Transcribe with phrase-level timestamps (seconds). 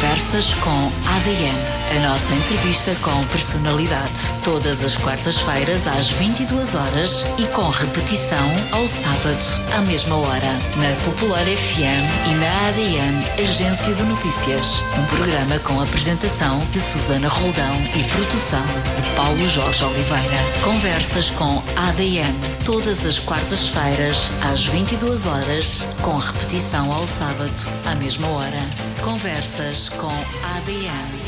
[0.00, 1.58] Conversas com ADN.
[1.96, 4.32] A nossa entrevista com personalidade.
[4.44, 9.44] Todas as quartas-feiras às 22 horas e com repetição ao sábado
[9.76, 10.52] à mesma hora.
[10.76, 14.80] Na Popular FM e na ADN Agência de Notícias.
[14.96, 18.64] Um programa com apresentação de Susana Roldão e produção
[19.02, 20.38] de Paulo Jorge Oliveira.
[20.62, 22.38] Conversas com ADN.
[22.64, 28.88] Todas as quartas-feiras às 22 horas com repetição ao sábado à mesma hora.
[29.02, 31.27] Conversas com ADN.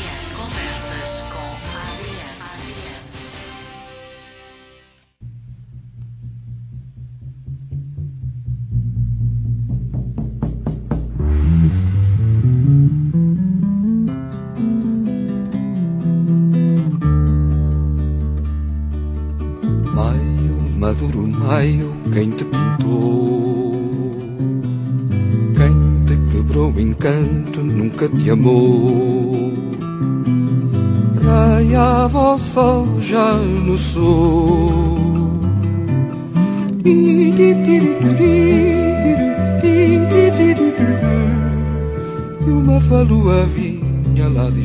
[28.01, 29.53] Nunca te amou.
[31.23, 35.41] Raiava o sol já no sul.
[36.83, 37.31] E
[42.47, 44.61] uma falua vinha lá de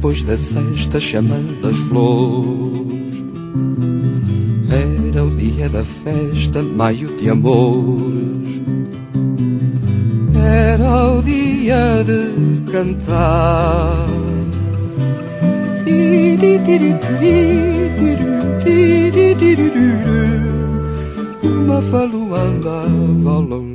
[0.00, 3.22] depois da sexta chamando as flores
[5.12, 8.62] Era o dia da festa, maio de amores
[10.34, 14.08] Era o dia de cantar
[15.86, 16.38] E
[21.44, 23.69] uma falua andava ao longe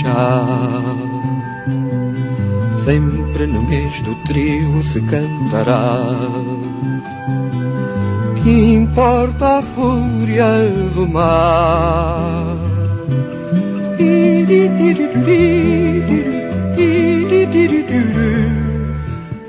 [0.00, 0.44] já.
[2.70, 6.04] Sempre no mês do trio se cantará.
[8.42, 10.46] Que importa a fúria
[10.94, 12.56] do mar?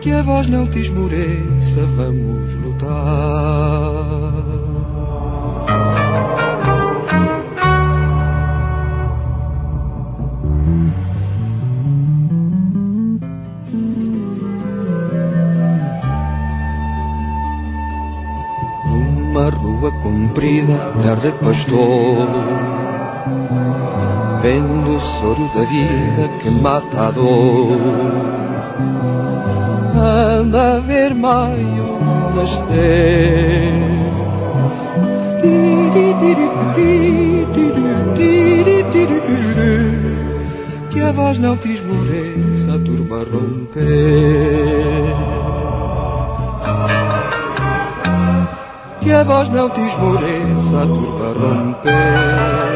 [0.02, 3.79] Que a voz não te esmoreça, vamos lutar.
[20.02, 22.28] Comprida, terra pastor
[24.42, 27.78] Vendo o soro da vida que mata a dor.
[29.96, 32.00] Anda a ver maio
[32.36, 33.90] nascer.
[40.90, 43.80] Que a voz não te esmoreça, a turma romper
[49.20, 52.69] a voz não te esmoreça, a turba romper.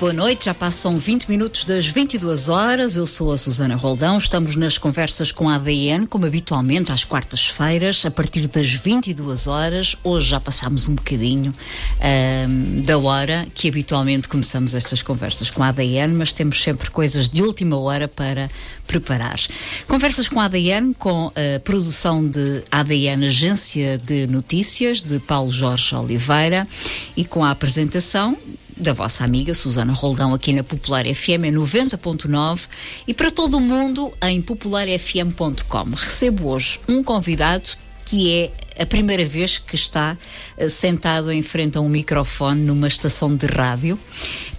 [0.00, 2.96] Boa noite, já passam 20 minutos das 22 horas.
[2.96, 4.16] Eu sou a Susana Roldão.
[4.16, 9.94] Estamos nas conversas com a ADN, como habitualmente, às quartas-feiras, a partir das 22 horas.
[10.02, 11.52] Hoje já passámos um bocadinho
[12.00, 17.28] ahm, da hora que habitualmente começamos estas conversas com a ADN, mas temos sempre coisas
[17.28, 18.50] de última hora para
[18.86, 19.38] preparar.
[19.86, 25.94] Conversas com a ADN, com a produção de ADN Agência de Notícias, de Paulo Jorge
[25.94, 26.66] Oliveira,
[27.14, 28.38] e com a apresentação
[28.80, 32.68] da vossa amiga Susana Roldão aqui na Popular FM é 90.9
[33.06, 35.90] e para todo o mundo em popularfm.com.
[35.94, 37.70] Recebo hoje um convidado
[38.06, 40.16] que é a primeira vez que está
[40.56, 43.98] eh, sentado em frente a um microfone numa estação de rádio.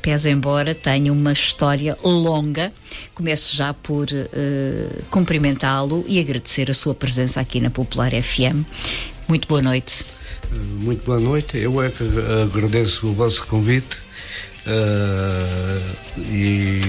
[0.01, 2.71] Pese embora tenha uma história longa,
[3.15, 8.63] começo já por eh, cumprimentá-lo e agradecer a sua presença aqui na Popular FM.
[9.27, 10.05] Muito boa noite.
[10.81, 11.57] Muito boa noite.
[11.57, 12.03] Eu é que
[12.43, 14.10] agradeço o vosso convite
[14.67, 16.81] uh, e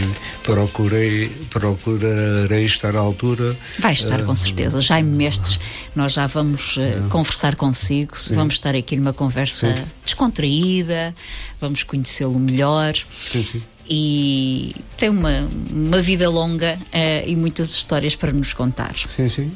[0.42, 3.56] procurei, procurarei estar à altura.
[3.78, 4.80] Vai estar com certeza.
[4.80, 5.58] Jaime Mestres,
[5.94, 8.34] nós já vamos uh, conversar consigo, Sim.
[8.34, 9.84] vamos estar aqui numa conversa sim.
[10.04, 11.14] descontraída,
[11.60, 12.94] vamos conhecê-lo melhor.
[13.30, 18.94] Sim, sim e tem uma, uma vida longa uh, e muitas histórias para nos contar.
[18.96, 19.52] Sim, sim.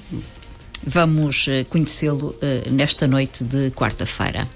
[0.84, 4.48] Vamos uh, conhecê-lo uh, nesta noite de quarta-feira.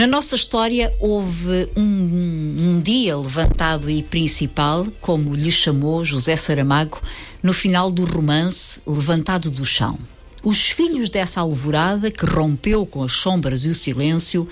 [0.00, 6.98] Na nossa história houve um, um, dia levantado e principal, como lhe chamou José Saramago,
[7.42, 9.98] no final do romance Levantado do Chão.
[10.42, 14.48] Os filhos dessa alvorada que rompeu com as sombras e o silêncio,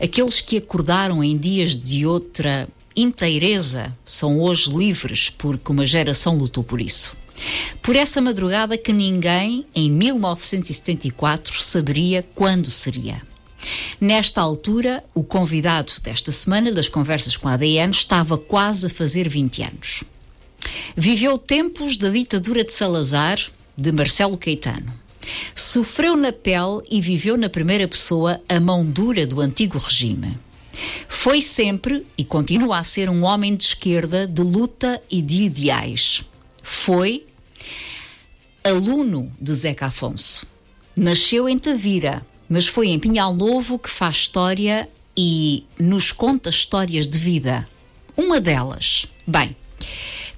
[0.00, 6.62] aqueles que acordaram em dias de outra inteireza são hoje livres porque uma geração lutou
[6.62, 7.16] por isso.
[7.82, 13.31] Por essa madrugada que ninguém, em 1974, saberia quando seria.
[14.00, 19.28] Nesta altura, o convidado desta semana das conversas com a ADN estava quase a fazer
[19.28, 20.04] 20 anos.
[20.96, 23.38] Viveu tempos da ditadura de Salazar,
[23.76, 24.92] de Marcelo Caetano.
[25.54, 30.36] Sofreu na pele e viveu na primeira pessoa a mão dura do antigo regime.
[31.08, 36.24] Foi sempre e continua a ser um homem de esquerda de luta e de ideais.
[36.62, 37.24] Foi
[38.64, 40.46] aluno de Zeca Afonso.
[40.96, 47.08] Nasceu em Tavira, mas foi em Pinhal Novo que faz história e nos conta histórias
[47.08, 47.66] de vida.
[48.14, 49.56] Uma delas, bem,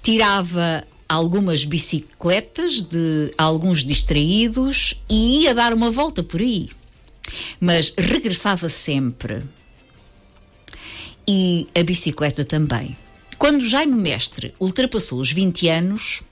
[0.01, 6.71] tirava algumas bicicletas de alguns distraídos e ia dar uma volta por aí.
[7.59, 9.43] Mas regressava sempre
[11.27, 12.97] e a bicicleta também.
[13.37, 16.23] Quando Jaime Mestre ultrapassou os 20 anos,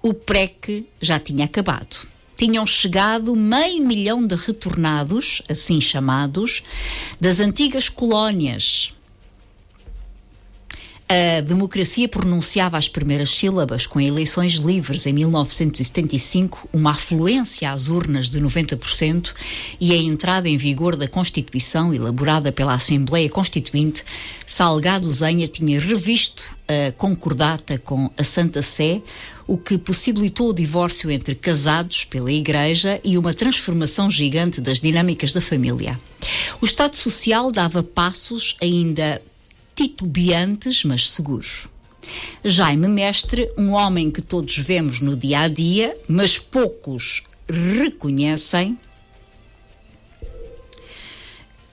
[0.00, 2.08] o PREC já tinha acabado.
[2.38, 6.62] Tinham chegado meio milhão de retornados, assim chamados,
[7.20, 8.94] das antigas colónias
[11.08, 18.28] a democracia pronunciava as primeiras sílabas com eleições livres em 1975, uma afluência às urnas
[18.28, 19.32] de 90%
[19.80, 24.04] e a entrada em vigor da Constituição elaborada pela Assembleia Constituinte,
[24.46, 29.00] Salgado Zenha tinha revisto a concordata com a Santa Sé,
[29.46, 35.32] o que possibilitou o divórcio entre casados pela Igreja e uma transformação gigante das dinâmicas
[35.32, 35.98] da família.
[36.60, 39.22] O Estado Social dava passos ainda
[39.78, 41.68] titubeantes, mas seguros.
[42.44, 48.76] Jaime Mestre, um homem que todos vemos no dia a dia, mas poucos reconhecem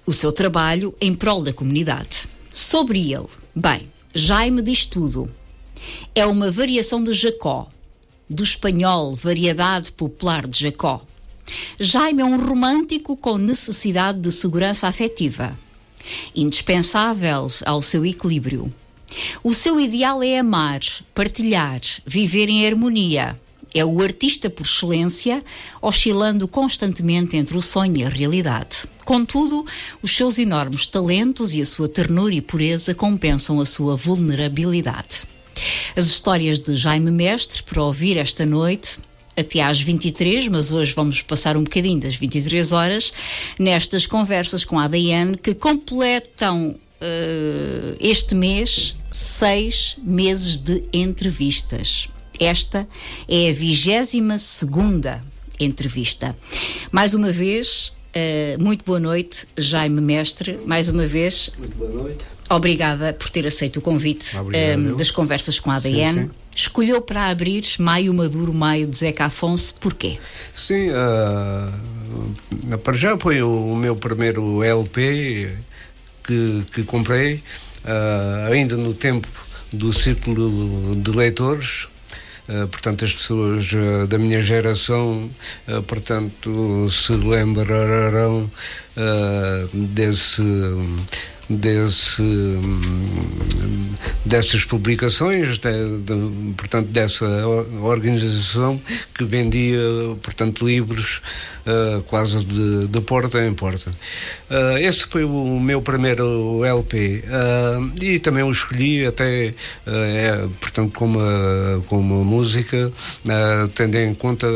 [0.06, 2.28] o seu trabalho em prol da comunidade.
[2.54, 3.26] Sobre ele,
[3.56, 5.28] bem, Jaime diz tudo.
[6.14, 7.68] É uma variação de Jacó,
[8.30, 11.04] do espanhol Variedade Popular de Jacó.
[11.80, 15.58] Jaime é um romântico com necessidade de segurança afetiva
[16.36, 18.74] indispensável ao seu equilíbrio.
[19.44, 20.82] O seu ideal é amar,
[21.14, 23.40] partilhar, viver em harmonia.
[23.74, 25.44] É o artista por excelência,
[25.82, 28.88] oscilando constantemente entre o sonho e a realidade.
[29.04, 29.66] Contudo,
[30.02, 35.24] os seus enormes talentos e a sua ternura e pureza compensam a sua vulnerabilidade.
[35.96, 39.00] As histórias de Jaime Mestre, para ouvir esta noite,
[39.38, 43.14] até às 23, mas hoje vamos passar um bocadinho das 23 horas
[43.60, 52.10] nestas conversas com a ADN que completam uh, este mês seis meses de entrevistas.
[52.40, 52.88] Esta
[53.28, 55.24] é a 22 segunda
[55.60, 56.36] entrevista.
[56.92, 60.60] Mais uma vez, uh, muito boa noite, Jaime Mestre.
[60.66, 61.52] Mais uma vez.
[61.58, 62.26] Muito boa noite.
[62.50, 66.24] Obrigada por ter aceito o convite uh, das conversas com a ADN.
[66.24, 70.18] Sim, sim escolheu para abrir Maio Maduro, Maio de Zeca Afonso, porquê?
[70.54, 75.52] Sim, uh, para já foi o meu primeiro LP
[76.24, 79.28] que, que comprei, uh, ainda no tempo
[79.72, 81.88] do círculo de leitores,
[82.48, 85.32] Uh, portanto, as pessoas uh, da minha geração,
[85.68, 88.48] uh, portanto, se lembrarão
[89.74, 90.44] desse
[91.50, 92.24] desse,
[94.26, 97.26] dessas publicações, de, de, portanto, dessa
[97.82, 98.82] organização
[99.14, 99.80] que vendia,
[100.22, 101.22] portanto, livros
[101.66, 103.92] uh, quase de, de, porta em porta.
[104.50, 109.54] Uh, esse foi o meu primeiro LP uh, eh, e também o escolhi até,
[109.86, 111.20] é, portanto, como,
[111.88, 112.92] como música,
[113.74, 114.48] tendo em conta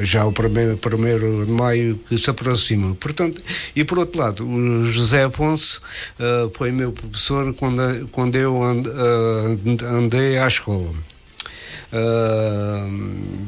[0.00, 2.94] já o primeiro, primeiro de maio que se aproxima.
[2.94, 3.42] Portanto,
[3.74, 5.80] e por outro lado, o José Afonso
[6.54, 8.82] foi meu professor quando, quando eu and,
[9.84, 11.09] andei à escola.
[11.92, 13.40] Uh,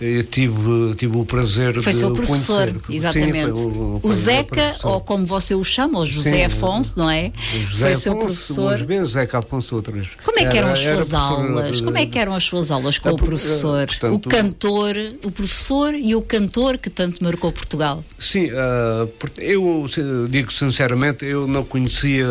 [0.00, 2.92] eu tive, tive o prazer foi de seu professor, conhecer.
[2.94, 3.58] exatamente.
[3.58, 7.10] Sim, o, o, o Zeca, ou como você o chama, o José Sim, Afonso, não
[7.10, 7.30] é?
[7.36, 8.72] José foi seu professor.
[8.72, 10.08] Umas vezes, Zeca Afonso outras.
[10.24, 11.76] Como é que eram era, as suas aulas?
[11.76, 11.82] De...
[11.82, 13.86] Como é que eram as suas aulas com a, o professor?
[13.86, 18.02] Portanto, o cantor, o professor e o cantor que tanto marcou Portugal?
[18.18, 19.86] Sim, uh, eu
[20.28, 22.26] digo sinceramente, eu não conhecia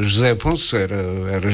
[0.00, 0.96] José Afonso, era,
[1.30, 1.48] era,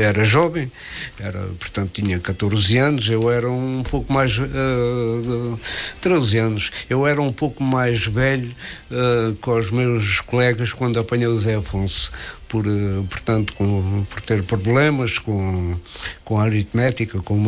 [0.00, 0.70] era jovem,
[1.18, 5.60] era, portanto tinha 14 anos, eu era um pouco mais uh,
[6.00, 6.70] 13 anos.
[6.88, 8.50] Eu era um pouco mais velho
[8.90, 12.12] uh, com os meus colegas quando apanhei o Zé Afonso.
[12.48, 12.64] Por,
[13.10, 15.76] portanto, com, por ter problemas com,
[16.24, 17.44] com a aritmética, com,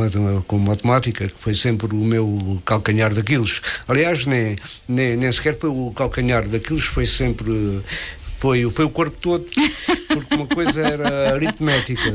[0.46, 3.62] com matemática, que foi sempre o meu calcanhar daqueles.
[3.88, 7.80] Aliás, nem, nem, nem sequer foi o calcanhar daqueles, foi sempre
[8.40, 9.46] foi, foi o corpo todo,
[10.08, 12.14] porque uma coisa era aritmética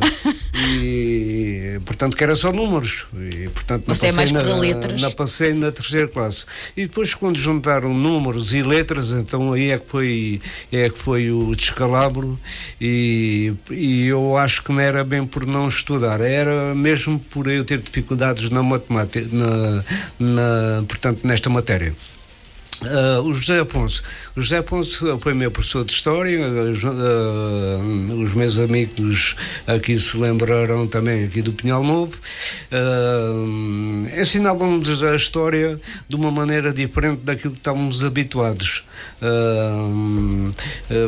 [0.56, 3.08] e, portanto, que era só números.
[3.14, 5.02] E, portanto, Você é mais na, para letras?
[5.02, 6.46] Na, passei na terceira classe.
[6.76, 11.32] E depois, quando juntaram números e letras, então aí é que foi, é que foi
[11.32, 12.40] o descalabro
[12.80, 17.64] e, e eu acho que não era bem por não estudar, era mesmo por eu
[17.66, 19.84] ter dificuldades na matemática, na,
[20.20, 21.94] na, portanto, nesta matéria.
[22.82, 24.04] Uh, o José Afonso.
[24.36, 26.40] O José Afonso foi meu professor de História.
[26.40, 32.18] Uh, os meus amigos aqui se lembrarão também aqui do Pinhal Novo.
[32.72, 38.84] Uh, Ensinavam-nos a História de uma maneira diferente daquilo que estávamos habituados.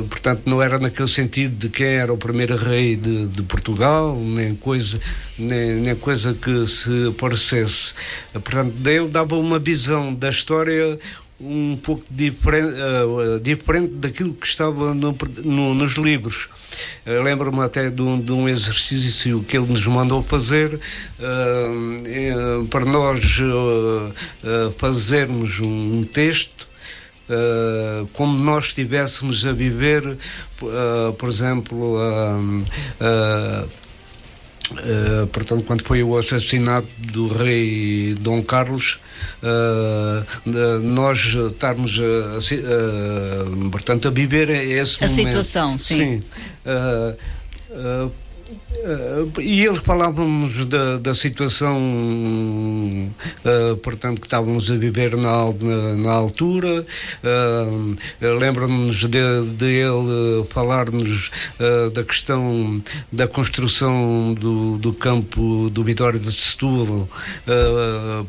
[0.09, 4.55] portanto, não era naquele sentido de quem era o primeiro rei de, de Portugal, nem
[4.55, 4.99] coisa,
[5.37, 7.93] nem, nem coisa que se parecesse.
[8.33, 10.97] Portanto, ele dava uma visão da história
[11.39, 16.49] um pouco diferente, uh, diferente daquilo que estava no, no, nos livros.
[17.05, 22.85] Uh, Lembro-me até de um, de um, exercício que ele nos mandou fazer uh, para
[22.85, 23.39] nós
[24.77, 26.67] fazermos um texto.
[28.13, 30.17] como nós estivéssemos a viver,
[31.17, 31.97] por exemplo,
[34.71, 38.99] Uh, portanto, quando foi o assassinato do rei Dom Carlos,
[39.41, 41.99] uh, uh, nós estarmos
[43.71, 45.25] portanto, a viver esse a momento.
[45.25, 45.95] situação, sim.
[45.95, 46.23] sim
[48.77, 51.77] Uh, e eles falavam-nos da, da situação,
[53.43, 56.85] uh, portanto, que estávamos a viver na, na, na altura.
[57.23, 57.97] Uh,
[58.39, 59.19] Lembro-nos de,
[59.57, 61.31] de, ele falar-nos
[61.93, 62.81] da questão
[63.11, 67.07] da construção do, do campo do Vitória de Setúbal,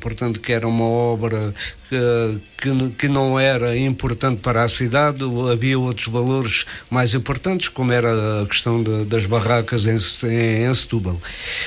[0.01, 1.55] portanto, que era uma obra
[1.89, 8.43] que, que, não era importante para a cidade, havia outros valores mais importantes, como era
[8.43, 9.97] a questão de, das barracas em,
[10.29, 11.21] em, em, Setúbal.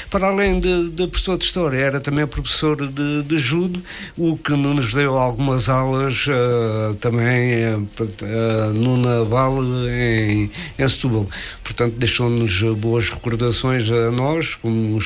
[0.10, 3.82] Para além de, de professor de História, era também professor de, de Judo,
[4.18, 11.28] o que nos deu algumas aulas uh, também uh, uh, no Naval em, em Setúbal.
[11.64, 15.00] Portanto, deixou-nos boas recordações a nós, como,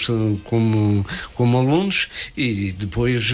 [0.43, 3.31] como, como alunos, e depois,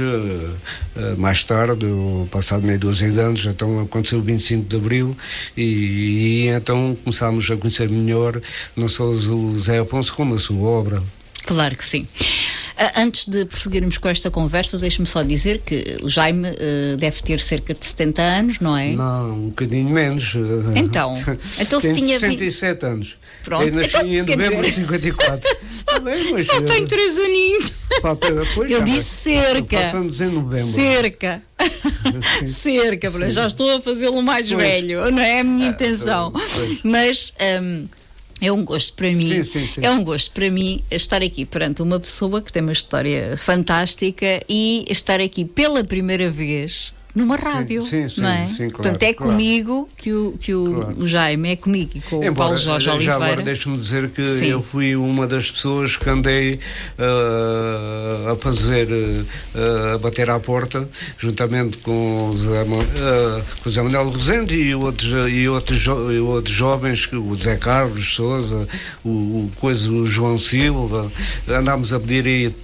[1.18, 1.88] mais tarde, tarde,
[2.30, 5.18] passado meia dúzia de anos, então aconteceu o 25 de Abril
[5.56, 8.42] e, e então começámos a conhecer melhor
[8.76, 11.04] não só o Zé Afonso como a sua obra.
[11.46, 12.08] Claro que sim.
[12.78, 17.22] Ah, antes de prosseguirmos com esta conversa, deixe-me só dizer que o Jaime uh, deve
[17.22, 18.94] ter cerca de 70 anos, não é?
[18.94, 20.34] Não, um bocadinho menos.
[20.76, 21.14] Então,
[21.60, 23.18] então se tinha 67 anos.
[23.44, 23.68] Pronto.
[23.68, 25.58] Eu nasci então, em novembro de 54.
[25.70, 26.46] Está bem, mas.
[26.46, 27.74] Só tem 3 aninhos.
[28.02, 28.72] Falta depois.
[28.72, 29.78] Eu disse cerca.
[29.78, 30.66] Passamos em novembro.
[30.66, 31.42] Cerca.
[32.46, 33.30] cerca, Sim.
[33.30, 34.62] já estou a fazê-lo mais pois.
[34.62, 36.32] velho, não é a minha ah, intenção.
[36.32, 36.80] Pois.
[36.84, 37.34] Mas.
[37.62, 37.86] Um,
[38.42, 39.86] é um gosto para mim, sim, sim, sim.
[39.86, 44.42] é um gosto para mim estar aqui perante uma pessoa que tem uma história fantástica
[44.50, 47.82] e estar aqui pela primeira vez numa rádio.
[47.84, 48.48] Sim, sim, não é?
[48.48, 49.32] sim, claro, Portanto, é claro.
[49.32, 51.08] comigo que, o, que o, claro.
[51.08, 53.24] Jaime, é comigo e com Embora, o Paulo Jorge já Oliveira.
[53.24, 54.48] Agora deixe-me dizer que sim.
[54.48, 60.88] eu fui uma das pessoas que andei uh, a fazer, uh, a bater à porta,
[61.18, 62.66] juntamente com o Zé, uh,
[63.62, 67.58] com o Zé Manuel Rosendo e outros, e outros, jo, e outros jovens, o Zé
[67.58, 68.68] Carlos Souza,
[69.04, 71.12] o, o, coisa, o João Silva,
[71.50, 72.56] andámos a pedir aí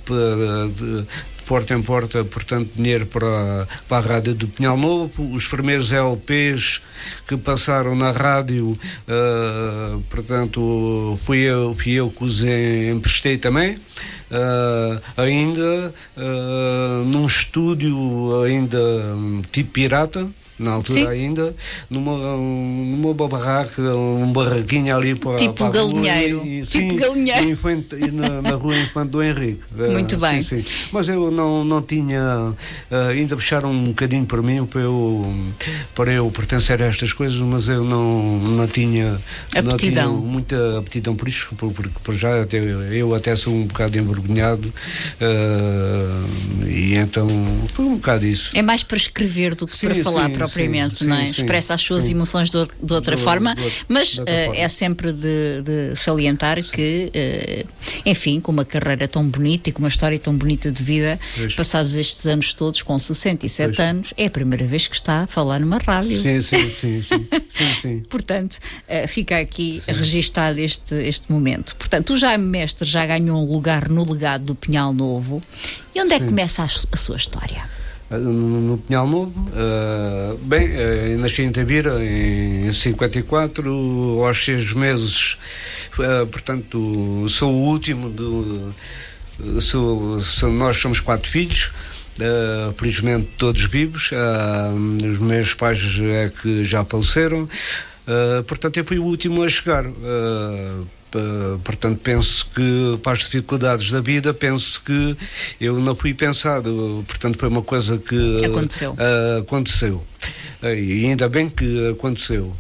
[1.48, 5.34] porta em porta, portanto, dinheiro para, para a rádio do Pinhal Novo.
[5.34, 6.82] Os primeiros LPs
[7.28, 8.78] que passaram na rádio,
[9.08, 13.76] uh, portanto, fui eu, fui eu que os emprestei também.
[14.30, 20.28] Uh, ainda uh, num estúdio ainda um, tipo pirata
[20.60, 21.08] na altura Sim.
[21.08, 21.56] ainda,
[21.90, 26.46] numa, numa barraca, um barraquinho ali para Tipo para rua galinheiro.
[26.46, 27.50] e- Tipo sim, galinheiro.
[27.50, 29.62] Infante- na, na rua Infante do Henrique.
[29.78, 30.42] Eh, Muito sim, bem.
[30.42, 30.64] sim.
[30.92, 32.54] Mas eu não, não tinha,
[32.90, 35.34] eh, ainda puxaram um bocadinho para mim para eu,
[35.94, 39.18] para eu pertencer a estas coisas, mas eu não, não tinha,
[39.64, 42.58] não tinha muita aptidão por por- porque por já até,
[42.92, 44.74] eu até sou um bocado envergonhado
[45.20, 47.28] eh, e então
[47.74, 48.52] foi um bocado isso.
[48.56, 51.26] É mais para escrever do que Sim, para falar sim, propriamente, sim, não é?
[51.28, 52.12] sim, sim, Expressa as suas sim.
[52.14, 54.60] emoções de, de outra De- forma, de outra- mas outra eh, forma.
[54.62, 57.66] é sempre de, de salientar que, eh,
[58.06, 61.56] enfim, com uma carreira tão bonita e com uma história tão bonita de vida, Pois.
[61.56, 63.80] passados estes anos todos, com 67 Pois.
[63.90, 66.22] anos, é a primeira vez que está a falar numa rádio.
[66.22, 68.00] Sim, sim, sim, sim, sim, sim.
[68.10, 71.76] Portanto, eh, fica aqui registado este, este momento.
[71.76, 75.42] Portanto, o Jaime Mestre já ganhou um lugar no legado do Pinhal Novo.
[75.96, 77.64] E onde é que começa a, a sua história?
[78.12, 79.50] No, no Pinhal Novo.
[79.56, 85.38] eh, bem, eh, eu nasci em Tabira em 54, aos seis meses,
[86.00, 88.74] eh, portanto, sou o último do.
[89.62, 91.72] Sou, sou- nós somos quatro filhos.
[92.20, 97.48] eh, felizmente todos vivos Ah, os meus pais é que já faleceram
[98.48, 100.88] portanto eu fui o último a chegar Uh,
[101.64, 105.18] portanto, penso que para as dificuldades da vida, penso que
[105.60, 107.04] eu não fui pensado.
[107.08, 108.92] Portanto, foi uma coisa que Aconteceu.
[108.92, 110.04] uh, aconteceu.
[110.62, 112.54] Uh, e ainda bem que aconteceu.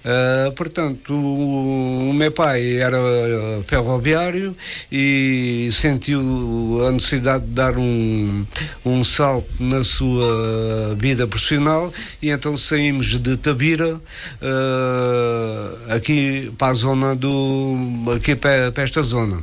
[0.00, 4.56] Uh, portanto, o, meu pai era uh, ferroviário
[4.90, 8.46] e sentiu a necessidade de dar um,
[8.84, 11.92] um salto na sua vida profissional
[12.22, 17.76] e então saímos de Tabira uh, aqui para a zona do
[18.16, 19.38] aqui para, para esta zona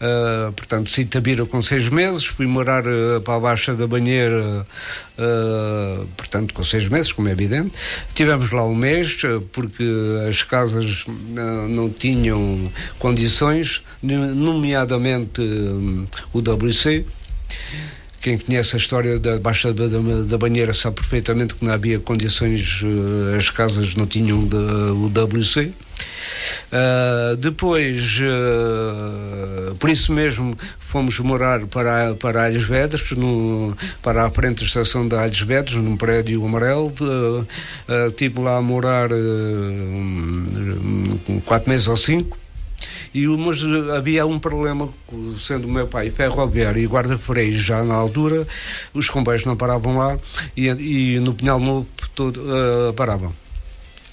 [0.00, 4.66] Uh, portanto, de Tabira com seis meses, fui morar uh, para a Baixa da Banheira,
[5.18, 7.72] uh, portanto, com seis meses, como é evidente.
[8.14, 9.84] Tivemos lá um mês, porque
[10.28, 11.04] as casas
[11.68, 15.40] não tinham condições, nomeadamente
[16.32, 17.04] o WC.
[18.20, 22.82] Quem conhece a história da Baixa da, Banheira sabe perfeitamente que não havia condições,
[23.36, 25.72] as casas não tinham de, o WC.
[26.72, 34.30] Uh, depois, uh, por isso mesmo, fomos morar para, para Alhos Vedras, no, para a
[34.30, 36.92] frente da estação de Alhos Vedras, num prédio amarelo.
[37.00, 37.46] Uh, uh,
[38.08, 41.04] estive lá a morar um,
[41.44, 42.38] quatro meses ou cinco.
[43.14, 43.62] E, mas
[43.96, 44.88] havia um problema,
[45.38, 48.46] sendo o meu pai ferroviário e guarda-freios já na altura,
[48.92, 50.18] os comboios não paravam lá
[50.54, 51.86] e, e no Pinhal Novo
[52.94, 53.45] paravam.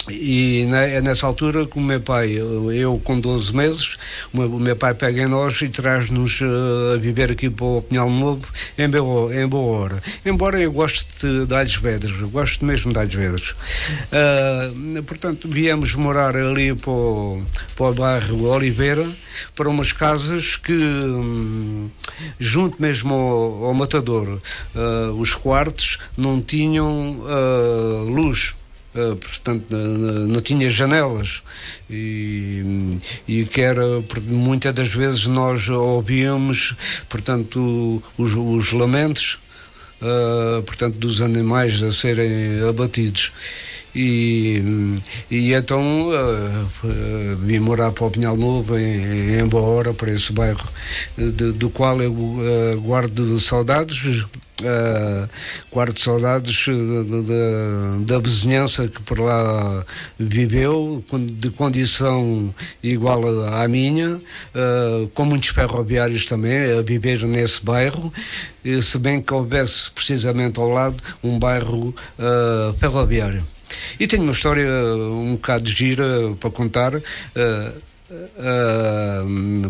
[0.09, 3.97] E é nessa altura que o meu pai, eu com 12 meses,
[4.33, 8.09] o meu, pai pega em nós e traz-nos uh, a viver aqui para o Pinhal
[8.09, 8.45] Novo
[8.77, 10.03] em boa, em boa hora.
[10.25, 13.49] Embora eu goste de, de Alhos Vedras, gosto mesmo de Alhos Vedras.
[13.51, 17.41] Uh, portanto, viemos morar ali para o,
[17.75, 19.07] para o bairro Oliveira,
[19.55, 21.89] para umas casas que, um,
[22.37, 24.27] junto mesmo ao, ao matador,
[24.75, 27.21] uh, os quartos não tinham
[28.09, 28.53] luz.
[28.93, 31.41] Uh, portanto não tinha janelas.
[31.89, 33.83] E, e que era
[34.27, 36.75] muitas das vezes nós ouvíamos
[37.09, 39.39] portanto os, os lamentos
[40.01, 43.31] uh, portanto dos animais a serem abatidos
[43.95, 44.97] e,
[45.29, 50.33] e então uh, vim morar para o Pinhal Novo em, em boa hora para esse
[50.33, 50.67] bairro
[51.17, 54.25] de, do qual eu uh, guardo saudades
[54.61, 55.27] Uh,
[55.69, 56.67] guardo saudades
[58.05, 59.83] da vizinhança que por lá
[60.17, 61.03] viveu,
[61.33, 68.13] de condição igual à minha, uh, com muitos ferroviários também a viver nesse bairro,
[68.81, 73.43] se bem que houvesse precisamente ao lado um bairro uh, ferroviário.
[73.99, 76.05] E tenho uma história um bocado gira
[76.39, 76.95] para contar.
[76.95, 77.93] Uh,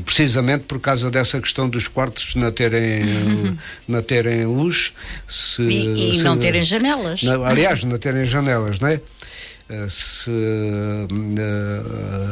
[0.03, 3.03] precisamente por causa dessa questão dos quartos não terem,
[3.87, 4.91] não terem luz
[5.25, 8.99] se, e, e se, não terem janelas não, aliás, não terem janelas não é?
[9.89, 10.31] se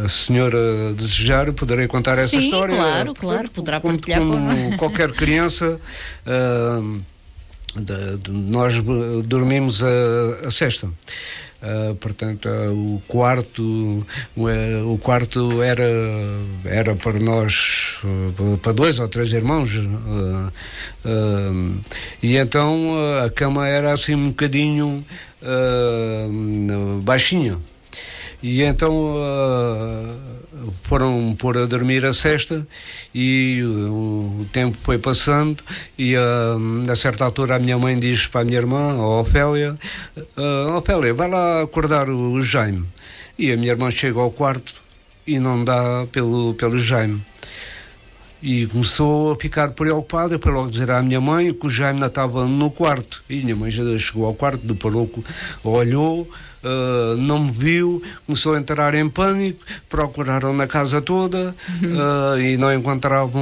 [0.04, 4.78] a senhora desejar poderei contar essa Sim, história claro, claro, poderá como, partilhar como com
[4.78, 5.80] qualquer criança
[6.26, 7.02] uh,
[7.76, 8.74] de, de, nós
[9.26, 10.90] dormimos a, a sexta
[11.62, 13.62] Uh, portanto uh, o quarto
[14.36, 15.84] uh, o quarto era
[16.66, 18.02] era para nós
[18.64, 19.70] para dois ou três irmãos
[22.24, 25.06] e então a cama era assim um bocadinho
[27.04, 27.60] baixinha.
[28.42, 29.16] E então
[30.84, 32.66] foram pôr a dormir a cesta
[33.14, 35.64] e o, o tempo foi passando
[35.98, 39.78] e uh, a certa altura a minha mãe diz para a minha irmã, a Ofélia,
[40.38, 42.86] uh, Ofélia, vai lá acordar o, Jaime.
[43.38, 44.82] E a minha irmã chega ao quarto
[45.26, 47.22] e não dá pelo, pelo Jaime.
[48.42, 52.08] E começou a ficar preocupada, foi logo dizer à minha mãe que o Jaime ainda
[52.08, 53.24] estava no quarto.
[53.30, 55.10] E a minha mãe já chegou ao quarto, deparou,
[55.64, 56.28] olhou,
[56.64, 62.58] uh, não me viu, começou a entrar em pânico, procuraram na casa toda uh, e
[62.58, 63.42] não encontravam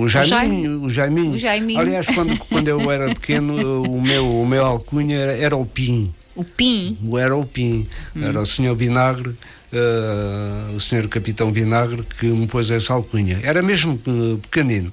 [0.00, 0.82] o Jaiminho.
[0.82, 1.32] O Jaiminho.
[1.32, 1.80] O Jaiminho.
[1.80, 6.12] Aliás, quando, quando eu era pequeno, o meu, o meu alcunha era, era o Pim.
[6.34, 6.96] O Pim?
[7.18, 7.86] Era o Pim.
[8.16, 8.24] Hum.
[8.24, 9.34] Era o senhor Vinagre
[9.72, 13.40] uh, o senhor capitão Vinagre que me pôs essa alcunha.
[13.42, 14.92] Era mesmo uh, pequenino.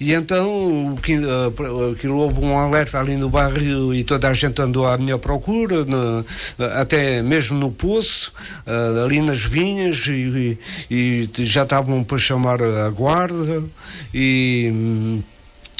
[0.00, 4.86] E então uh, aquilo houve um alerta ali no bairro e toda a gente andou
[4.86, 5.86] à minha procura,
[6.76, 8.32] até mesmo no poço,
[9.04, 10.58] ali nas vinhas, e,
[10.90, 13.64] e, e já estavam para chamar a guarda
[14.12, 15.22] e.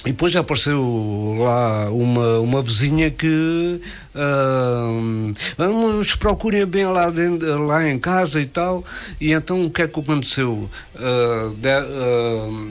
[0.06, 3.80] E depois apareceu lá uma, uma vizinha que
[4.14, 8.84] uh, nos procurem bem lá, dentro, lá em casa e tal.
[9.20, 10.70] E então o que é que aconteceu?
[10.94, 12.68] Uh, de, uh,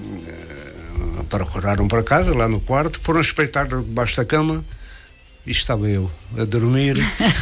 [1.27, 4.63] procuraram para casa, lá no quarto, foram espreitar debaixo da cama
[5.47, 6.97] e estava eu a dormir,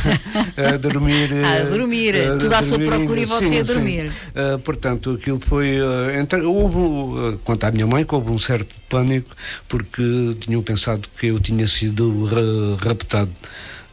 [0.58, 4.12] a dormir, ah, a dormir, a, tudo à sua procura e você sim, a dormir.
[4.30, 8.38] Uh, portanto, aquilo foi, uh, entre, houve, uh, quanto à minha mãe, que houve um
[8.38, 9.36] certo pânico
[9.68, 10.04] porque
[10.40, 13.32] tinham pensado que eu tinha sido ra raptado.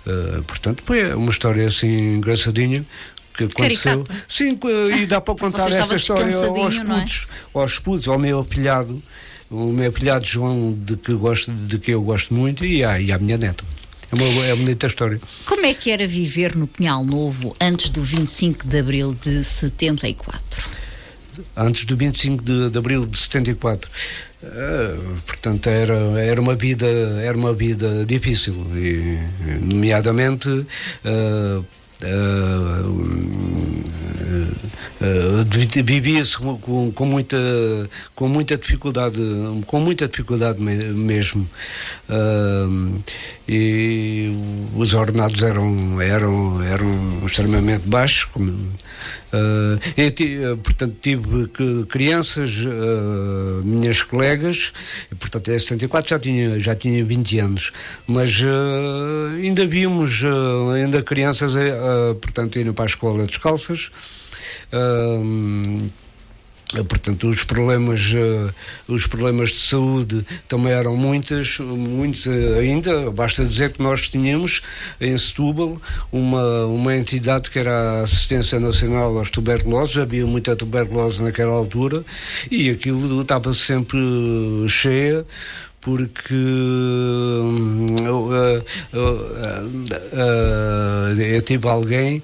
[0.06, 2.84] Uh, portanto, foi uma história assim engraçadinha
[3.34, 4.04] que aconteceu.
[4.04, 4.24] Caricato.
[4.28, 4.58] Sim,
[5.00, 6.84] e dá para contar essa história aos é?
[6.84, 7.58] putos, é?
[7.58, 9.02] aos putos, ao meu afilhado,
[9.50, 13.10] o meu afilhado João, de que, gosto, de que eu gosto muito, e à, e
[13.10, 13.64] à minha neta.
[14.12, 15.18] É uma, é uma bonita história.
[15.46, 20.68] Como é que era viver no Pinhal Novo antes do 25 de abril de 74?
[21.56, 23.90] Antes do 25 de, de abril de 74.
[24.42, 26.84] Uh, portanto era era uma vida
[27.22, 29.16] era uma vida difícil e
[29.60, 31.64] nomeadamente uh,
[35.84, 37.36] vivia-se com, com, muita
[38.14, 39.18] com muita dificuldade
[39.66, 41.48] com muita dificuldade mesmo.
[43.48, 44.32] E
[44.76, 48.52] os ordenados eram eram eram extremamente baixos como,
[49.32, 51.48] Uh, eu, portanto, tive
[51.88, 54.72] crianças, uh, minhas colegas,
[55.18, 57.72] portanto, em 74 já tinha, já tinha 20 anos,
[58.06, 58.42] mas
[59.40, 60.22] ainda vimos,
[60.74, 61.54] ainda crianças,
[62.20, 63.90] portanto, indo para a escola descalças.
[64.72, 66.01] Uh,
[66.88, 68.52] Portanto, os problemas, uh,
[68.88, 73.10] os problemas de saúde também eram muitos, muitos uh, ainda.
[73.10, 74.62] Basta dizer que nós tínhamos
[75.00, 75.80] em Setúbal
[76.10, 82.04] uma, uma entidade que era a Assistência Nacional aos Tuberculosos, havia muita tuberculose naquela altura
[82.50, 83.98] e aquilo estava sempre
[84.68, 85.24] cheia
[85.82, 88.14] porque uh,
[91.20, 92.22] eu tive alguém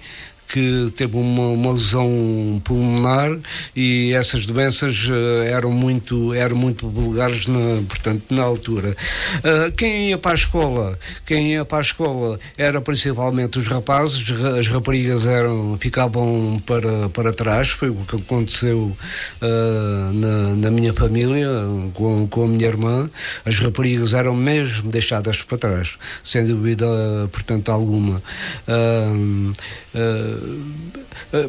[0.49, 3.39] que teve uma, uma lesão pulmonar
[3.77, 8.97] e essas doenças uh, eram muito eram muito vulgares na, portanto na altura.
[9.39, 10.99] Uh, quem ia para a escola?
[11.27, 14.25] Quem ia para a escola era principalmente os rapazes
[14.59, 18.97] as raparigas eram ficavam para para trás foi o que aconteceu
[19.43, 21.49] uh, na, na, minha família
[21.93, 23.11] com, com a minha irmã.
[23.45, 26.87] As raparigas eram mesmo deixadas para trás sem dúvida
[27.31, 28.23] portanto alguma.
[28.67, 29.53] Uh,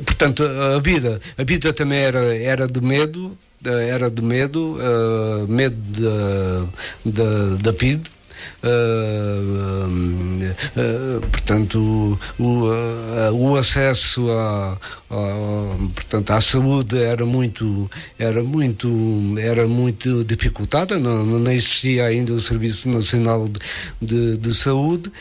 [0.06, 6.71] portanto, a vida, a vida também era, era de medo, era de medo, uh, medo
[7.62, 8.02] da, PID,
[8.63, 9.88] Uh,
[10.78, 12.69] uh, portanto o,
[13.34, 14.78] o acesso a,
[15.10, 22.34] a, portanto à saúde era muito era muito era muito dificultada não, não existia ainda
[22.34, 23.60] o serviço nacional de,
[24.02, 25.12] de, de saúde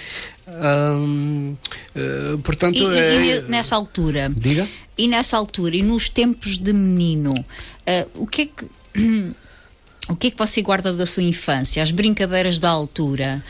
[0.48, 3.38] uh, portanto, e, é...
[3.38, 4.66] e, nessa altura, diga?
[4.96, 9.34] E nessa altura, e nos tempos de menino, uh, o que é que.
[10.08, 11.82] O que é que você guarda da sua infância?
[11.82, 13.44] As brincadeiras da altura?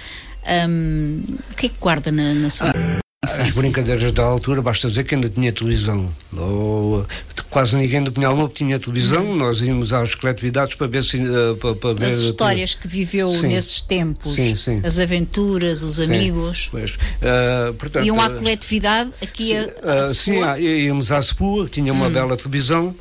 [0.68, 2.72] Um, o que é que guarda na, na sua.
[2.74, 3.07] Ah.
[3.24, 6.06] As brincadeiras da altura, basta dizer que ainda tinha televisão.
[6.36, 7.04] Ou,
[7.50, 9.36] quase ninguém do Pinhal Novo tinha televisão, uhum.
[9.36, 11.16] nós íamos às coletividades para ver se.
[11.16, 13.48] Uh, para, para ver as histórias que viveu sim.
[13.48, 14.80] nesses tempos, sim, sim.
[14.84, 16.68] as aventuras, os amigos.
[16.70, 16.92] Pois.
[16.92, 20.40] Uh, portanto, Iam à eh, coletividade aqui sim, a, a uh, Sim,
[20.86, 22.12] íamos à Sepua, que tinha uma hum.
[22.12, 22.94] bela televisão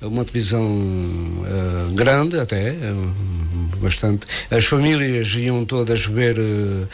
[0.00, 2.74] uma televisão uh, grande até,
[3.80, 4.26] bastante.
[4.50, 6.88] As famílias iam todas ver uh,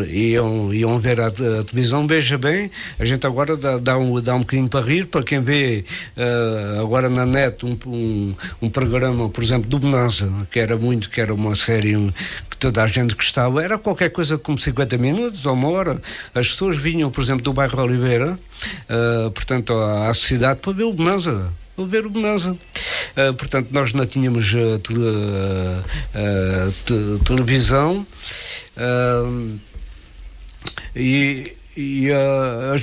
[0.00, 4.34] iam, iam ver a, a, televisão, veja bem, a gente agora dá, dá, um, dá
[4.34, 5.84] um bocadinho para rir, para quem vê
[6.16, 11.10] uh, agora na net um, um, um, programa, por exemplo, do Bonanza, que era muito,
[11.10, 11.92] que era uma série
[12.48, 16.00] que toda a gente gostava, era qualquer coisa como 50 minutos ou uma hora.
[16.34, 18.38] As pessoas vinham, por exemplo, do bairro Oliveira,
[18.88, 22.52] uh, portanto, à, à cidade para ver o Bonanza, para ver o Bonanza.
[22.52, 25.82] Uh, portanto, nós não tínhamos tele,
[26.84, 28.06] te, televisão
[30.94, 32.82] e, e as,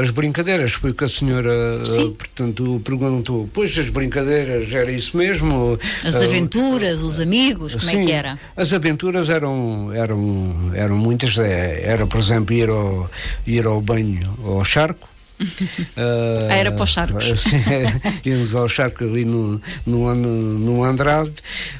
[0.00, 1.78] as brincadeiras, foi o que a senhora
[2.18, 3.48] portanto, perguntou.
[3.52, 5.78] Pois as brincadeiras era isso mesmo?
[6.04, 8.38] As aventuras, os amigos, como sim, é que era?
[8.56, 11.38] As aventuras eram, eram, eram muitas.
[11.38, 13.10] É, era, por exemplo, ir ao,
[13.46, 15.09] ir ao banho, ao charco
[15.40, 17.44] Uh, era para os charcos.
[18.26, 21.32] íamos ao charco ali no, no, no Andrade.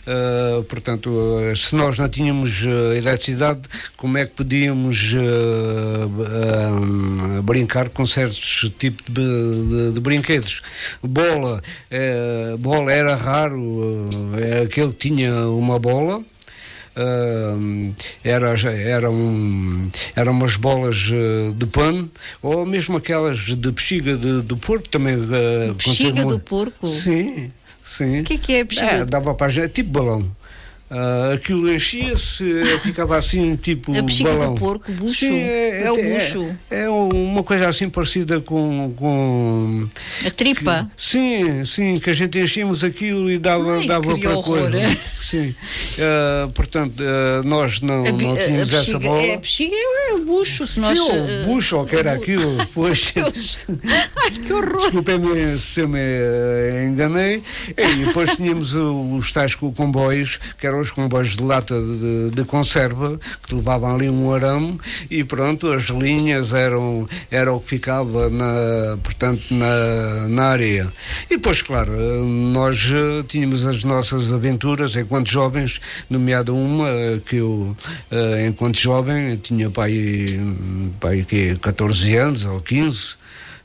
[0.07, 1.11] Uh, portanto,
[1.55, 3.61] se nós não tínhamos uh, eletricidade,
[3.97, 5.15] como é que podíamos
[7.45, 10.63] brincar com certos tipos de, de, de brinquedos?
[11.03, 11.63] Bola,
[12.59, 14.09] bola era raro,
[14.65, 16.23] aquele que tinha uma bola
[16.97, 19.83] uh, era, eram,
[20.15, 22.11] eram umas bolas uh, de pano,
[22.43, 25.17] ou mesmo aquelas de bexiga de, de porco também.
[25.17, 26.89] Uh, bexiga do porco?
[26.89, 27.51] Sim,
[27.85, 28.21] sim.
[28.21, 28.87] O que é que é bexiga?
[28.87, 30.31] É, dava para tipo balão.
[30.91, 33.97] Uh, aquilo enchia-se, ficava assim, tipo.
[33.97, 34.55] A bexiga balão.
[34.55, 35.21] do porco, bucho.
[35.21, 36.57] Sim, é, é, o é, bucho.
[36.69, 38.93] É, é, uma coisa assim parecida com.
[38.97, 39.89] com
[40.27, 40.91] a tripa?
[40.97, 44.69] Que, sim, sim, que a gente enchíamos aquilo e dava, Ai, dava para horror.
[44.69, 44.99] coisa.
[45.21, 45.51] Sim.
[45.51, 49.23] Uh, portanto, uh, nós não, a, não tínhamos essa bola.
[49.23, 50.99] É, a bexiga é o bucho que nós.
[50.99, 52.51] Sim, o bucho, ou que era aquilo.
[52.75, 53.15] Pois.
[53.17, 54.79] Ai, que horror!
[54.79, 56.01] Desculpem-me se eu me
[56.89, 57.43] enganei.
[57.77, 63.19] E depois tínhamos os tais comboios, que eram os comboios de lata de, de, conserva
[63.43, 64.79] que levavam ali um arame
[65.11, 70.93] e pronto, as linhas eram, era o que ficava na, portanto, na, na areia.
[71.31, 76.89] E depois, claro, nós eh, tínhamos as nossas aventuras enquanto jovens, nomeada uma
[77.25, 77.77] que eu,
[78.11, 80.27] eh, enquanto jovem, tinha pai,
[80.99, 83.20] pai que 14 anos ou 15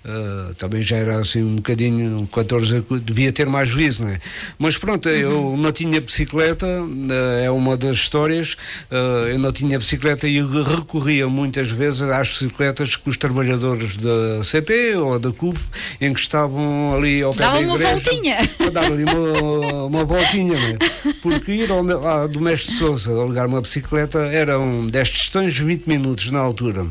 [0.05, 4.19] Uh, também já era assim um bocadinho, 14, devia ter mais juízo, não é?
[4.59, 5.15] Mas pronto, uhum.
[5.15, 8.53] eu não tinha bicicleta, uh, é uma das histórias,
[8.91, 14.43] uh, eu não tinha bicicleta e recorria muitas vezes às bicicletas que os trabalhadores da
[14.43, 15.57] CP ou da CUP
[15.99, 17.83] em que estavam ali ao pé Dava da igreja.
[17.83, 18.37] uma voltinha.
[18.71, 20.77] Dar ali uma, uma voltinha, não é?
[21.23, 26.29] Porque ir ao, ao, do mestre Souza alugar uma bicicleta eram 10 questões, 20 minutos
[26.29, 26.85] na altura.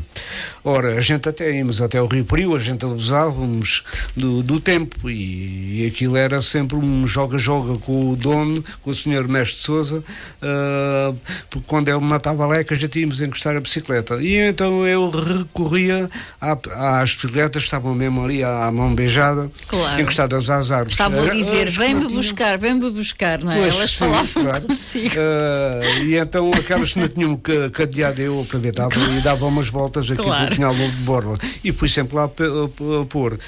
[0.63, 3.83] Ora, a gente até íamos até o Rio Prio, a gente abusávamos
[4.15, 8.93] do, do tempo e, e, aquilo era sempre um joga-joga com o dono, com o
[8.93, 11.17] senhor Mestre Souza, uh,
[11.49, 14.21] porque quando ele matava é a gente íamos encostar a bicicleta.
[14.21, 16.09] E então eu recorria
[16.41, 20.01] à, às bicicletas estavam mesmo ali à, mão beijada, claro.
[20.01, 20.93] encostadas às árvores.
[20.93, 23.61] Estavam a dizer, vem-me buscar, vem-me buscar, não é?
[23.61, 24.61] Pois, Elas falavam claro.
[24.61, 25.15] consigo.
[25.15, 27.39] Uh, e então aquelas que não tinham
[27.71, 30.55] cadeado eu aproveitava e dava umas voltas aqui claro.
[30.55, 31.39] para o de Borla.
[31.63, 33.39] E fui sempre lá a pôr.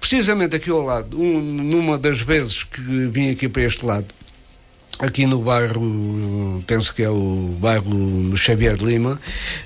[0.00, 4.06] Precisamente aqui ao lado, um, numa das vezes que vim aqui para este lado,
[5.00, 9.20] aqui no bairro, penso que é o bairro Xavier de Lima,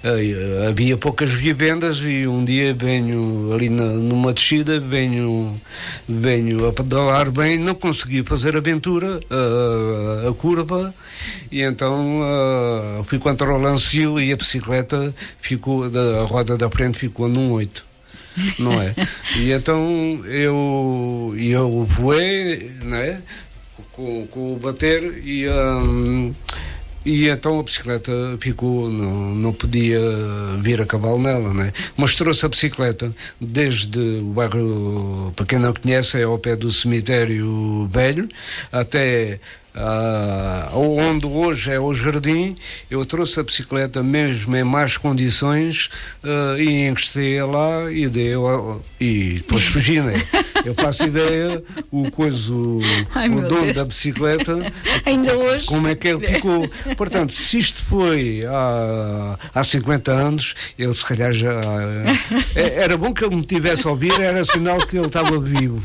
[0.04, 5.60] uh, havia poucas vivendas e um dia venho ali na, numa descida, venho,
[6.08, 10.94] venho a pedalar bem, não consegui fazer a aventura, uh, a curva,
[11.50, 16.98] e então uh, fui contra o lancil e a bicicleta ficou, a roda da frente
[16.98, 17.88] ficou num 8
[18.58, 18.94] não é?
[19.36, 23.20] E então eu, eu voei, né?
[23.98, 25.48] Com, com o bater e.
[25.48, 26.32] Um,
[27.04, 29.98] e então a bicicleta ficou, não, não podia
[30.60, 31.72] vir a cavalo nela, né?
[31.96, 36.70] Mas trouxe a bicicleta desde o bairro, para quem não conhece, é ao pé do
[36.70, 38.28] cemitério velho,
[38.70, 39.40] até
[39.78, 42.56] Uh, onde hoje é o jardim,
[42.90, 45.88] eu trouxe a bicicleta mesmo em más condições
[46.24, 48.32] uh, e encostei lá e dei
[49.00, 50.14] e depois fugi, né?
[50.64, 51.62] Eu faço ideia,
[51.92, 52.80] o coisa, o,
[53.14, 53.76] Ai, o dono Deus.
[53.76, 54.58] da bicicleta,
[55.06, 56.68] ainda hoje, como é que ele ficou.
[56.96, 61.60] Portanto, se isto foi há, há 50 anos, eu se calhar já.
[62.56, 65.80] Eh, era bom que ele me tivesse a ouvir, era sinal que ele estava vivo.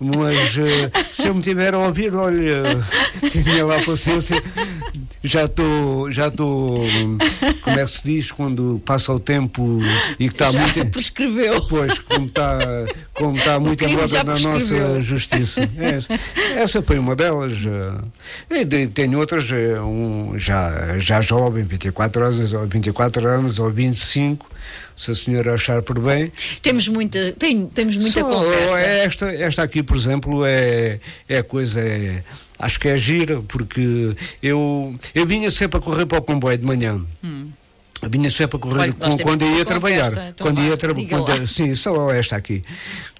[0.00, 2.84] Mas uh, se eu me tiver a ouvir, olha
[3.42, 4.42] tinha lá paciência.
[5.24, 6.80] já estou, já estou,
[7.62, 9.78] como é que se diz, quando passa o tempo
[10.18, 10.86] e que está já muito.
[10.86, 11.60] prescreveu.
[11.68, 12.58] Pois, como está,
[13.14, 15.60] como está muito em moda na nossa justiça.
[15.78, 16.20] Essa,
[16.56, 17.54] essa foi uma delas.
[18.50, 23.70] eh, E tenho outras, eh, um, já, já jovem, 24 anos, ou 24 anos ou
[23.70, 24.48] 25,
[24.96, 26.30] se a senhora achar por bem.
[26.62, 28.78] Temos muita, tem, temos muita Só, conversa.
[28.80, 31.80] Esta, esta aqui, por exemplo, é, é coisa.
[31.80, 32.22] É,
[32.58, 36.64] acho que é gira, porque eu, eu vinha sempre a correr para o comboio de
[36.64, 37.00] manhã.
[38.10, 40.04] Vinha sempre a correr Olha, com- temos quando ia trabalhar.
[40.04, 41.46] conversa, então quando ia tra- diga quando- lá.
[41.46, 42.62] sim, só esta aqui.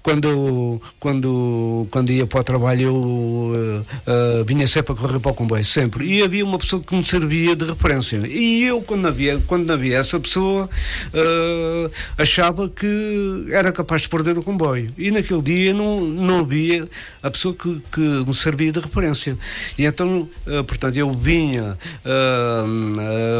[0.03, 5.31] Quando, quando, quando ia para o trabalho, eu eh, eh, vinha sempre a correr para
[5.31, 6.05] o comboio, sempre.
[6.05, 8.21] E havia uma pessoa que me servia de referência.
[8.25, 10.69] E eu, quando havia, quando havia essa pessoa,
[11.13, 14.93] eh, achava que era capaz de perder o comboio.
[14.97, 16.87] E naquele dia não, não havia
[17.21, 19.37] a pessoa que, que me servia de referência.
[19.77, 20.27] E então,
[20.67, 21.77] portanto, eu vinha,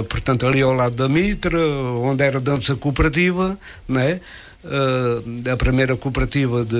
[0.09, 4.19] portanto, ali ao lado da Mitra, onde era dança cooperativa, não é?
[4.65, 6.75] Uh, a primeira cooperativa de,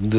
[0.00, 0.18] de,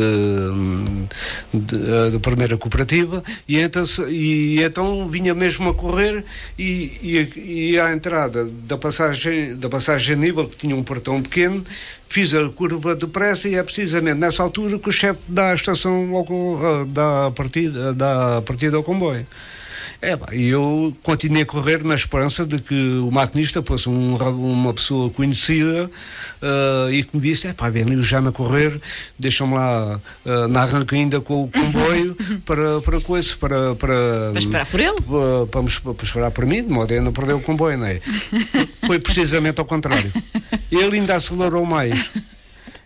[1.56, 6.24] uh, da primeira cooperativa e então, e então vinha mesmo a correr
[6.60, 11.64] e, e, e à entrada da passagem da passagem nível que tinha um portão pequeno
[12.10, 16.14] fiz a curva depressa e é precisamente nessa altura que o chefe dá a estação
[16.14, 19.26] ao, co- uh, dá a partida dá a partida ao comboio
[20.02, 24.74] é, e eu continuei a correr na esperança de que o maquinista fosse um uma
[24.74, 25.90] pessoa conhecida
[26.42, 28.80] ah, e que me disse: é pá, vem ali o Jaime a correr,
[29.18, 32.16] deixa-me lá ah, na arranca ainda com o comboio
[32.46, 33.76] para, para coisa, para.
[33.76, 35.02] Para, Para esperar por ele?
[35.02, 38.00] para, para, para esperar por mim, de modo a não perder o comboio, não é?
[38.86, 40.12] Foi precisamente ao contrário.
[40.72, 42.12] Ele ainda acelerou mais.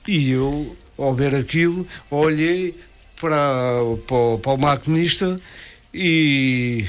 [0.07, 2.75] E eu, ao ver aquilo, olhei
[3.19, 5.35] para, para, para o maquinista
[5.97, 6.85] e,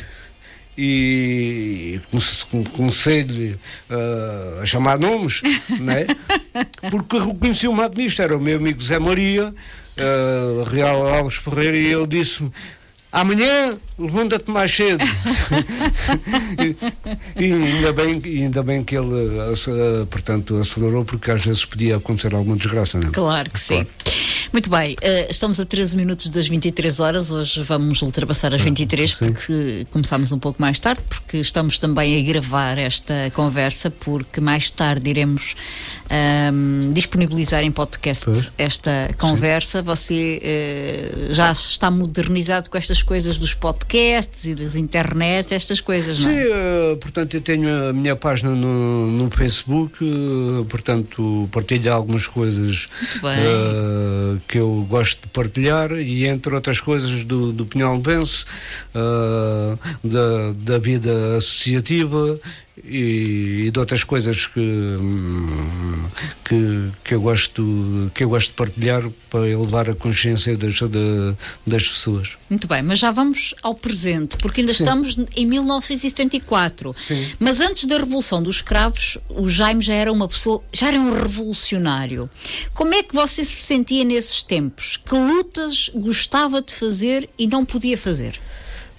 [0.77, 3.57] e comece- com- comecei-lhe
[3.91, 5.41] ah, a chamar nomes,
[5.81, 6.07] né?
[6.91, 9.55] porque reconheci o maquinista, era o meu amigo Zé Maria,
[9.99, 12.53] ah, Real Alves Ferreira, e ele disse-me.
[13.11, 15.05] Amanhã levanta-te mais cedo.
[17.39, 22.35] e, ainda bem, ainda bem que ele ah, portanto, acelerou, porque às vezes podia acontecer
[22.35, 22.99] alguma desgraça.
[22.99, 23.11] Não é?
[23.11, 23.87] Claro que sim.
[24.53, 27.31] Muito bem, eh, estamos a 13 minutos das 23 horas.
[27.31, 32.23] Hoje vamos ultrapassar as 23 porque começámos um pouco mais tarde, porque estamos também a
[32.23, 35.55] gravar esta conversa, porque mais tarde iremos
[36.09, 38.51] ahm, disponibilizar em podcast Pois.
[38.57, 39.83] esta conversa.
[39.83, 46.21] Você eh, já está modernizado com estas coisas dos podcasts e das internet, estas coisas,
[46.21, 46.93] não Sim, é?
[46.93, 52.89] eh, portanto, eu tenho a minha página no, no Facebook, eh, portanto, partilho algumas coisas
[53.25, 58.45] eh, que eu gosto de partilhar e, entre outras coisas, do, do Pinhal Vence,
[58.95, 62.39] eh, da, da vida associativa
[62.85, 64.61] e, e de outras coisas que,
[66.45, 71.35] que, que, eu gosto, que eu gosto de partilhar para elevar a consciência das, da-
[71.67, 72.37] das pessoas.
[72.49, 76.95] Muito bem, mas já vamos ao presente, porque ainda estamos em 1974.
[76.99, 77.27] Sim.
[77.39, 81.13] Mas antes da Revolução dos Escravos, o Jaime já era uma pessoa, já era um
[81.21, 82.29] revolucionário.
[82.75, 84.97] Como é que você se sentia nesses tempos?
[84.97, 88.41] Que lutas gostava de fazer e não podia fazer?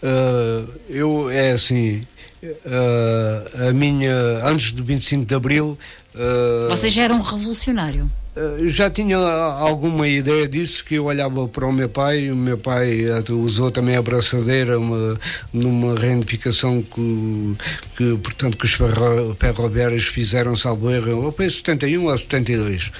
[0.01, 2.01] Uh, eu, é assim,
[2.43, 4.13] uh, a minha,
[4.45, 5.78] antes do 25 de Abril,
[6.15, 8.10] uh, Você já era um revolucionário.
[8.36, 12.58] uh, já tinha alguma ideia disso, que eu olhava para o meu pai, o meu
[12.58, 15.19] pai usou também a braçadeira uma,
[15.52, 17.56] numa reunificação que,
[17.97, 22.91] que, portanto, que os ferro- ferroviários fizeram, salvo erro, ou foi em 71 ou 72.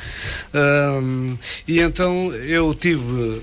[0.54, 3.41] Um, e então eu tive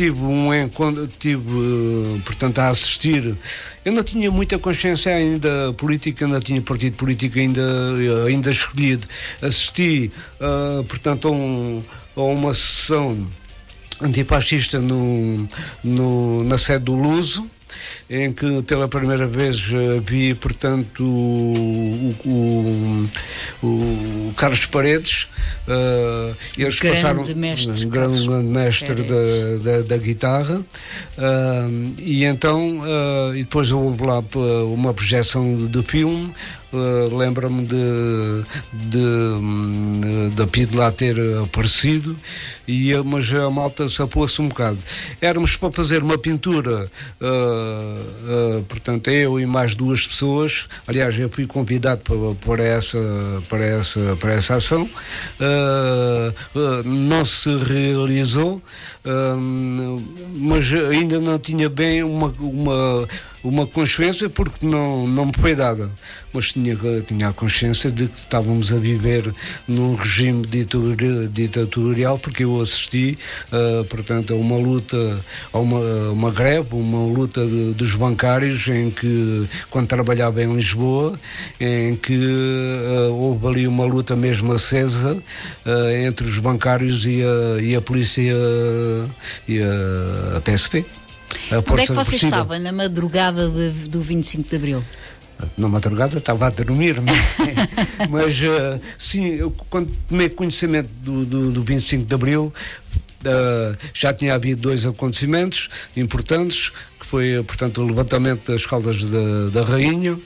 [0.00, 3.36] tive um encontro, tive, eh, portanto, a assistir.
[3.84, 9.06] Eu não tinha muita consciência ainda política, não tinha partido político ainda, eh, ainda escolhido.
[9.42, 10.10] Assisti,
[10.40, 11.82] ah, portanto, a, um-
[12.16, 13.26] a uma sessão
[14.00, 15.46] antifascista no,
[15.84, 17.46] no, na sede do Luso,
[18.08, 23.06] em que pela primeira vez eh, vi, portanto, o, o,
[23.62, 25.28] o- Carlos Paredes.
[25.68, 30.60] eh, eles Grande passaram mestre, um grande grande mestre da, da, da guitarra
[31.18, 34.22] ah, e então ah, e depois houve lá
[34.72, 36.32] uma projeção de, de filme
[36.72, 37.76] ah, lembra-me de,
[38.72, 42.16] de, hum, da Pide lá ter aparecido
[42.70, 44.78] e mas a malta sapou-se um bocado.
[45.20, 46.88] Éramos para fazer uma pintura
[47.20, 47.96] ah,
[48.28, 50.68] ah, portanto eu e mais duas pessoas.
[50.86, 52.98] Aliás eu fui convidado para, para essa
[53.48, 54.88] para essa para essa ação.
[55.40, 56.32] Ah,
[56.84, 58.62] não se realizou
[60.36, 63.08] mas ainda não tinha bem uma, uma
[63.42, 65.90] uma consciência porque não, não me foi dada,
[66.32, 69.32] mas tinha, tinha a consciência de que estávamos a viver
[69.66, 70.44] num regime
[71.32, 73.18] ditatorial porque eu assisti,
[73.52, 78.90] uh, portanto, a uma luta, a uma, uma greve, uma luta de, dos bancários em
[78.90, 81.18] que, quando trabalhava em Lisboa,
[81.58, 87.62] em que uh, houve ali uma luta mesmo acesa uh, entre os bancários e a,
[87.62, 88.34] e a polícia
[89.48, 90.84] e a, a PSP.
[91.70, 94.84] Onde é que você estava na madrugada de, do 25 de Abril?
[95.56, 101.52] Na madrugada estava a dormir, mas, mas uh, sim, eu, quando tomei conhecimento do, do,
[101.52, 102.52] do 25 de Abril,
[103.24, 106.72] uh, já tinha havido dois acontecimentos importantes
[107.10, 110.16] foi, portanto, o levantamento das caldas da, da Rainha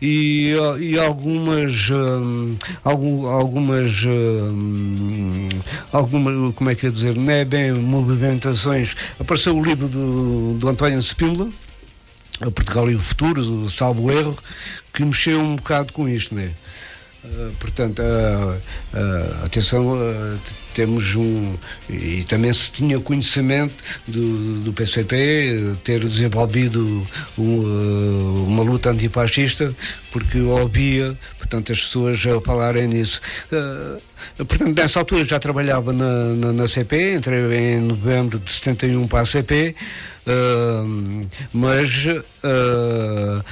[0.00, 2.54] e, e algumas, um,
[2.84, 5.48] algum, algumas, um,
[5.92, 8.94] algumas, como é que é dizer, não é bem movimentações.
[9.18, 11.02] Apareceu o livro do, do António
[12.38, 14.38] Spínola, Portugal e o Futuro, salvo erro,
[14.92, 16.52] que mexeu um bocado com isto, né?
[17.24, 18.54] Uh, portanto, uh,
[18.96, 19.98] uh, atenção,
[20.72, 21.56] temos um.
[21.90, 23.74] E também se tinha conhecimento
[24.06, 29.74] do, do PCP ter desenvolvido um, uma luta antifascista,
[30.12, 33.20] porque ouvia, portanto, as pessoas a falarem nisso.
[34.36, 39.22] portanto, nessa altura já trabalhava na, na, na CP, entrei em novembro de 71 para
[39.22, 39.74] a CP.
[41.52, 43.44] Mas uh,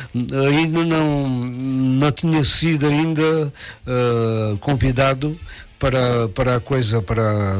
[0.49, 3.53] ainda não, não tinha sido ainda
[3.87, 5.37] uh, convidado
[5.79, 7.57] para, para a coisa, para,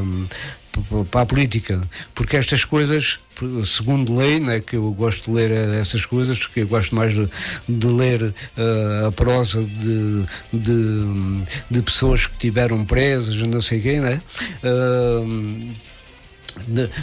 [1.11, 1.81] para a política,
[2.15, 3.19] porque estas coisas,
[3.65, 7.29] segundo lei, né, que eu gosto de ler essas coisas, que eu gosto mais de,
[7.69, 14.01] de ler uh, a prosa de, de, de, pessoas que tiveram presas, não sei quem,
[14.01, 14.21] né?
[14.63, 15.75] Uh,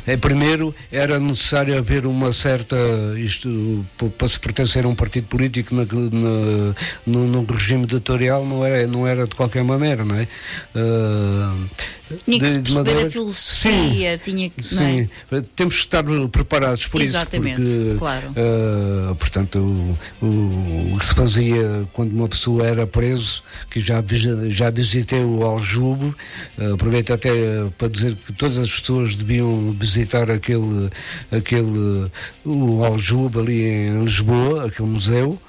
[0.07, 2.75] é, primeiro era necessário haver uma certa
[3.17, 3.85] isto
[4.17, 6.75] para se pertencer a um partido político na, na,
[7.05, 10.27] no, no regime ditatorial não era não era de qualquer maneira não é?
[10.75, 11.69] Uh,
[12.25, 14.63] tinha que de, se perceber a filosofia, sim, tinha que.
[14.63, 15.41] Sim, é?
[15.55, 17.71] temos que estar preparados por Exatamente, isso.
[17.71, 18.27] Exatamente, claro.
[18.29, 19.59] Uh, portanto,
[20.21, 24.03] o, o, o, que se fazia quando uma pessoa era preso, que já,
[24.49, 26.15] já visitei o Aljubo,
[26.57, 27.31] uh, aproveito até
[27.77, 30.89] para dizer que todas as pessoas deviam visitar aquele,
[31.31, 32.09] aquele
[32.45, 35.39] o Aljubo ali em Lisboa, aquele museu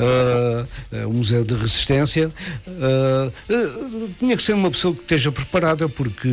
[0.00, 2.30] uh, o Museu de Resistência,
[2.66, 6.28] uh, tinha que ser uma pessoa que esteja preparada, porque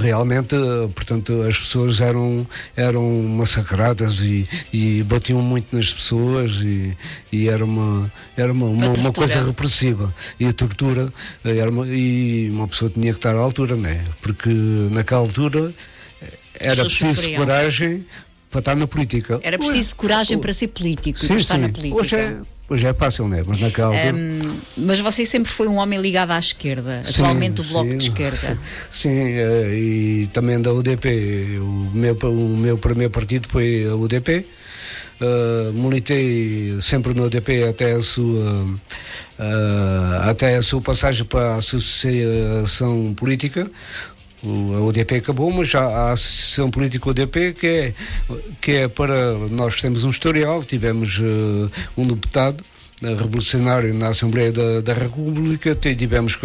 [0.00, 0.54] realmente,
[0.94, 2.46] portanto, as pessoas eram,
[2.76, 6.96] eram massacradas e, e batiam muito nas pessoas e,
[7.32, 10.12] e era uma, era uma, uma, uma coisa repressiva.
[10.38, 11.12] E a tortura,
[11.44, 14.04] era uma, e uma pessoa tinha que estar à altura, né?
[14.22, 14.50] porque
[14.90, 15.72] naquela altura
[16.58, 18.04] era preciso coragem
[18.54, 19.40] para estar na política.
[19.42, 21.60] Era preciso coragem para ser político sim, para estar sim.
[21.62, 22.00] na política.
[22.00, 22.36] Hoje é,
[22.68, 23.42] hoje é fácil, não é?
[23.42, 24.14] Mas naquela altura...
[24.14, 28.04] Um, mas você sempre foi um homem ligado à esquerda, sim, atualmente o Bloco de
[28.04, 28.58] Esquerda.
[28.90, 31.58] Sim, eh, e também da UDP.
[31.58, 34.46] O meu, o meu primeiro partido foi a UDP.
[35.20, 38.66] Uh, eh, militei sempre no UDP até a sua
[39.38, 43.70] uh, até a sua passagem para a associação política
[44.44, 47.94] a UDP acabou, mas há a Associação Política UDP que é,
[48.60, 49.34] que é para.
[49.50, 52.62] Nós temos um historial, tivemos uh, um deputado
[53.00, 56.38] revolucionário na Assembleia da, da República, tivemos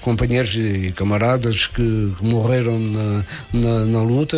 [0.00, 4.36] companheiros e camaradas que, que morreram na, na, na, luta,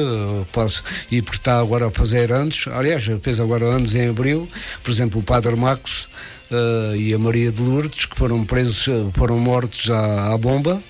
[0.53, 4.49] passo, e por está agora a fazer anos, aliás, fez agora anos em abril,
[4.83, 6.09] por exemplo, o Padre Max
[6.51, 10.81] uh, e a Maria de Lourdes, que foram presos, foram mortos à, à bomba.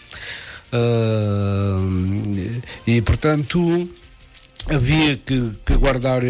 [0.74, 3.88] Uh, e portanto
[4.68, 6.22] havia que, que guardar,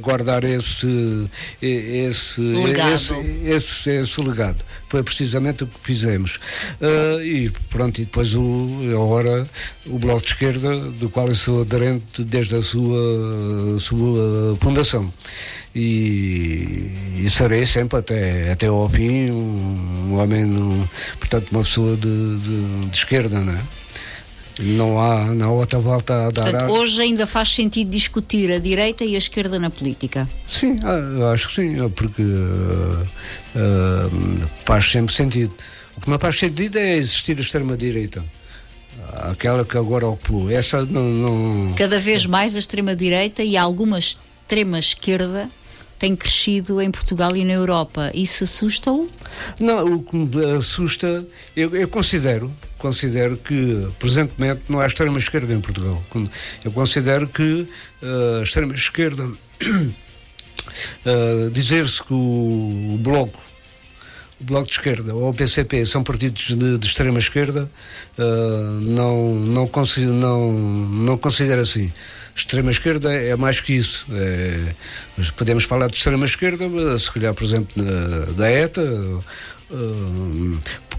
[0.00, 1.24] guardar esse,
[1.60, 2.94] esse, legado.
[2.94, 4.64] Esse, esse, esse, legado.
[4.88, 6.38] Foi precisamente o que fizemos.
[6.80, 9.46] Uh, e pronto, e depois o, agora
[9.86, 15.12] o Bloco de Esquerda, do qual eu sou aderente desde a sua, sua fundação.
[15.74, 20.88] E, e serei sempre até, até ao fim um, um homem,
[21.18, 23.79] portanto, uma pessoa de, de, de esquerda, não é?
[24.60, 26.50] Não há, há outra volta a dar.
[26.50, 30.28] Portanto, hoje ainda faz sentido discutir a direita e a esquerda na política?
[30.46, 33.06] Sim, ah, acho que sim, porque uh,
[33.56, 35.52] uh, faz sempre sentido.
[35.96, 38.22] O que não faz sentido é existir a extrema-direita.
[39.12, 40.50] Aquela que agora ocupou.
[40.50, 41.72] Essa não, não.
[41.72, 45.48] Cada vez mais a extrema-direita e alguma extrema-esquerda
[45.98, 48.10] tem crescido em Portugal e na Europa.
[48.14, 49.08] Isso assusta-o?
[49.60, 52.50] Não, o que me assusta, eu, eu considero
[52.80, 56.02] considero que, presentemente, não há extrema-esquerda em Portugal.
[56.64, 57.68] Eu considero que
[58.02, 59.34] uh, a extrema-esquerda uh,
[61.52, 63.40] dizer-se que o, o Bloco
[64.40, 67.70] o Bloco de Esquerda ou o PCP são partidos de, de extrema esquerda,
[68.18, 71.92] uh, não, não, considero, não, não considero assim.
[72.34, 74.06] Extrema esquerda é mais que isso.
[74.12, 74.74] É,
[75.36, 76.64] podemos falar de extrema esquerda,
[76.98, 77.84] se calhar, por exemplo,
[78.34, 78.82] da, ETA,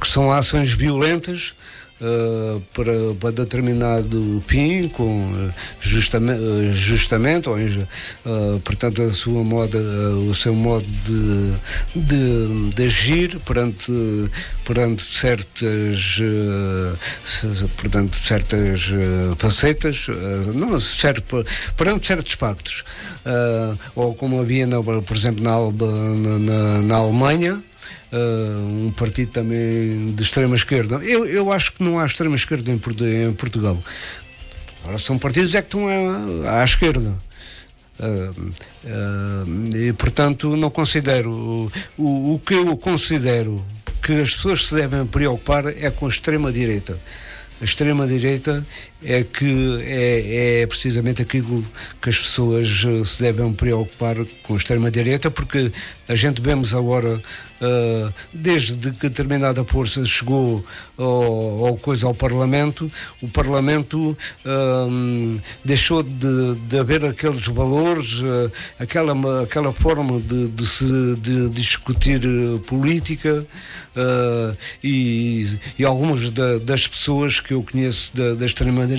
[0.01, 1.53] porque são ações violentas
[2.01, 9.43] uh, para, para determinado fim, com eh, justamente, eh, justamente ou, uh, portanto, a sua
[9.43, 11.53] moda, uh, o seu modo de,
[12.01, 13.91] de, de, agir perante,
[14.65, 16.19] perante certas,
[17.77, 18.89] portanto, certas
[19.37, 20.07] facetas,
[20.55, 21.45] não, certo,
[21.77, 22.83] perante certos pactos.
[23.95, 27.63] ou como havia, na, por exemplo, na, na, na, na Alemanha,
[28.12, 30.97] uh, um partido também de extrema esquerda.
[30.97, 33.80] Eu, eu acho que não há extrema esquerda em, em Portugal.
[34.84, 37.14] Agora são partidos é que estão à, à esquerda.
[37.99, 38.51] Uh,
[38.86, 43.64] uh, e portanto não considero o, o, que eu considero
[44.01, 46.97] que as pessoas se devem preocupar é com a extrema direita
[47.62, 48.66] a extrema-direita
[49.03, 51.65] é que é, é, precisamente aquilo
[52.01, 55.71] que as pessoas eh, se devem preocupar com a extrema-direita, porque
[56.07, 60.63] a gente vemos agora, uh, desde que determinada força chegou
[60.97, 62.91] ao, ao, coisa ao Parlamento,
[63.21, 70.65] o Parlamento uh, deixou de, de, haver aqueles valores, uh, aquela, aquela forma de, de
[70.65, 72.21] se de discutir
[72.67, 73.45] política
[74.83, 75.47] e,
[75.77, 78.90] e algumas da, das pessoas que eu conheço da, da extrema-direita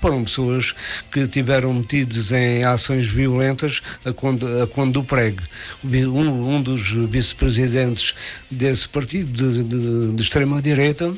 [0.00, 0.74] foram pessoas
[1.10, 5.42] que tiveram metidos em ações violentas a quando, a quando o pregue.
[5.84, 8.14] Um, um dos vice-presidentes
[8.50, 11.14] desse partido de, de, de extrema-direita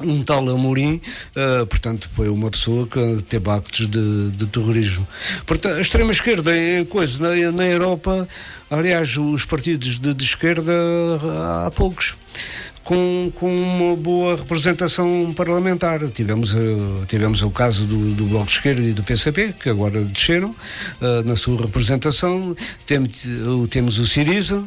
[0.00, 1.00] um tal Amorim,
[1.36, 5.06] uh, portanto, foi uma pessoa que teve actos de, de terrorismo.
[5.46, 8.26] Portanto, a extrema-esquerda em coisa, na, na Europa,
[8.70, 10.72] aliás, os partidos de, de esquerda
[11.64, 12.16] há poucos
[12.84, 16.00] com, com uma boa representação parlamentar.
[16.10, 20.04] Tivemos, uh, tivemos o caso do, do Bloco de Esquerda e do PCP, que agora
[20.04, 22.54] desceram uh, na sua representação.
[22.86, 24.62] Tem, uh, temos o Siriza,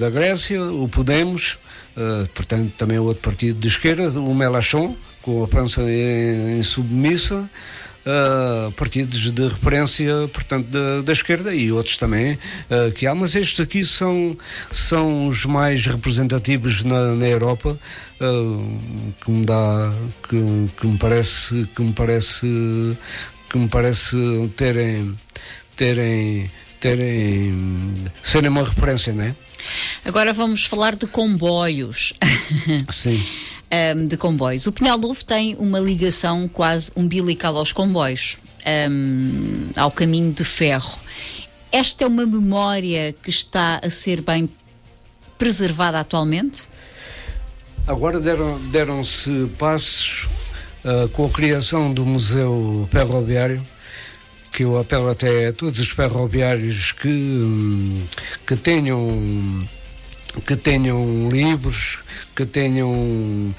[0.00, 1.56] da Grécia, o Podemos,
[2.34, 7.48] portanto, também outro partido de esquerda, o Melachon, com a França em, em submissa
[8.08, 13.36] uh, partidos de referência, portanto, da, da esquerda e outros também uh, que há, mas
[13.36, 14.36] estes aqui são,
[14.72, 17.78] são os mais representativos na, na Europa,
[18.20, 19.92] uh, que me dá,
[20.28, 22.96] que, que me parece, que me parece,
[23.50, 24.16] que me parece
[24.56, 25.14] terem,
[25.76, 26.50] terem,
[26.80, 27.58] terem,
[28.22, 29.34] serem uma referência, não é?
[30.04, 32.14] Agora vamos falar de comboios.
[32.90, 33.22] Sim.
[33.96, 34.66] um, de comboios.
[34.66, 38.36] O Pinhal Novo tem uma ligação quase umbilical aos comboios,
[38.90, 41.00] um, ao caminho de ferro.
[41.70, 44.48] Esta é uma memória que está a ser bem
[45.36, 46.68] preservada atualmente?
[47.86, 50.28] Agora deram, deram-se passos
[50.84, 53.64] uh, com a criação do Museu Ferroviário,
[54.52, 58.04] que eu apelo até a todos os ferroviários que,
[58.46, 59.62] que tenham
[60.46, 61.98] que tenham livros,
[62.34, 63.54] que tenham uh,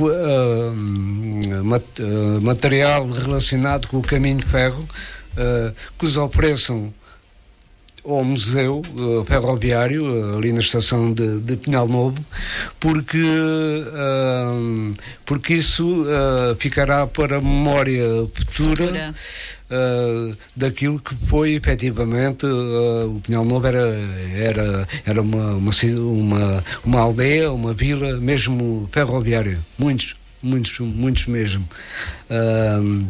[0.00, 1.84] uh, mat
[2.42, 6.92] material relacionado com o caminho de ferro, uh, que os ofereçam
[8.04, 12.24] ao museu uh, ferroviário ali na estação de, de Pinhal Novo
[12.78, 14.94] porque uh,
[15.26, 18.04] porque isso uh, ficará para a memória
[18.34, 19.12] futura, futura.
[19.70, 24.00] Uh, daquilo que foi efetivamente uh, o Pinhal Novo era,
[24.34, 31.68] era, era uma, uma, uma, uma aldeia, uma vila, mesmo ferroviária, muitos, muitos, muitos mesmo.
[32.28, 33.06] Uh,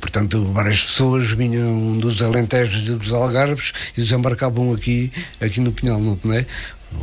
[0.00, 6.00] Portanto, várias pessoas vinham dos Alentejos e dos Algarves e desembarcavam aqui, aqui no Pinhal
[6.00, 6.46] Novo, não é?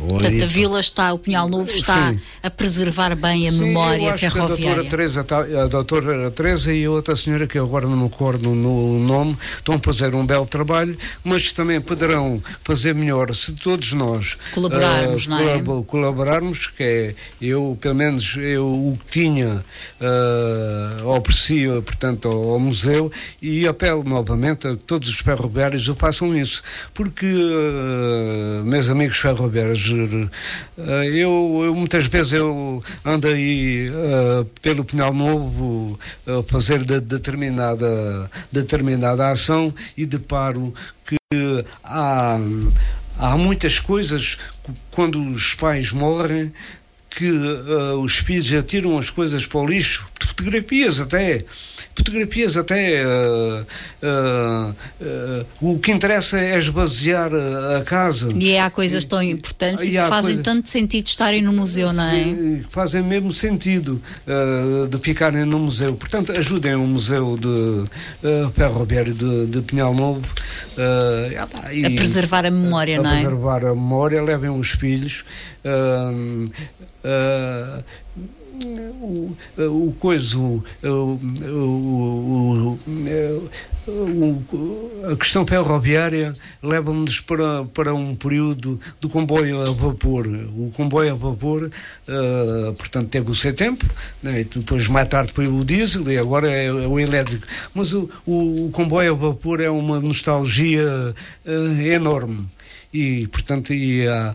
[0.08, 2.20] Portanto, a vila está, o Pinhal Novo está Sim.
[2.42, 4.56] a preservar bem a Sim, memória eu acho ferroviária.
[4.56, 7.96] Que a doutora, Teresa, tá, a doutora Teresa e a outra senhora, que agora não
[7.96, 13.34] me recordo no nome, estão a fazer um belo trabalho, mas também poderão fazer melhor
[13.34, 15.84] se todos nós colaborarmos, uh, não é?
[15.86, 19.64] colaborarmos, que é eu, pelo menos, eu o que tinha
[20.00, 26.36] uh, oferecia, portanto, ao, ao, museu e apelo novamente a todos os ferroviários que façam
[26.36, 26.62] isso,
[26.94, 30.30] porque, uh, meus amigos ferroviários, Uh,
[31.04, 37.00] eu, eu, muitas vezes eu ando aí uh, pelo Pinhal Novo a uh, fazer de,
[37.00, 40.74] determinada, determinada ação e deparo
[41.06, 41.16] que
[41.84, 42.38] há,
[43.18, 44.38] há muitas coisas
[44.90, 46.52] quando os pais morrem
[47.10, 51.44] que uh, os filhos atiram as coisas para o lixo fotografias até
[51.94, 53.66] fotografias até uh,
[54.02, 57.30] uh, uh, o que interessa é esvaziar
[57.78, 60.42] a casa e há coisas tão importantes e, que fazem coisa...
[60.42, 62.62] tanto sentido estarem no museu, não é?
[62.70, 64.02] Fazem mesmo sentido
[64.88, 70.26] de ficarem no museu portanto ajudem o museu de uh, ferroviário de, de Pinhal Novo
[71.72, 73.12] e, a preservar a memória, a, não é?
[73.12, 75.24] A preservar a memória, levem os filhos
[78.62, 82.78] o, o coisa, o, o,
[83.88, 86.32] o, a questão ferroviária
[86.62, 90.26] leva-nos para, para um período do comboio a vapor.
[90.26, 93.84] O comboio a vapor, uh, portanto, teve o seu tempo,
[94.22, 94.44] né?
[94.44, 97.46] depois mais tarde foi o diesel e agora é, é o elétrico.
[97.74, 102.46] Mas o, o, comboio a vapor é uma nostalgia uh, enorme.
[102.94, 104.34] E, portanto, e há,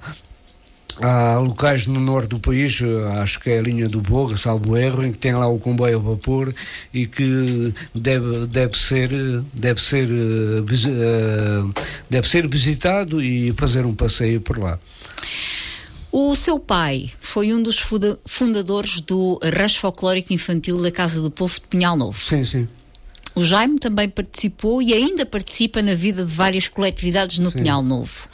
[1.01, 2.79] Há locais no norte do país,
[3.21, 5.97] acho que é a linha do Boga, salvo erro, em que tem lá o comboio
[5.97, 6.53] a vapor
[6.93, 9.09] e que deve, deve, ser,
[9.53, 14.79] deve, ser, eh, deve ser visitado e fazer um passeio por lá.
[16.11, 17.79] O seu pai foi um dos
[18.25, 22.17] fundadores do Rancho Folclórico Infantil da Casa do Povo de Pinhal Novo.
[22.19, 22.67] Sim, sim.
[23.37, 27.59] O Jaime também participou e ainda participa na vida de várias coletividades no Sim.
[27.59, 28.27] Pinhal Novo.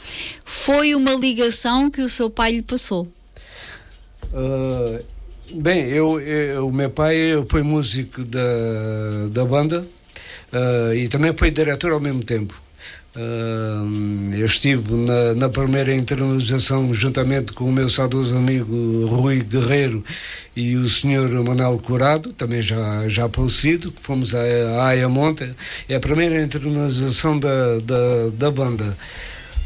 [0.46, 3.06] Foi uma ligação que o seu pai lhe passou?
[4.32, 5.04] Uh,
[5.56, 7.16] bem, eu, eu, o meu pai
[7.50, 12.58] foi músico da, da banda uh, e também foi diretor ao mesmo tempo.
[14.36, 20.04] Eu estive na, na, primeira internalização juntamente com o meu saudoso amigo Rui Guerreiro
[20.56, 25.48] e o senhor Manuel Curado, também já, já falecido, que fomos à, à Ayamonte.
[25.88, 28.96] É a primeira internalização da, da, da banda.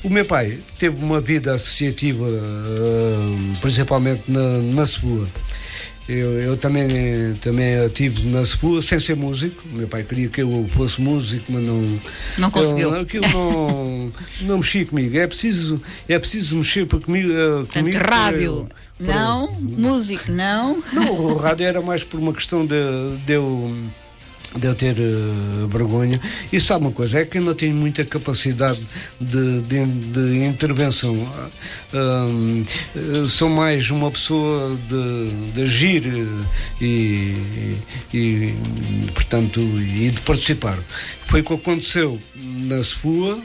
[0.05, 2.27] O meu pai teve uma vida associativa,
[3.63, 5.27] principalmente na, na sua.
[6.09, 6.89] Eu, eu também,
[7.43, 9.63] também tive na SPU sem ser músico.
[9.73, 11.83] Meu pai queria que eu fosse músico, mas não.
[12.39, 12.95] Não conseguiu.
[12.95, 15.19] Eu, aquilo não, não mexia comigo.
[15.19, 17.29] É preciso, é preciso mexer para comigo.
[17.29, 18.69] Uh, comigo rádio.
[18.97, 20.83] Para, não, para, músico, não.
[20.95, 22.75] Não, o rádio era mais por uma questão de,
[23.27, 23.77] de eu
[24.57, 26.21] de eu ter uh, vergonha.
[26.53, 28.81] E sabe uma coisa, é que eu não tenho muita capacidade
[29.21, 31.15] de, de, de intervenção.
[31.15, 36.03] Uh, sou mais uma pessoa de, de agir
[36.81, 37.37] e,
[38.13, 38.55] e,
[39.15, 40.79] portanto, e de participar.
[41.27, 43.39] Foi o que aconteceu na SPUA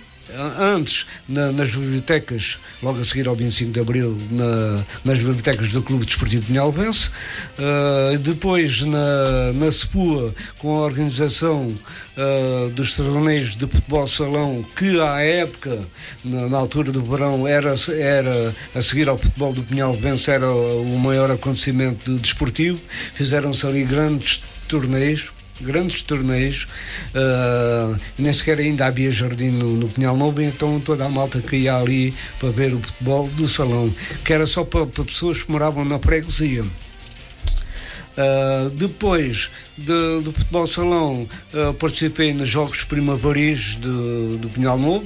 [0.59, 5.81] antes na, nas bibliotecas, logo a seguir ao 25 de Abril, na, nas bibliotecas do
[5.81, 7.09] Clube Desportivo de Minhalvense,
[7.59, 14.99] uh, depois na, na SEPUA, com a organização uh, dos torneios de futebol salão, que
[14.99, 15.79] à época,
[16.23, 20.99] na, na, altura do verão, era, era a seguir ao futebol do Pinhalvense, era o
[20.99, 22.79] maior acontecimento desportivo,
[23.13, 25.31] fizeram-se ali grandes torneios
[25.61, 26.67] grandes torneios,
[27.15, 31.55] uh, nem sequer ainda havia jardim no, no Pinhal Novo, então toda a malta que
[31.55, 33.93] ia ali para ver o futebol do salão,
[34.23, 36.63] que era só para, para pessoas que moravam na freguesia.
[38.15, 45.03] Uh, depois de, do futebol salão, uh, participei nos Jogos Primaveris de, do Pinhal Novo.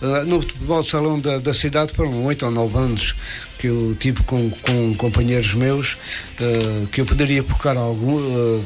[0.00, 3.14] Uh, no futebol salão da, da cidade foram oito ou nove anos
[3.58, 8.64] que eu tive com, com companheiros meus uh, que eu poderia focar algum, uh,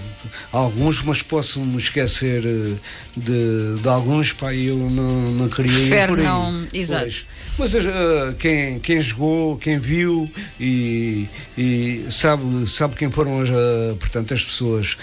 [0.52, 2.78] alguns, mas posso me esquecer uh,
[3.16, 6.24] de, de alguns, pá, eu não, não queria ir por aí.
[6.24, 7.04] não, exato.
[7.04, 7.26] Pois.
[7.58, 7.72] Mas
[8.38, 13.50] quem, quem jogou, quem viu e, e sabe, sabe quem foram as,
[13.98, 14.96] portanto, as pessoas.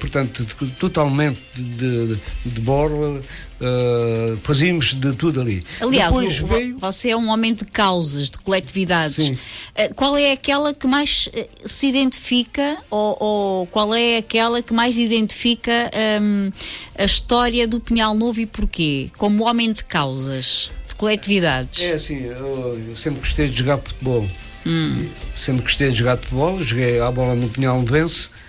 [0.00, 0.44] portanto,
[0.76, 3.22] totalmente de, de, de borla,
[3.58, 5.64] Uh, fazíamos de tudo ali.
[5.80, 6.76] Aliás, o, veio...
[6.76, 9.28] você é um homem de causas, de coletividades.
[9.28, 14.74] Uh, qual é aquela que mais uh, se identifica, ou, ou, qual é aquela que
[14.74, 15.72] mais identifica
[16.20, 16.50] um,
[16.98, 19.10] a história do Pinhal Novo e porquê?
[19.16, 21.80] Como homem de causas, de coletividades.
[21.80, 24.28] É assim, eu, eu sempre gostei de jogar futebol.
[24.66, 25.08] Hum.
[25.34, 28.45] Sempre gostei de jogar futebol, joguei a bola no Pinhal Novense Uh,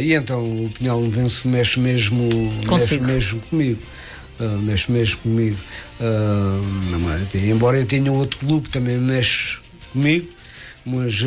[0.00, 2.28] e então o Pinhal Novense mexe mesmo,
[2.68, 3.80] mexe mesmo comigo.
[4.40, 5.56] Uh, mexe mesmo comigo.
[6.00, 9.58] Uh, embora eu tenha outro clube também mexe
[9.92, 10.28] comigo.
[10.84, 11.26] Mas, uh,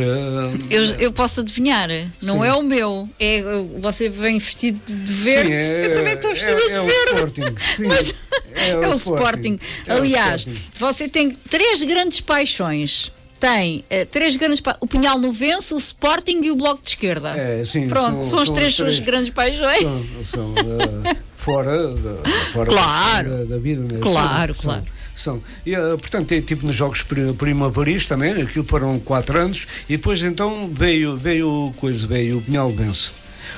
[0.71, 1.87] eu, eu posso adivinhar,
[2.21, 2.47] não sim.
[2.47, 3.07] é o meu.
[3.19, 3.43] É,
[3.79, 5.61] você vem vestido de verde.
[5.61, 7.11] Sim, é, eu também estou vestido é, de é verde.
[7.11, 8.15] Sporting, sim, mas
[8.55, 9.59] é, o, é o Sporting.
[9.85, 10.71] É Aliás, o sporting.
[10.79, 13.11] você tem três grandes paixões
[13.41, 17.29] tem uh, três grandes o Pinhal Novense, o Sporting e o Bloco de Esquerda.
[17.29, 19.81] É, sim, Pronto, são, são as três suas grandes paixões.
[19.81, 23.81] São, são uh, fora, da, fora claro, da, da vida.
[23.81, 23.99] Né?
[23.99, 24.83] Claro, são, claro.
[25.15, 25.43] São.
[25.65, 27.03] E, uh, portanto, é tipo nos Jogos
[27.37, 32.41] Prima Paris também, aquilo foram quatro anos, e depois então veio, veio coisa, veio o
[32.43, 33.09] Penhalbense.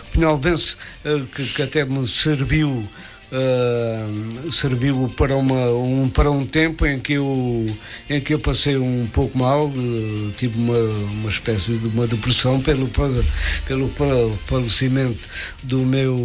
[0.07, 2.87] O Penhalbense uh, que, que até me serviu
[3.33, 7.65] Uh, serviu para, uma, um, para um tempo em que eu,
[8.07, 12.59] em que eu passei um pouco mal, uh, tive uma, uma espécie de uma depressão
[12.59, 15.27] pelo, pelo, pelo falecimento
[15.63, 16.15] do meu,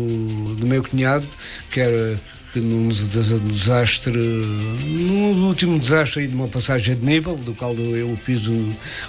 [0.59, 1.26] do meu cunhado,
[1.70, 2.20] que era
[2.61, 8.42] num desastre, no último desastre de uma passagem de nível, do qual eu fiz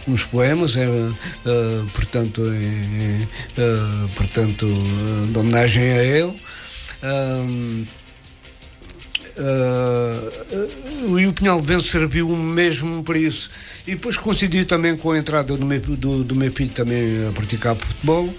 [0.08, 1.12] uns poemas, é, uh,
[1.94, 4.68] portanto, é, uh, portanto,
[5.30, 6.34] de homenagem a ele.
[7.04, 7.86] Um,
[9.38, 13.52] uh, e o Pinhal de Bento serviu mesmo para isso.
[13.88, 17.32] E depois coincidiu também com a entrada do meu, do, do meu filho também a
[17.32, 18.34] praticar futebol.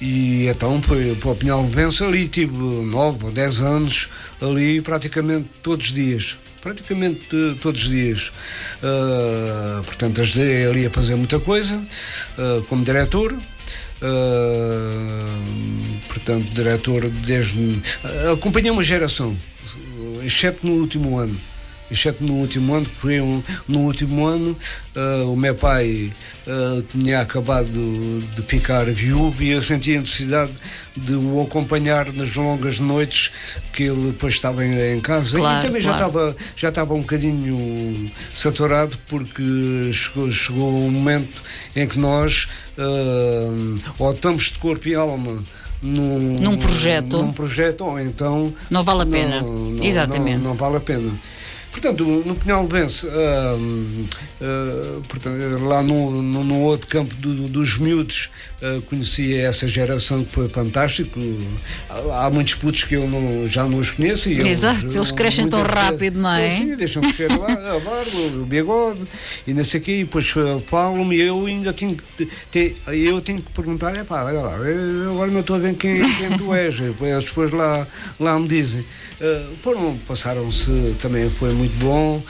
[0.00, 4.08] E então foi para o Pinhal de Bento ali tive 9 ou 10 anos
[4.42, 6.36] ali praticamente todos os dias
[6.66, 8.32] praticamente todos os dias.
[8.82, 13.32] Uh, portanto, ajudei ali a fazer muita coisa uh, como diretor.
[14.02, 15.42] Uh,
[16.08, 17.58] portanto, diretor desde.
[17.58, 19.36] Uh, acompanhei uma geração,
[20.22, 21.36] exceto no último ano
[21.90, 24.56] exceto no último ano, que foi um, no último ano
[24.96, 26.12] uh, o meu pai
[26.46, 27.68] uh, tinha acabado
[28.34, 30.52] de ficar viúvo e eu sentia a necessidade
[30.96, 33.30] de o acompanhar nas longas noites
[33.72, 35.98] que ele depois estava em, em casa claro, e também claro.
[35.98, 41.42] já estava já estava um bocadinho saturado porque chegou, chegou um momento
[41.74, 42.48] em que nós
[42.78, 45.42] uh, ou estamos de corpo e alma
[45.82, 47.18] num, num projeto.
[47.18, 49.40] num projeto ou então não vale a pena.
[49.40, 50.38] não, não, exatamente.
[50.38, 51.12] não, não vale a pena
[51.76, 58.30] Portanto, no Penhalbense, uh, uh, portanto, lá no, no, no, outro campo do, dos miúdos,
[58.62, 61.20] uh, conhecia essa geração que foi fantástico.
[61.90, 64.30] Há, há muitos putos que eu não, já não os conheço.
[64.30, 66.56] E Exato, eles, eles crescem tão rápido, não é?
[66.56, 69.04] Sim, deixam crescer lá, a barba, o bigode
[69.46, 70.32] e não sei o quê, e depois
[70.66, 74.54] falam-me e eu ainda tenho que, ter, eu tenho que perguntar: é pá, olha lá,
[74.54, 76.74] agora não estou a ver quem, quem tu és.
[76.80, 77.86] Eles depois lá,
[78.18, 78.82] lá me dizem.
[79.62, 82.22] Foram, passaram-se também, foi muito bom,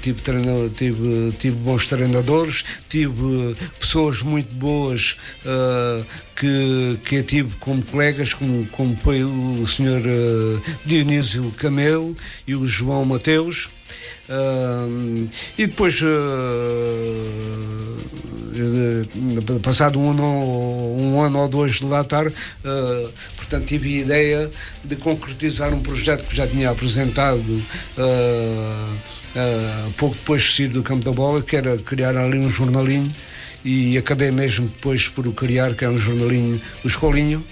[0.00, 6.04] tive, treino, tive, tive bons treinadores, tive pessoas muito boas uh,
[6.36, 12.14] que, que eu tive como colegas, como, como foi o senhor uh, Dionísio Camelo
[12.46, 13.68] e o João Mateus.
[14.28, 16.06] Uh, e depois, uh,
[19.62, 22.32] passado um ano, um ano ou dois de lá estar, uh,
[23.48, 24.50] portanto, tive a ideia
[24.84, 27.42] de concretizar um projeto que já tinha apresentado
[29.96, 33.12] pouco depois de sair do campo da bola, que era criar ali um jornalinho
[33.64, 37.44] e acabei mesmo depois por o criar, que é um jornalinho, o Escolinho.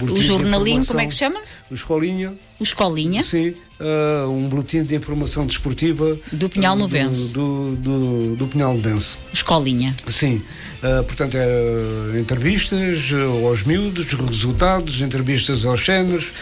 [0.00, 1.40] O jornalinho, como é que se chama?
[1.70, 2.34] O Escolinha.
[2.58, 3.22] O Escolinha?
[3.22, 6.16] Sim, uh, um boletim de informação desportiva.
[6.32, 7.34] Do Pinhal Novense.
[7.34, 9.16] Do, do, do, do Pinhal Novense.
[9.32, 9.94] Escolinha.
[10.06, 10.42] Sim,
[10.82, 13.10] uh, portanto, é entrevistas
[13.44, 16.32] aos miúdos, resultados, entrevistas aos cenas,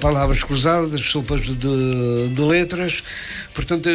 [0.00, 3.02] palavras cruzadas, sopas de, de letras.
[3.54, 3.88] Portanto,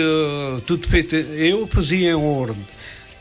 [0.66, 1.16] tudo feito.
[1.16, 2.66] Eu fazia em ordem,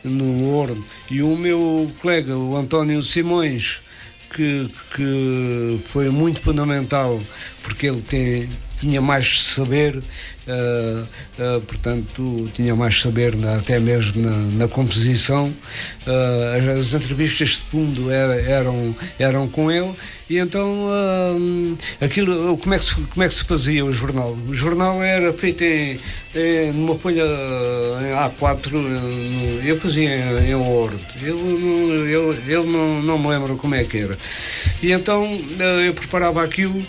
[0.03, 0.83] no ordem.
[1.09, 3.81] E o meu colega, o António Simões,
[4.33, 7.19] que, que foi muito fundamental
[7.61, 8.49] porque ele tem,
[8.83, 9.97] tinha mais saber,
[10.47, 11.03] uh,
[11.57, 15.53] uh, portanto, tinha mais saber na, até mesmo na, na composição.
[16.07, 19.93] Uh, as entrevistas de fundo era, eram, eram com ele
[20.29, 20.87] e então
[22.01, 24.35] aquilo, como é, que se, como é que se fazia o jornal?
[24.47, 25.99] O jornal era feito em,
[26.33, 27.23] em numa folha
[28.01, 28.71] em A4,
[29.65, 30.97] eu fazia em, em Word.
[31.21, 34.17] Ele, ele, ele não, não me lembro como é que era.
[34.81, 35.23] E então
[35.85, 36.83] eu preparava aquilo,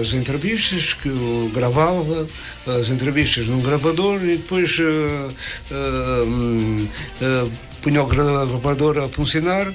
[0.00, 2.26] as entrevistas que eu gravava,
[2.66, 9.72] as entrevistas num gravador e depois uh, uh, uh, punha o gravador a funcionar.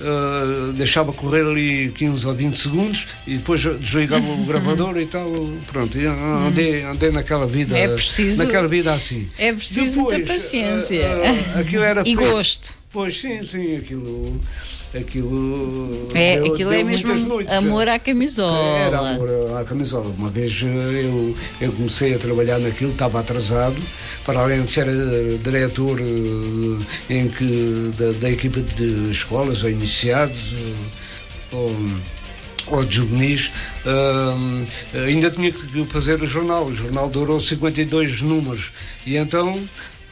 [0.00, 5.28] Uh, deixava correr ali 15 ou 20 segundos e depois desligava o gravador e tal,
[5.66, 5.98] pronto,
[6.46, 9.28] andei, andei naquela vida é preciso, naquela vida assim.
[9.36, 12.74] É preciso depois, muita paciência uh, uh, aquilo era e gosto.
[12.92, 14.38] Pois sim, sim, aquilo
[14.94, 19.28] aquilo é, deu, aquilo é deu é mesmo noites, amor à camisola era amor
[19.58, 23.76] à camisola uma vez eh, eu, eu comecei a trabalhar naquilo estava atrasado
[24.24, 29.70] para além de ser eh, diretor eh, em que da, da equipa de escolas ou
[29.70, 30.54] iniciados
[31.52, 31.74] ou,
[32.70, 33.50] ou de juvenis,
[33.86, 36.66] uh, ainda tinha que fazer o jornal.
[36.66, 38.72] O jornal durou 52 números.
[39.06, 39.62] E então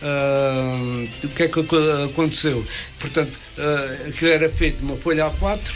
[0.03, 1.61] Uh, o que é que
[2.05, 2.63] aconteceu?
[2.99, 5.73] Portanto, uh, aquilo era feito numa folha A4,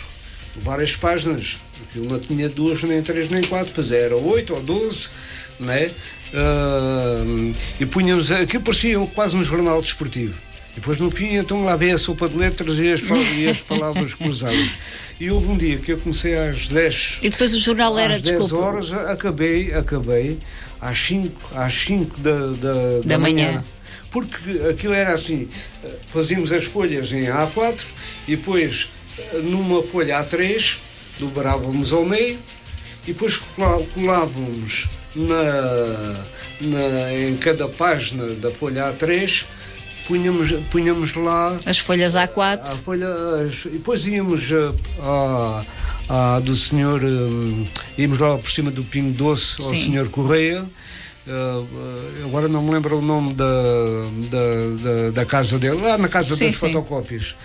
[0.56, 1.58] várias páginas,
[1.88, 5.08] aquilo não tinha duas, nem três, nem quatro, pois era oito ou doze,
[5.58, 5.90] não é?
[6.32, 10.34] Uh, e punhamos, aquilo parecia quase um jornal desportivo.
[10.72, 13.00] E depois no fim, então lá veio a sopa de letras e as,
[13.36, 14.70] e as palavras cruzadas.
[15.18, 17.18] E houve um dia que eu comecei às 10.
[17.22, 18.64] E depois o jornal era, às 10 desculpa.
[18.64, 20.38] horas, acabei, acabei
[20.80, 23.46] às 5, às 5 da, da, da, Da manhã.
[23.46, 23.64] manhã.
[24.10, 25.48] Porque aquilo era assim:
[26.12, 27.82] fazíamos as folhas em A4
[28.28, 28.88] e depois
[29.44, 30.76] numa folha A3
[31.18, 32.38] dobrávamos ao meio
[33.04, 33.38] e depois
[33.94, 36.24] colávamos na,
[36.60, 39.44] na, em cada página da folha A3,
[40.06, 42.60] punhamos, punhamos lá As folhas A4.
[42.64, 43.08] a folha,
[43.46, 44.42] as- e depois íamos
[45.02, 45.64] ah,
[46.08, 47.64] à, à do senhor, hum,
[47.98, 49.84] íamos lá por cima do Pingo Doce ao Sim.
[49.84, 50.64] senhor Correia.
[51.28, 53.44] Ah, ah, agora não me lembro o nome da,
[54.30, 56.72] da, da, da casa dele, lá na casa Sim, das sim.
[56.72, 57.36] fotocópias,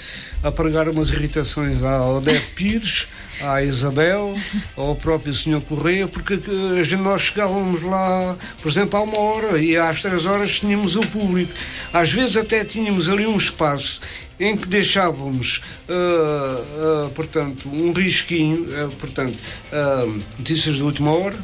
[0.41, 3.07] a pregar umas irritações ao Odete Pires,
[3.41, 4.33] à Isabel,
[4.77, 9.75] ao próprio senhor Correia, porque eh, nós chegávamos lá, por exemplo, à uma hora e
[9.75, 11.51] às três horas tínhamos o público.
[11.91, 13.99] Às vezes até tínhamos ali um espaço
[14.39, 19.37] em que deixávamos, ah, ah, portanto, um risquinho, ah, portanto,
[19.71, 20.05] ah,
[20.37, 21.37] notícias de última hora,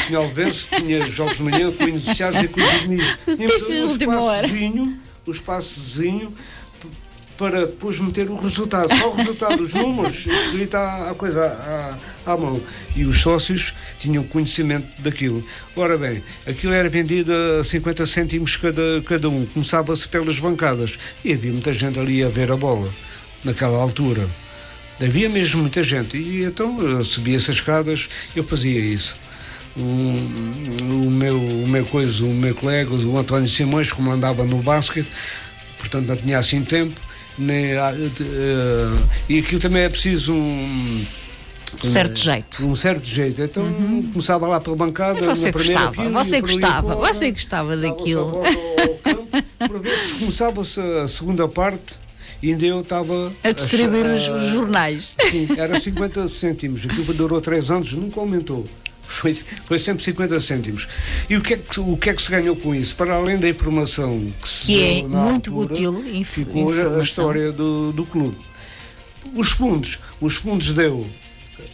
[0.00, 3.36] tinha Alvense, tinha jogos de manhã, com iniciados e com os.
[3.36, 4.46] Tínhamos de um última hora.
[4.46, 6.34] espaçozinho, O espaçozinho
[7.36, 8.94] para depois meter o resultado.
[8.96, 12.60] Só o resultado, os números, escrito à coisa à, à mão.
[12.94, 15.44] E os sócios tinham conhecimento daquilo.
[15.76, 19.46] Ora bem, aquilo era vendido a 50 cêntimos cada, cada um.
[19.46, 20.98] Começava-se pelas bancadas.
[21.24, 22.88] E havia muita gente ali a ver a bola,
[23.44, 24.26] naquela altura.
[25.00, 26.16] Havia mesmo muita gente.
[26.16, 29.18] E então eu subia essas escadas, eu fazia isso.
[29.78, 30.14] Um,
[31.06, 35.08] o, meu, o meu coisa, o meu colega, o António Simões, como andava no basquete,
[35.78, 36.94] portanto não tinha assim tempo,
[37.36, 37.78] nem, eh,
[39.28, 41.04] e aquilo também é preciso um
[41.82, 42.64] Certo jeito.
[42.64, 43.42] um certo jeito.
[43.42, 43.64] Então
[44.12, 45.18] começava lá pela bancada.
[45.18, 48.42] E você gostava, você gostava, fora, você gostava daquilo.
[49.66, 51.94] por vezes começava-se a segunda parte
[52.40, 55.14] e ainda eu estava A distribuir os, a- os jornais.
[55.30, 56.84] Sim, era 50 cêntimos.
[56.84, 58.64] Aquilo durou 3 anos, nunca aumentou.
[59.08, 60.88] Foi, foi sempre 50 cêntimos.
[61.30, 62.94] E o que, é que, o que é que se ganhou com isso?
[62.96, 67.00] Para além da informação que se Que é muito altura, útil, inf- ficou a- informação.
[67.00, 68.36] a história do, do clube.
[69.34, 71.06] Os fundos, os fundos deu,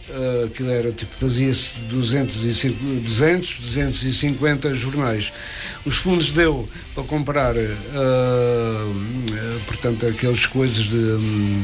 [0.09, 5.31] ah, aquilo era tipo, fazia-se 205 200, 250 jornais.
[5.85, 7.61] Os fundos deu para comprar, ah,
[7.93, 10.97] ah, portanto, aquelas coisas de.
[10.97, 11.63] hum,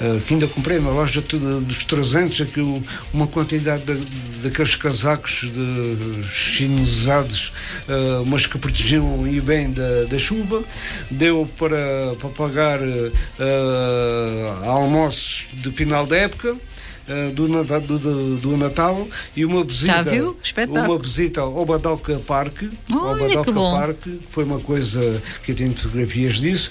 [0.00, 2.82] ah, que ainda comprei na loja de- dos 300, aquilo,
[3.12, 3.94] uma quantidade de,
[4.42, 7.52] daqueles casacos de chinesados,
[7.88, 10.62] ah, mas que protegiam e bem da, da chuva,
[11.10, 12.78] deu para, para pagar
[13.40, 16.56] ah, almoços de final da época.
[17.34, 19.94] Do Natal, do, do- Natal e uma visita
[20.84, 22.68] uma visita ao Badoca Parque.
[22.92, 23.50] Ao Olha, Badoca
[23.94, 25.00] que foi uma coisa
[25.42, 26.70] que eu tenho fotografias disso.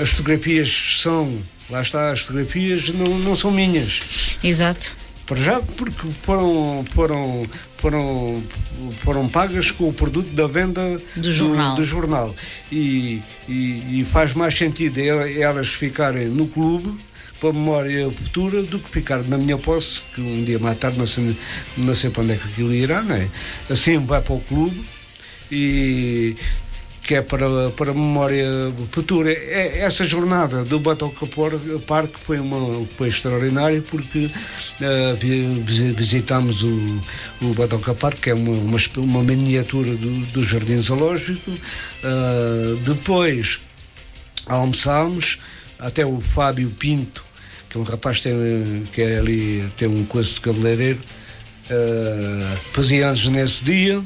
[0.00, 1.36] As fotografias são
[1.70, 4.96] lá está as fotografias não, não são minhas Exato.
[5.26, 7.42] para já porque foram, foram,
[7.76, 8.42] foram,
[9.04, 11.76] foram pagas com o produto da venda Do jornal.
[11.76, 12.34] do jornal.
[12.70, 16.94] E, e, e faz mais sentido el- elas ficarem no clube
[17.40, 20.96] para a memória futura do que ficar na minha posse, que um dia mais tarde
[20.98, 21.36] não sei,
[21.76, 23.26] não sei para onde é que aquilo irá, não é?
[23.68, 24.80] Assim vai para o clube
[25.52, 26.34] e
[27.06, 28.44] que é para, para a memória
[28.90, 29.30] futura.
[29.32, 31.24] É- Essa jornada do Batoca
[31.86, 34.28] Park foi, uma, foi extraordinária porque
[35.64, 37.00] visi- visitámos o,
[37.42, 41.52] o Batoca Park, que é uma, uma, uma miniatura do, do Jardim Zoológico.
[42.02, 43.60] Ah, depois
[44.46, 45.38] almoçámos,
[45.78, 47.24] até o Fábio Pinto,
[47.70, 50.98] que é um rapaz que tem, que é ali, tem um coiso de cabeleireiro,
[51.70, 54.02] ah, fazia anos nesse dia.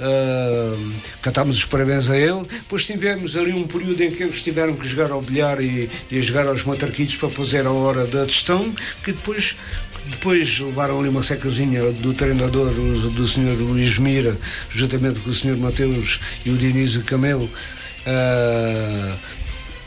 [0.00, 0.76] Ah,
[1.22, 2.44] cantámos os parabéns a ele.
[2.50, 6.22] Depois tivemos ali um período em que eles tiveram que jogar ao bilhar e, e
[6.22, 8.72] jogar aos matraquitos para fazer a hora da gestão,
[9.04, 9.56] que depois
[10.08, 14.36] depois levaram ali uma secazinha do treinador, do senhor Luís Mira,
[14.70, 17.48] juntamente com o senhor Mateus e o Dionísio Camelo.
[18.06, 19.16] ah,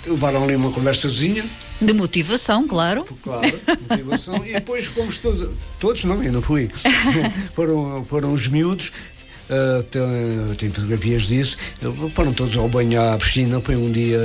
[0.06, 1.44] levaram ali uma conversazinha,
[1.82, 3.06] De motivação, claro.
[3.24, 3.60] claro,
[3.90, 5.50] motivação, e depois fomos todos,
[5.80, 6.70] todos não, eu não fui,
[7.56, 8.92] foram, foram os miúdos,
[9.52, 11.58] ah, tem, tem fotografias disso,
[12.16, 14.20] foram todos ao banho à piscina, foi um dia,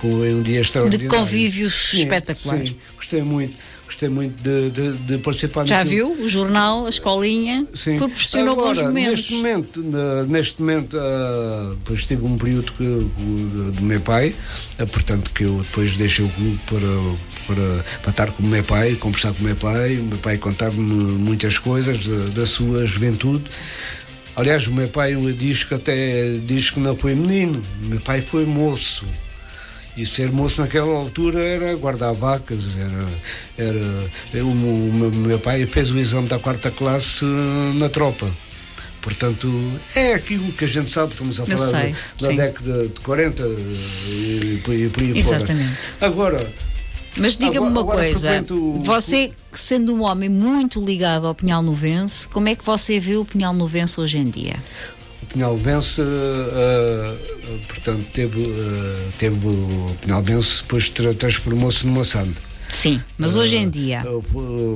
[0.00, 1.10] foi um dia extraordinário.
[1.10, 2.70] convívios Sim, espetaculares.
[2.70, 6.12] Sim, gostei muito, gostei muito de, de, de participar Já viu?
[6.12, 7.96] O jornal, a escolinha, Sim.
[7.96, 9.10] proporcionou Agora, bons momentos.
[9.20, 9.82] Neste momento,
[10.28, 14.34] neste momento ah, depois tive um período que, do meu pai,
[14.78, 18.64] ah, portanto que eu depois deixei o clube para, para, para estar com o meu
[18.64, 22.86] pai, conversar com o meu pai, o meu pai contar-me muitas coisas da, da sua
[22.86, 23.44] juventude.
[24.40, 28.22] Aliás, o meu pai diz que até diz que não foi menino, o meu pai
[28.22, 29.04] foi moço.
[29.94, 32.64] E ser moço naquela altura era guardar vacas,
[33.58, 33.68] era,
[34.32, 37.22] era, o, meu, pai fez o exame da quarta classe
[37.74, 38.26] na tropa.
[39.02, 39.46] Portanto,
[39.94, 42.36] é aquilo que a gente sabe, estamos a Eu falar sei, da, sim.
[42.36, 45.82] década de 40 e por aí, por aí Exatamente.
[45.82, 46.06] fora.
[46.10, 46.52] Agora,
[47.16, 52.48] Mas diga-me uma coisa, frequento- você, sendo um homem muito ligado ao Pinhal Novense, como
[52.48, 54.54] é que você vê o Pinhal Novense hoje em dia?
[55.22, 62.32] o Pinhalbense, ah, ah, portanto, teve, ah, teve o Pinhalbense, depois tra- transformou-se numa SAND.
[62.72, 64.02] Sim, mas hoje em dia,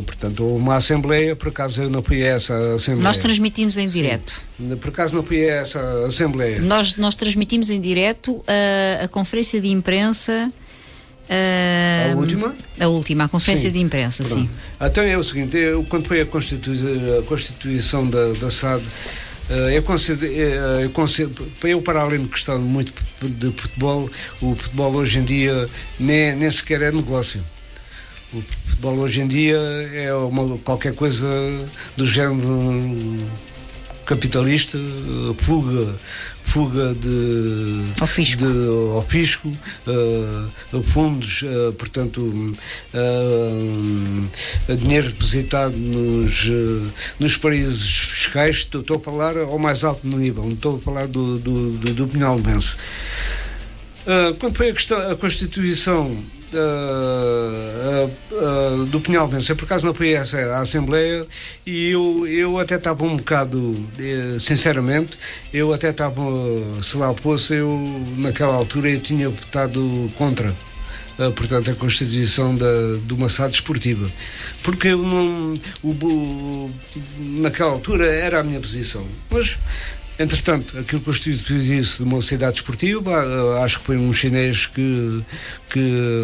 [0.05, 3.05] portanto, uma Assembleia, por acaso eu não fui a essa Assembleia.
[3.05, 4.43] nós transmitimos em direto.
[4.81, 6.61] Por acaso não fui a essa Assembleia.
[6.61, 10.49] Nós, nós transmitimos em direto a, a conferência de imprensa.
[11.29, 12.55] Ah, A última?
[12.81, 13.73] A última, a conferência Sim.
[13.73, 14.41] de imprensa, Pronto.
[14.41, 14.51] sim.
[14.81, 16.77] Então é o seguinte, eu, quando foi a, constitui
[17.19, 18.83] a constituição da, da SAD,
[19.51, 24.11] eh, eu considero, eh, eu considero, eu para além de gostar muito de futebol,
[24.41, 25.67] o futebol hoje em dia
[25.99, 27.45] nem, nem sequer é negócio.
[28.33, 31.27] O futebol hoje em dia é uma, qualquer coisa
[31.97, 32.67] do género
[34.07, 35.95] capitalista, eh, fuga,
[36.55, 38.45] fuga de Ao fisco.
[38.47, 39.51] de- ao fisco,
[39.89, 42.53] eh, fundos, eh, portanto,
[42.95, 46.49] eh, dinheiro depositado nos,
[47.19, 51.09] nos paraísos fiscais, estou, estou a falar ao mais alto nível, não estou a falar
[51.09, 52.77] do, do, do, do Pinhal Bense.
[54.07, 56.17] Uh, quando foi a, questão, a Constituição
[56.57, 61.27] uh, uh, uh, do Pinhal Bense, eu por acaso não fui a essa Assembleia
[61.67, 65.19] e eu, eu até estava um bocado, eh, sinceramente,
[65.53, 66.21] eu até estava,
[66.83, 67.83] se lá fosse, eu
[68.19, 70.49] naquela altura eu tinha votado contra.
[71.19, 72.67] uh, portanto, a constituição da,
[73.07, 74.11] de uma SAD esportiva.
[74.63, 75.59] Porque eu não.
[75.83, 76.71] O, o-
[77.41, 79.07] naquela altura era a minha posição.
[79.31, 79.57] Mas
[80.19, 85.23] Entretanto, aquilo constituiu-se de uma cidade esportiva, ah, acho que foi um chinês que,
[85.69, 86.15] que,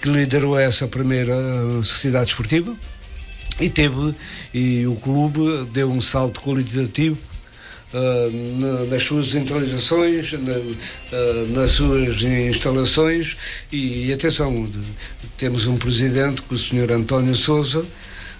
[0.00, 1.34] que liderou essa primeira
[1.82, 2.74] sociedade esportiva
[3.60, 4.14] e teve,
[4.54, 7.18] e o clube deu um salto qualitativo
[7.92, 7.98] ah,
[8.58, 10.52] na- nas suas centralizações, na-
[11.12, 13.36] ah, nas suas instalações
[13.70, 14.78] e, atenção, de-
[15.36, 16.90] temos um presidente, que o Sr.
[16.92, 17.84] António Souza,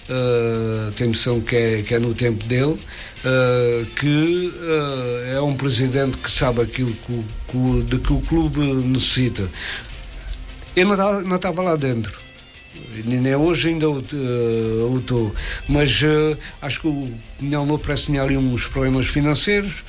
[0.08, 2.76] Uh, tem noção que é, que é no tempo dele,
[3.26, 8.60] uh, que uh, é um presidente que sabe aquilo que, que de que o clube
[8.60, 9.48] necessita.
[10.74, 12.26] Eu não estava- não estava lá dentro.
[13.04, 15.34] Nem hoje ainda o uh, o estou.
[15.68, 16.02] Mas
[16.60, 19.84] acho que o Pinhal Novo parece tinha ali uns problemas financeiros.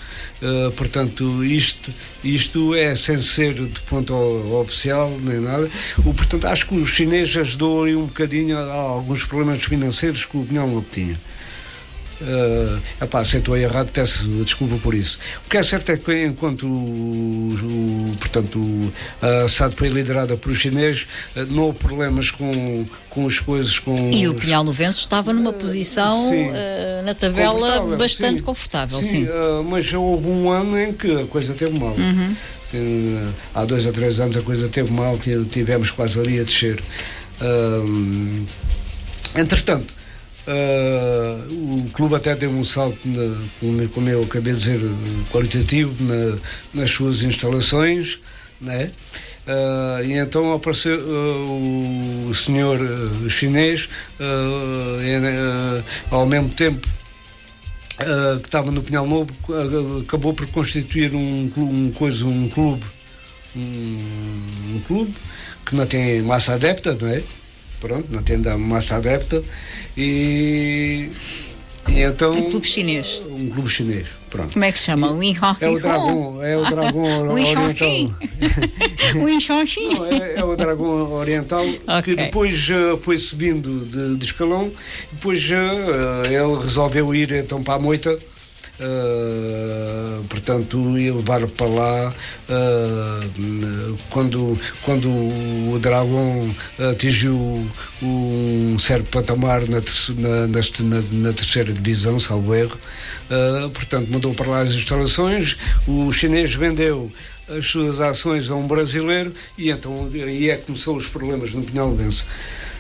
[0.76, 1.92] portanto, isto,
[2.24, 4.14] isto é sem ser de ponto
[4.62, 5.70] oficial nem nada.
[6.06, 10.26] O, portanto, acho que o chinês ajudou aí um bocadinho a, a alguns problemas financeiros
[10.26, 11.18] que o Pinhal Novo tinha.
[12.20, 15.20] Uh, epá, se eu estou errado, peço desculpa por isso.
[15.46, 16.70] O que é certo é que enquanto o,
[17.54, 18.92] o- portanto, o-
[19.44, 21.04] a SAD foi liderada por os chineses,
[21.36, 23.78] uh, não houve problemas com, com as coisas.
[23.78, 26.50] Com E o os- Pinhal Novense estava numa posição sim.
[26.54, 28.44] eh, na tabela Confortável, bastante sim.
[28.46, 29.28] confortável, Sim, sim.
[29.70, 31.94] mas houve um ano em que a coisa teve mal.
[31.96, 32.34] Uhum.
[33.54, 36.82] Há dois ou três anos a coisa teve mal, ti- tivemos quase ali a descer.
[39.36, 39.94] Entretanto,
[40.48, 44.80] ah, o clube até deu um salto, na, como, como eu acabei de dizer,
[45.32, 46.38] qualitativo na-
[46.74, 48.20] nas suas instalações,
[48.62, 48.92] né?
[49.46, 52.80] Ah, e então apareceu ah, o senhor
[53.30, 53.90] chinês
[56.12, 56.88] ao mesmo tempo
[58.42, 59.32] que estava no Pinhal Novo
[60.02, 62.84] acabou por constituir um, um coisa um clube
[63.56, 64.00] um,
[64.76, 65.14] um clube
[65.66, 67.24] que não tem massa adepta não é
[67.80, 69.42] pronto não tem da massa adepta
[69.98, 71.10] e,
[71.90, 73.22] e então Um clube chinês.
[73.30, 75.12] um clube chinês pronto Como é que se chama?
[75.12, 75.56] O Inhong.
[75.62, 78.14] é o dragão é o dragão oriental Inhongxin.
[79.94, 81.64] Não, é, é o dragão oriental
[82.04, 84.72] que depois eh, foi subindo de, de escalão
[85.12, 85.56] depois eh,
[86.26, 88.18] ele resolveu ir então para a moita
[88.80, 92.14] eh, portanto ia levar para lá
[92.50, 93.28] eh,
[94.10, 96.50] quando, quando o dragão
[96.92, 97.66] atingiu
[98.02, 99.78] um certo patamar na,
[100.18, 102.78] na, na- na terceira divisão, salvo erro
[103.30, 105.58] eh, portanto mandou para lá as instalações
[105.88, 107.10] o chinês vendeu
[107.50, 111.64] as suas ações a um brasileiro e então aí é que começou os problemas no
[111.64, 111.92] Pinhal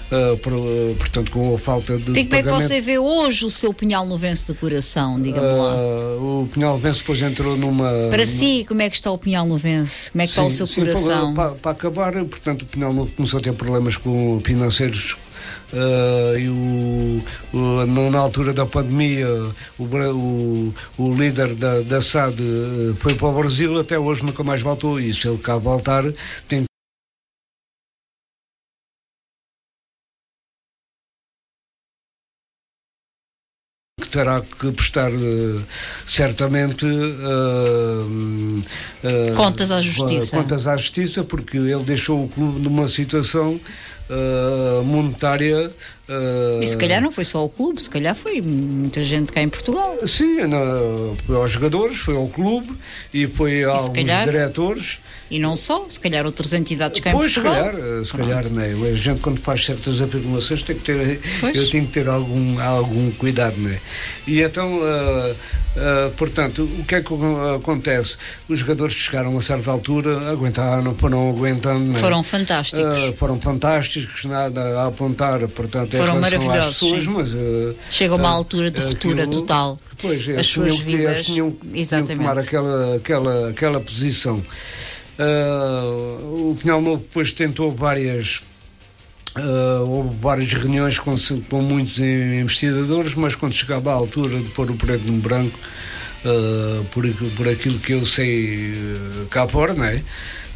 [0.09, 0.95] Venço.
[0.97, 2.19] portanto, com a falta de.
[2.19, 5.73] E como é que você vê hoje o seu Pinhal Novense de coração, diga-me lá?
[5.73, 7.89] Ah, o Pinhal Venço depois entrou numa.
[8.09, 10.11] Para numa- si, como é que está o Pinhal Novense?
[10.11, 11.33] Como é que está o Sim, seu sim, coração?
[11.33, 15.17] Para, para acabar, portanto, o Pinhal começou a ter problemas com financeiros
[15.73, 19.27] uh, e o, o, na altura da pandemia
[19.77, 22.41] o, o, o líder da, da SAD
[22.99, 26.03] foi para o Brasil, até hoje nunca mais voltou e se ele cá voltar
[26.47, 26.63] tem
[34.07, 35.63] que terá que prestar uh,
[36.05, 38.63] certamente uh,
[39.03, 40.37] uh, contas à justiça.
[40.37, 43.59] Contas à justiça, porque ele deixou o clube numa situação
[44.85, 45.69] monetária.
[46.61, 49.49] E se calhar não foi só o clube, se calhar foi muita gente cá em
[49.49, 49.97] Portugal.
[50.07, 50.37] Sim,
[51.25, 52.69] foi aos jogadores, foi ao clube
[53.13, 54.23] e foi aos calhar...
[54.23, 54.99] diretores.
[55.29, 57.71] E não só, se calhar outras entidades cá pois, em Portugal.
[57.71, 58.89] Pois, se calhar, se calhar né?
[58.91, 61.57] a gente quando faz certas afirmações tem que ter, pois.
[61.57, 63.77] eu tenho que ter algum, algum cuidado, né?
[64.25, 67.13] E então, uh, uh, portanto, o que é que
[67.55, 68.17] acontece?
[68.47, 71.91] Os jogadores que chegaram a certa altura aguentaram, foram aguentando.
[71.91, 71.99] Né?
[71.99, 73.09] Foram fantásticos.
[73.09, 76.79] Uh, foram fantásticos, nada a apontar, portanto, foram maravilhosos.
[76.79, 77.29] Pessoas, mas,
[77.91, 79.79] Chega uma altura de ruptura total.
[80.01, 81.23] Pois, as suas vidas.
[81.23, 84.43] Tinham, tinham que tomar aquela, aquela, aquela posição.
[85.17, 88.43] Uh, o Pinhal Novo depois tentou várias.
[89.35, 91.13] Uh, houve várias reuniões com,
[91.49, 95.57] com, muitos investigadores, mas quando chegava à altura de pôr o preto no branco,
[96.25, 98.73] uh, por, por aquilo que eu sei
[99.29, 100.01] cá fora, não é?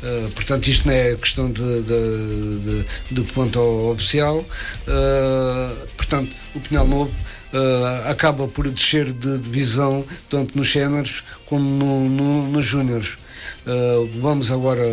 [0.04, 3.60] Uh, portanto, isto não é questão de, de, de, do ponto
[3.92, 4.38] oficial.
[4.40, 7.12] Uh, portanto, o Pinhal Novo
[7.54, 13.18] uh, acaba por descer de divisão tanto nos séniores como no, no, nos júniores.
[13.66, 14.84] Uh, vamos agora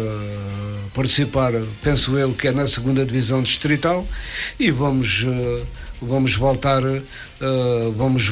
[0.95, 1.53] participar,
[1.83, 4.07] penso eu, que é na segunda divisão distrital
[4.59, 5.67] e vamos, uh,
[6.03, 8.31] vamos voltar, uh, vamos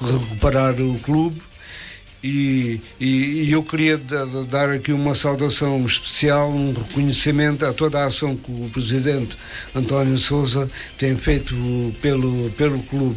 [0.00, 1.47] recuperar o clube.
[2.22, 3.96] E, e, e eu queria
[4.50, 9.36] dar aqui uma saudação especial, um reconhecimento a toda a ação que o Presidente
[9.74, 11.54] António Souza tem feito
[12.00, 13.16] pelo, pelo clube.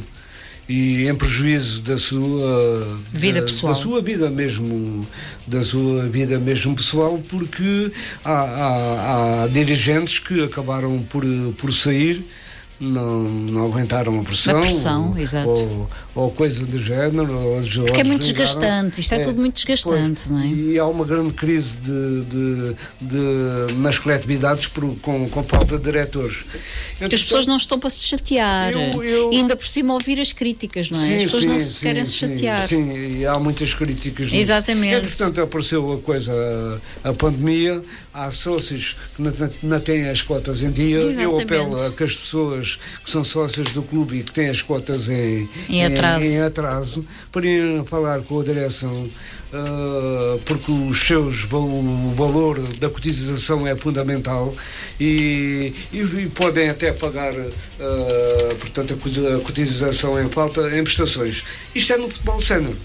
[0.70, 5.06] E em prejuízo da sua vida da, pessoal, da sua vida mesmo,
[5.46, 7.92] da sua vida mesmo pessoal, porque
[8.24, 11.24] há, há, há dirigentes que acabaram por,
[11.58, 12.24] por sair
[12.82, 15.14] não, não aguentaram a pressão, a pressão
[15.46, 17.32] ou, ou, coisa do género.
[17.32, 20.48] Ou, Porque é muito desgastante, isto é, é, tudo muito desgastante, pois, não é?
[20.48, 25.84] E há uma grande crise de, de, de nas coletividades por, com, com falta de
[25.84, 26.44] diretores.
[26.96, 29.32] Então, as pessoas não estão para se chatear, eu, eu...
[29.32, 31.06] e ainda por cima ouvir as críticas, não é?
[31.06, 32.68] Sim, as pessoas sim, não se sim, querem se chatear.
[32.68, 34.34] Sim, e há muitas críticas.
[34.34, 35.06] Exatamente.
[35.06, 36.34] E, portanto, apareceu a coisa,
[37.04, 37.80] a, a pandemia,
[38.14, 39.32] há sócios que não,
[39.64, 41.24] não têm as cotas em dia, Exatamente.
[41.24, 44.62] eu apelo a que as pessoas que são sócias do clube e que têm as
[44.62, 46.26] cotas em, em, atraso.
[46.26, 52.60] em, em atraso, para ir falar com a direção, uh, porque os seus, o valor
[52.80, 54.54] da cotização é fundamental
[55.00, 61.44] e, e, e podem até pagar uh, portanto, a cotização em falta em prestações.
[61.74, 62.76] Isto é no futebol sénior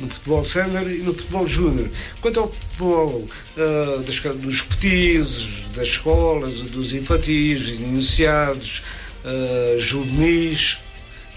[0.00, 1.88] no futebol sénior e no futebol júnior.
[2.20, 8.82] Quanto ao futebol uh, das, dos petizes, das escolas, dos infantis, iniciados,
[9.24, 10.78] uh, juvenis,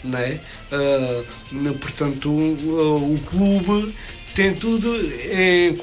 [0.04, 0.40] né?
[0.72, 3.94] Uh, portanto, o clube
[4.34, 4.96] tem tudo
[5.32, 5.78] em,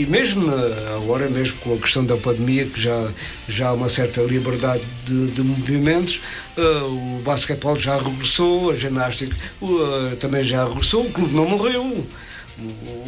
[0.00, 0.50] e mesmo
[0.96, 3.10] agora mesmo com a questão da pandemia que já
[3.48, 6.20] já há uma certa liberdade de, de movimentos
[6.56, 12.04] uh, o basquetebol já regressou a ginástica uh, também já regressou o clube não morreu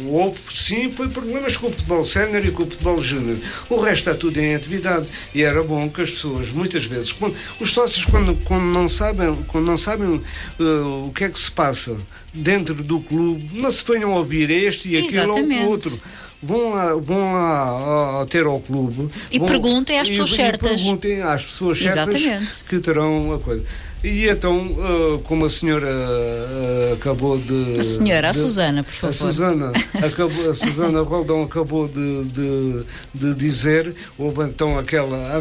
[0.07, 3.37] Houve, sim, foi problemas com o futebol sénior e com o futebol júnior.
[3.69, 5.07] O resto está tudo em atividade.
[5.33, 9.35] E era bom que as pessoas, muitas vezes, quando, os sócios, quando, quando não sabem,
[9.47, 10.21] quando não sabem
[10.59, 11.95] uh, o que é que se passa
[12.33, 16.01] dentro do clube, não se ponham a ouvir este e aquilo ou o outro
[16.45, 20.71] vão lá, vão lá a, ter ao clube e vão, perguntem às pessoas e, certas.
[20.71, 22.63] E perguntem às pessoas certas Exatamente.
[22.65, 23.63] que terão a coisa.
[24.03, 27.79] E então, uh, como a senhora uh, acabou de.
[27.79, 29.09] A senhora, de, a Susana, por favor.
[29.09, 35.39] A Susana, acabou, a Susana Roldão acabou de, de, de, dizer, houve então aquela,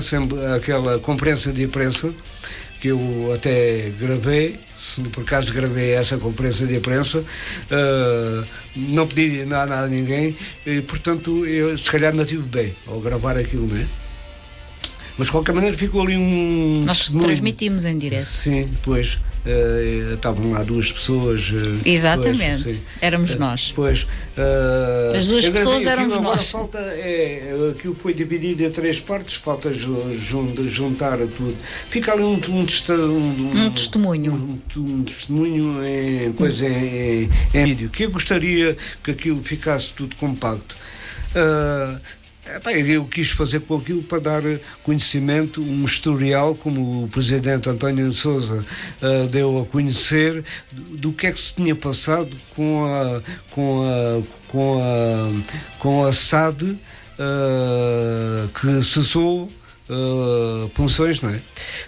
[0.56, 2.12] aquela conferência de imprensa
[2.80, 4.58] que eu até gravei
[5.12, 8.46] por acaso gravei essa conferência de imprensa, uh,
[8.76, 10.36] não pedi nada a ninguém,
[10.66, 14.03] e portanto eu se calhar não tive bem ao gravar aquilo, não é?
[15.16, 16.82] Mas de qualquer maneira ficou ali um.
[16.84, 17.26] Nós testemunho.
[17.26, 18.24] transmitimos em direto.
[18.24, 19.18] Sim, depois.
[19.44, 21.50] Uh, estavam lá duas pessoas.
[21.50, 23.72] Uh, Exatamente, depois, éramos uh, nós.
[23.76, 24.06] Pois,
[25.14, 26.50] As duas pessoas éramos agora nós.
[26.50, 31.54] Falta é, aquilo foi dividido em três partes, falta juntar tudo.
[31.90, 34.60] Fica ali um, um, um, um testemunho.
[34.78, 37.90] Um, testemunho em coisa em, em, vídeo.
[37.90, 40.74] Que eu gostaria que aquilo ficasse tudo compacto.
[42.86, 44.42] Eu quis fazer com aquilo para dar
[44.82, 48.58] conhecimento, um historial, como o presidente António Souza
[49.02, 54.22] uh, deu a conhecer, do, que é que se tinha passado com a, com a,
[54.48, 56.78] com a, com a SAD uh,
[58.48, 59.44] que cessou
[59.88, 61.40] uh, funções, não é?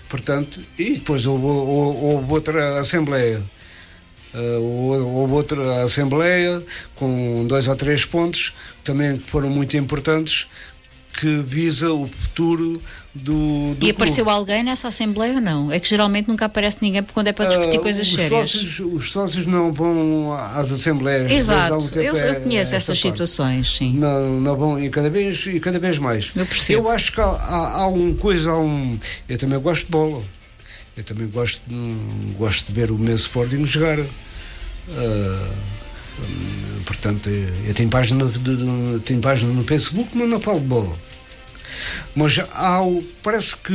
[0.08, 3.42] Portanto, e depois houve, houve outra Assembleia.
[4.34, 6.62] Uh, houve outra Assembleia
[6.94, 8.52] com dois ou três pontos
[8.84, 10.46] também foram muito importantes
[11.16, 12.80] que visa o futuro
[13.14, 14.38] do, do E apareceu clube.
[14.38, 15.72] alguém nessa Assembleia ou não?
[15.72, 18.50] É que geralmente nunca aparece ninguém quando é para discutir uh, coisas os sérias.
[18.50, 21.32] Sócios, os sócios não vão às Assembleias.
[21.32, 23.94] Exato, um eu, eu, conheço é, essas situações, sim.
[23.94, 26.30] Não, não vão, e cada vez, e cada vez mais.
[26.36, 26.82] Eu percebo.
[26.82, 28.98] Eu acho que há, há, há um coisa, há um.
[29.28, 30.22] Eu também gosto de bola.
[30.96, 31.60] Eu também gosto,
[32.38, 33.98] gosto de ver o meu Sporting jogar.
[33.98, 34.06] Uh,
[36.86, 40.96] portanto, eu tenho página, de, tenho página no Facebook, mas não falo de bola.
[42.14, 42.80] Mas há,
[43.22, 43.74] parece que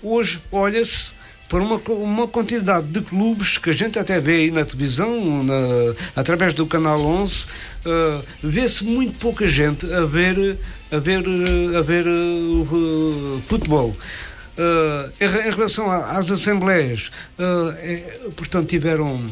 [0.00, 1.16] hoje olha-se
[1.48, 5.54] para uma, uma quantidade de clubes que a gente até vê aí na televisão, na,
[6.14, 10.56] através do canal 11, uh, vê-se muito pouca gente a ver,
[10.92, 11.24] a ver,
[11.76, 13.96] a ver uh, futebol.
[14.58, 17.10] Uh, em, relação às assembleias,
[17.78, 17.96] é,
[18.34, 19.22] portanto, tiveram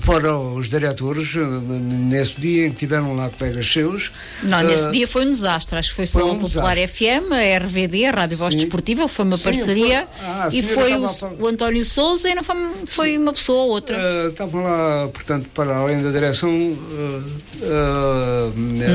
[0.00, 4.12] foram os diretores nesse dia em que tiveram lá colegas seus.
[4.42, 5.78] Não, nesse uh, dia foi um desastre.
[5.78, 7.06] Acho que foi só um a Popular desastre.
[7.06, 8.60] FM, a RVD, a Rádio Voz sim.
[8.60, 11.06] Desportiva, foi uma sim, parceria foi, ah, e foi o,
[11.40, 12.56] o, António Souza e não foi,
[12.86, 13.98] foi uma pessoa ou outra.
[13.98, 17.24] Uh, estavam lá, portanto, para além da direção, uh,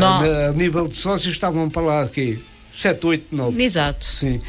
[0.02, 2.42] a, a, nível de sócios, estavam para lá aqui,
[2.76, 3.64] 7, 8, 9.
[3.64, 4.06] Exato.
[4.06, 4.40] Sim,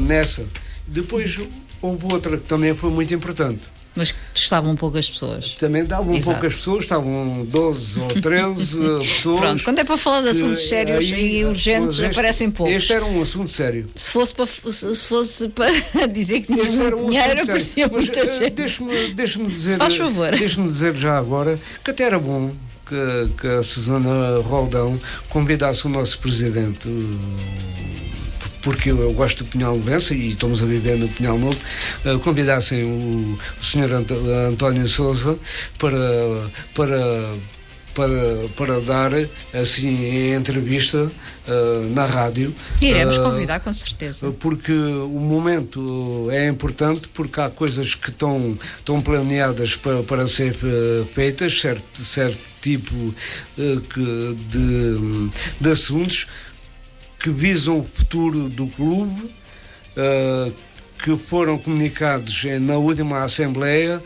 [0.00, 0.44] nessa.
[0.86, 1.38] Depois
[1.82, 3.68] houve outra que também foi muito importante
[3.98, 5.56] mas estavam poucas pessoas.
[5.58, 6.38] Também estavam Exato.
[6.38, 9.40] poucas pessoas, estavam 12 ou 13 pessoas.
[9.40, 12.74] Pronto, quando é para falar de assuntos que, sérios aí, e urgentes, este, aparecem poucos.
[12.74, 13.86] Este era um assunto sério.
[13.92, 15.68] Se fosse para, se fosse para
[16.06, 16.62] dizer que tinha
[16.96, 18.50] um dinheiro, aparecia muita Mas, gente.
[18.50, 20.30] Deixe-me deixe dizer, se faz favor.
[20.30, 22.52] Deixe-me dizer já agora que até era bom
[22.88, 24.98] que, que a Susana Roldão
[25.28, 26.88] convidasse o nosso presidente
[28.62, 31.58] porque eu, gosto do Pinhal Novense e estamos a viver no Pinhal Novo,
[32.04, 33.94] uh, convidassem o, o Sr.
[33.94, 34.10] Ant
[34.50, 35.38] António Souza
[35.78, 35.96] para,
[36.74, 37.34] para,
[37.98, 39.10] para, para dar
[39.52, 42.54] assim entrevista uh, na rádio.
[42.80, 44.30] Iremos uh, convidar com certeza.
[44.38, 50.54] Porque o momento é importante porque há coisas que estão, estão planeadas para, para ser
[51.12, 55.30] feitas, certo, certo tipo uh, que de,
[55.60, 56.28] de assuntos
[57.18, 59.28] que visam o futuro do clube,
[61.02, 64.00] que foram comunicados na última Assembleia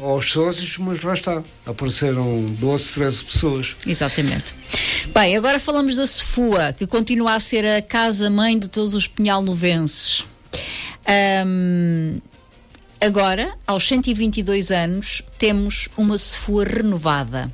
[0.00, 3.76] aos sócios, mas lá está, apareceram 12, 13 pessoas.
[3.86, 4.54] Exatamente.
[5.14, 10.26] Bem, agora falamos da Sefua, que continua a ser a casa-mãe de todos os penhalnovenses.
[11.46, 12.20] Um,
[13.00, 17.52] agora, aos 122 anos, temos uma Sefua renovada.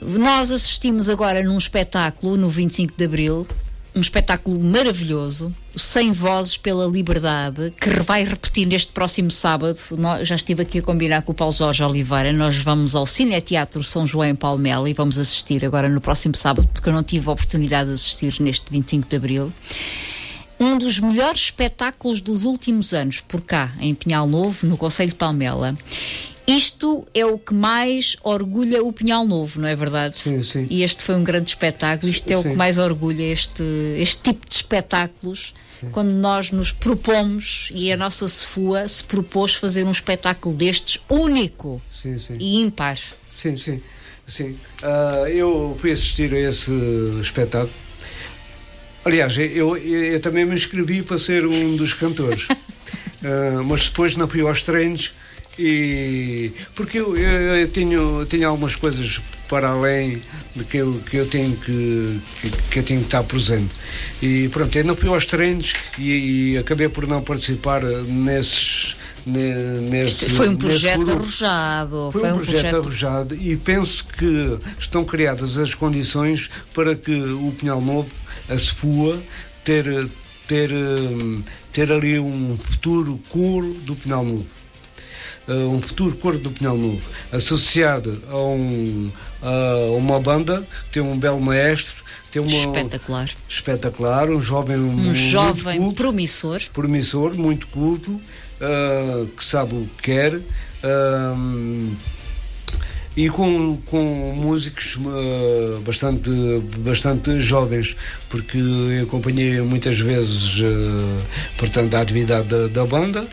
[0.00, 3.46] Nós assistimos agora num espetáculo no 25 de Abril
[3.94, 9.78] um espetáculo maravilhoso, Sem Vozes pela Liberdade, que vai repetir neste próximo sábado.
[10.22, 12.32] já estive aqui a combinar com o Paulo Jorge Oliveira.
[12.32, 16.36] Nós vamos ao Cine Teatro São João em Palmela e vamos assistir agora no próximo
[16.36, 19.52] sábado, porque eu não tive a oportunidade de assistir neste 25 de Abril.
[20.58, 25.16] Um dos melhores espetáculos dos últimos anos, por cá, em Pinhal Novo, no Conselho de
[25.16, 25.76] Palmela.
[26.46, 30.18] Isto é o que mais orgulha o Pinhal Novo, não é verdade?
[30.18, 30.66] Sim, sim.
[30.68, 32.10] E este foi um grande espetáculo.
[32.10, 32.48] Isto é sim.
[32.48, 33.64] o que mais orgulha este,
[33.98, 35.54] este tipo de espetáculos.
[35.84, 35.90] Sim.
[35.90, 41.80] Quando nós nos propomos, e a nossa Sefua se propôs fazer um espetáculo destes único
[41.90, 42.96] sim, e ímpar.
[43.30, 43.80] Sim, sim.
[44.26, 44.50] sim.
[44.82, 46.72] Uh, eu fui assistir a esse
[47.20, 47.72] espetáculo.
[49.04, 52.48] Aliás, eu, eu, eu também me inscrevi para ser um dos cantores.
[52.48, 55.12] uh, mas depois não fui aos treinos
[55.58, 60.20] e porque eu, eu, eu tenho, tenho algumas coisas para além
[60.54, 62.20] de que eu, que eu tenho que,
[62.70, 63.74] que, eu tenho que estar presente.
[64.22, 68.96] E pronto, eu não fui aos treinos e, e acabei por não participar nesses.
[69.26, 72.10] Nesse, foi um projeto arrojado.
[72.12, 76.94] Foi, foi um, um projeto, projeto arrojado e penso que estão criadas as condições para
[76.94, 78.10] que o Pinhal Novo,
[78.50, 79.18] a SEPUA,
[79.64, 79.86] ter,
[80.46, 80.68] ter,
[81.72, 84.53] ter ali um futuro curo do Pinhal Novo
[85.48, 87.02] um futuro cor do Pinhal Novo,
[87.32, 89.10] associado a, um,
[89.42, 95.78] a uma banda, tem um belo maestro, tem uma, espetacular, espetacular, um jovem, um jovem
[95.78, 100.34] culto, promissor, promissor, muito culto, uh, que sabe o que quer.
[100.36, 101.94] Uh,
[103.16, 106.30] e com, com músicos uh, bastante,
[106.78, 107.96] bastante jovens,
[108.28, 111.22] porque eu acompanhei muitas vezes, uh,
[111.56, 113.24] portanto, a atividade da, da, banda.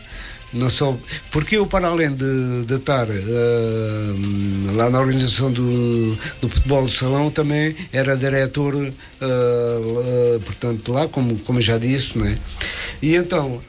[0.52, 0.96] Não só,
[1.30, 6.92] porque eu, para além de, de estar uh, lá na organização do, do futebol de
[6.92, 8.74] salão, também era diretor,
[10.44, 12.36] portanto, lá, como, como já disse, né?
[13.00, 13.60] E então,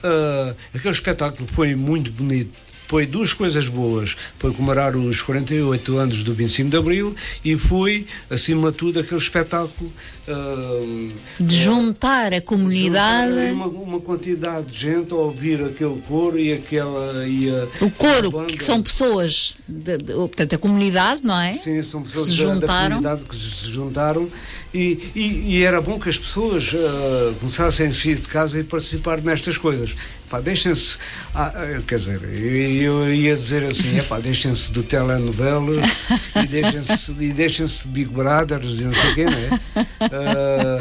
[0.73, 2.62] aquele espetáculo foi muito bonito
[2.94, 4.15] foi duas coisas boas.
[4.38, 9.20] Foi comemorar os 48 anos do 25 de Abril e foi, acima de tudo, aquele
[9.20, 9.91] espetáculo.
[10.28, 13.52] Uh, de juntar a comunidade.
[13.52, 17.28] Uma, uma, quantidade de gente a ouvir aquele coro e aquela.
[17.28, 21.53] E a, o coro, que são pessoas, de, de, portanto, a comunidade, não é?
[21.53, 23.02] Sim, são pessoas se da, juntaram.
[23.02, 24.30] da comunidade que se juntaram
[24.74, 28.64] e, e, e, era bom que as pessoas uh, começassem a sair de casa e
[28.64, 29.95] participar nestas coisas.
[30.30, 30.98] Pá, deixem-se.
[31.36, 35.72] Ah, ah quer dizer, eu, eu, ia dizer assim: é pá, deixem-se de telenovela
[36.44, 40.80] e deixem-se deixem de Big Brothers e não sei o quê, não é?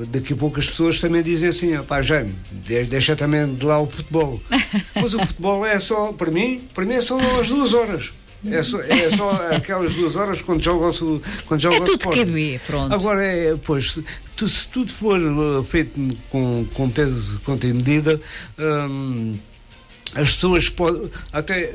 [0.00, 2.34] Uh, daqui a pouco as pessoas também dizem assim: pá, Jaime,
[2.88, 4.42] deixa também de lá o futebol.
[4.96, 8.10] Mas o futebol é só, para mim, para mim é só as duas horas.
[8.50, 10.92] É só, é só aquelas duas horas quando joga
[11.46, 12.20] quando joga É tudo que
[12.54, 12.92] é pronto.
[12.92, 13.98] Agora, é, pois,
[14.36, 15.92] tu, se tudo for uh, feito
[16.28, 18.20] com, com peso, conta e medida,
[18.58, 19.32] hum,
[20.14, 21.08] as pessoas podem.
[21.32, 21.72] Até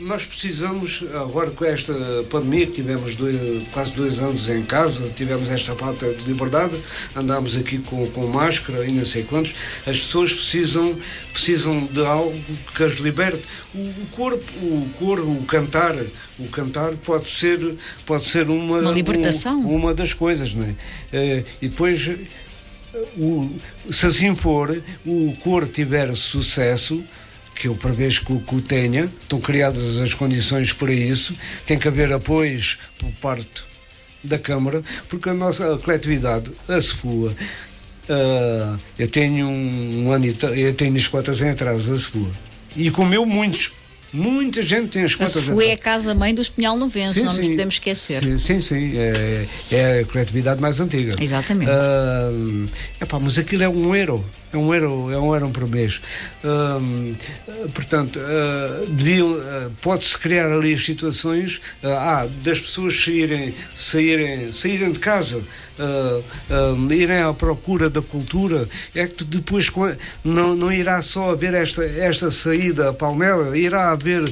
[0.00, 1.92] nós precisamos, agora com esta
[2.30, 3.36] pandemia, que tivemos dois,
[3.72, 6.76] quase dois anos em casa, tivemos esta falta de liberdade,
[7.16, 9.54] andámos aqui com, com máscara e não sei quantos,
[9.86, 10.96] as pessoas precisam,
[11.32, 12.34] precisam de algo
[12.76, 13.42] que as liberte.
[13.74, 15.94] O, o corpo, o coro, o cantar,
[16.38, 17.58] o cantar pode ser,
[18.06, 19.60] pode ser uma, uma libertação.
[19.60, 20.74] Um, uma das coisas, não é?
[21.12, 22.08] Eh, e depois.
[23.18, 23.50] O,
[23.92, 27.04] se assim for, o coro tiver sucesso,
[27.58, 31.34] que eu prevejo que, que o tenha, estão criadas as condições para isso,
[31.66, 33.64] tem que haver apoios por parte
[34.22, 40.60] da Câmara, porque a nossa coletividade, a SPUA, uh, eu tenho um, um ano e
[40.60, 42.30] eu tenho as cotas em atraso, a SPUA,
[42.76, 43.72] e comeu muitos.
[44.10, 45.50] Muita gente tem as contas.
[45.50, 47.38] A é a casa-mãe do Espinhal Novense, não sim.
[47.38, 48.22] nos podemos esquecer.
[48.22, 48.92] Sim, sim, sim.
[48.96, 51.14] É, é, a coletividade mais antiga.
[51.20, 51.70] Exatamente.
[51.70, 52.68] Uh,
[53.02, 56.00] epá, mas aquilo é um euro é um euro, é um euro por mês.
[56.44, 57.14] Hum,
[57.74, 64.92] portanto, uh, uh, pode-se criar ali as situações uh, ah, das pessoas saírem, saírem, saírem
[64.92, 65.42] de casa,
[66.90, 69.70] irem à procura da cultura, é que depois
[70.24, 74.24] não, não irá só haver esta, esta saída a Palmela, irá haver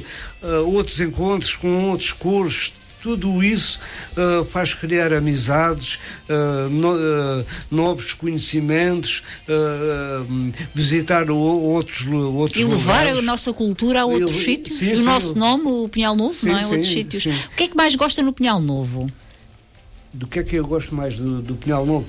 [0.65, 2.73] outros encontros com outros cursos,
[3.07, 3.79] tudo isso
[4.17, 5.97] uh, faz criar amizades,
[6.29, 9.23] uh, no, uh, novos conhecimentos,
[10.75, 13.19] visitar o, outros, outros E levar lugares.
[13.19, 14.79] a nossa cultura a outros Eu, sítios.
[14.79, 16.65] Sim, o sim, nosso nome, o Pinhal Novo, sim, não é?
[16.65, 17.25] outros sítios.
[17.25, 19.09] O que é que mais gosta no Pinhal Novo?
[20.13, 22.07] Do que é que eu gosto mais do, do Pinhal Novo?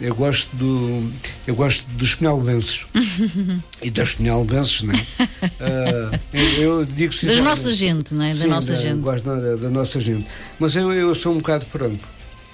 [0.00, 1.10] Eu gosto do
[1.46, 2.86] eu gosto dos penhalvenses
[3.82, 5.00] e das penhalvenses, não é?
[5.60, 8.34] Uh, eu, digo da nossa gente, não é?
[8.34, 9.00] Da sim, nossa da, gente.
[9.00, 10.26] Gosto da, da, nossa gente.
[10.58, 12.06] Mas eu, eu sou um bocado franco.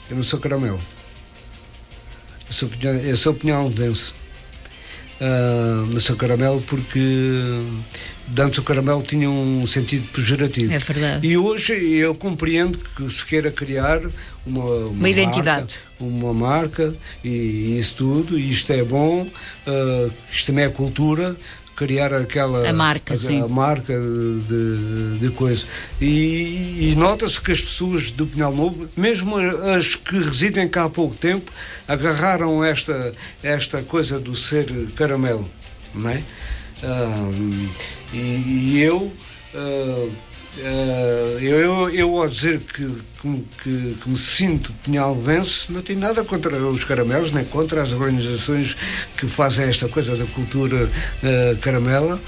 [0.09, 0.81] Eu não sou caramelo.
[2.47, 4.13] Eu sou, eu sou penhalvense.
[5.21, 7.01] Uh, não sou caramelo porque
[8.29, 10.73] Dantes o caramelo tinha um sentido pejorativo.
[10.73, 11.27] É verdade.
[11.27, 14.01] E hoje eu compreendo que se queira criar
[14.45, 15.79] uma, uma, uma identidade.
[16.01, 21.37] Marca, uma marca e isso tudo, e isto é bom, uh, isto também é cultura,
[21.77, 23.41] criar aquela a marca, a, sim.
[23.43, 25.65] a marca de, de coisa.
[26.01, 30.91] E, e nota-se que as pessoas do Pinhal Novo, mesmo as que residem cá há
[30.91, 31.53] pouco tempo,
[31.87, 34.67] agarraram esta, esta coisa do ser
[34.97, 35.49] caramelo,
[35.95, 36.23] não é?
[36.83, 37.69] Uh,
[38.13, 39.13] e, e eu, uh,
[39.55, 42.87] uh, eu, eu, eu, ao dizer que,
[43.63, 48.75] que, que me sinto pinhalvense, não tenho nada contra os caramelos, nem contra as organizações
[49.17, 52.21] que fazem esta coisa da cultura uh, caramela.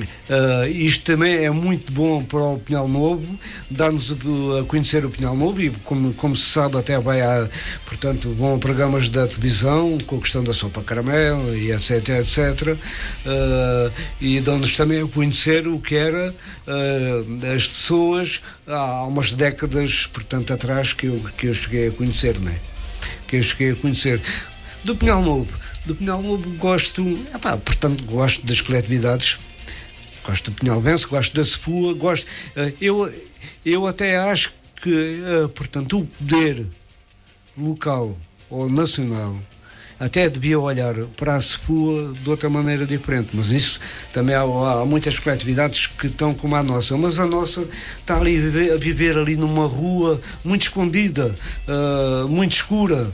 [0.00, 3.26] Uh, isto também é muito bom para o Pinhal Novo,
[3.70, 7.48] dá-nos a conhecer o Pinhal Novo e, como, como se sabe, até vai a,
[7.86, 12.68] portanto, vão programas da televisão com a questão da sopa caramelo e etc, etc.
[12.68, 16.34] Uh, e dão-nos também a conhecer o que era
[16.66, 22.38] uh, as pessoas há umas décadas, portanto, atrás que eu, que eu cheguei a conhecer,
[22.38, 22.56] né?
[23.26, 24.20] Que eu cheguei a conhecer.
[24.84, 25.48] Do Pinhal Novo,
[25.84, 27.02] do Pinhal Novo gosto,
[27.34, 29.38] epá, portanto, gosto das coletividades
[30.24, 32.26] gosto do Pinhalvense, gosto da Sepua, gosto.
[32.56, 33.12] Uh, eu,
[33.64, 36.66] eu até acho que, uh, portanto, o poder
[37.56, 38.16] local
[38.50, 39.36] ou nacional
[40.02, 43.78] até devia olhar para a SEPUA de outra maneira diferente, mas isso
[44.12, 47.64] também há, há, muitas coletividades que estão como a nossa, mas a nossa
[48.00, 51.36] está ali a viver, a viver ali numa rua muito escondida,
[51.68, 53.12] uh, muito escura.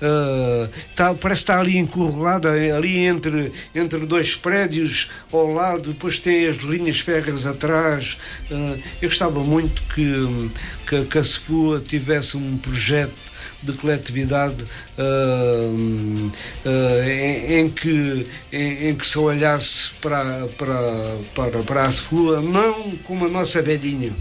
[0.00, 0.66] Uh,
[0.96, 6.56] tá, parece estar ali encurralada, ali entre, entre dois prédios ao lado, depois tem as
[6.56, 8.16] linhas férreas atrás.
[8.50, 10.50] Uh, eu gostava muito que,
[10.88, 13.30] que, que a SEPUA tivesse um projeto
[13.62, 14.64] de coletividade
[14.98, 16.30] uh,
[16.64, 22.40] uh, em, em, que, em, em, que se olhasse para, para, para, para a SEPUA
[22.40, 24.12] não como a nossa velhinha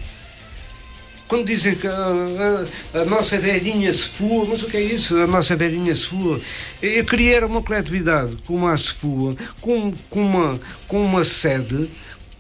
[1.30, 5.16] quando dizem que a, a, a, nossa velhinha se fua, mas o que é isso?
[5.16, 6.42] A nossa velhinha se fua.
[6.82, 11.88] Eu queria uma coletividade como a SEPUA, com, com, uma, com uma sede,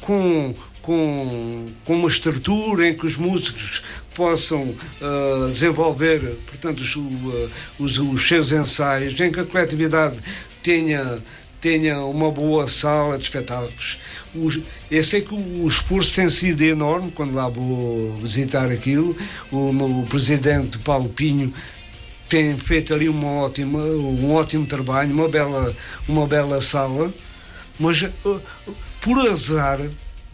[0.01, 0.51] com,
[0.81, 3.83] com, com uma estrutura em que os músicos
[4.15, 10.17] possam uh, desenvolver, portanto, os, uh, os, os seus ensaios, em que a coletividade
[10.63, 11.21] tenha
[11.59, 13.99] tenha uma boa sala de espetáculos.
[14.35, 14.59] Os,
[14.91, 19.15] eu sei que o, esforço tem sido enorme quando lá vou visitar aquilo.
[19.51, 21.51] O, o presidente Paulo Pinho
[22.29, 25.75] tem feito ali uma ótima, um ótimo trabalho, uma bela,
[26.07, 27.11] uma bela sala,
[27.79, 28.41] mas uh,
[29.01, 29.79] por azar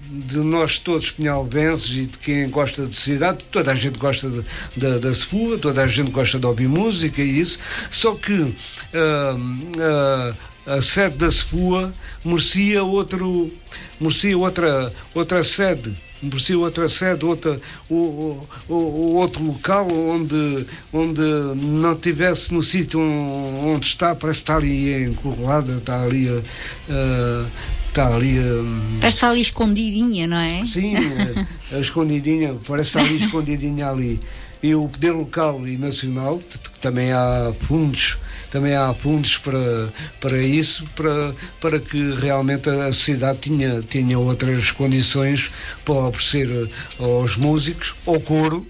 [0.07, 4.43] de nós todos penhalbenses e de quem gosta de cidade, toda a gente gosta de,
[4.75, 7.59] de, da Sepua, toda a gente gosta de ouvir música e isso,
[7.89, 8.53] só que uh,
[8.93, 10.35] uh,
[10.65, 11.93] a sede da SPUA
[12.23, 13.51] merecia outro
[13.99, 17.59] merecia outra outra sede merecia outra sede outra
[17.89, 25.03] o, o, outro local onde onde não tivesse no sítio onde está parece estar ali
[25.05, 26.43] encurralada está ali uh,
[27.89, 30.65] está ali uh, parece estar ali escondidinha não é?
[30.65, 34.19] Sim a, a escondidinha parece estar ali escondidinha ali.
[34.61, 36.41] E o poder local e nacional
[36.81, 38.17] também há fundos
[38.55, 39.91] também há fundos para,
[40.21, 45.51] para isso, para, para que realmente a sociedade tinha, tinha outras condições
[45.83, 48.65] para oferecer aos músicos, ao coro,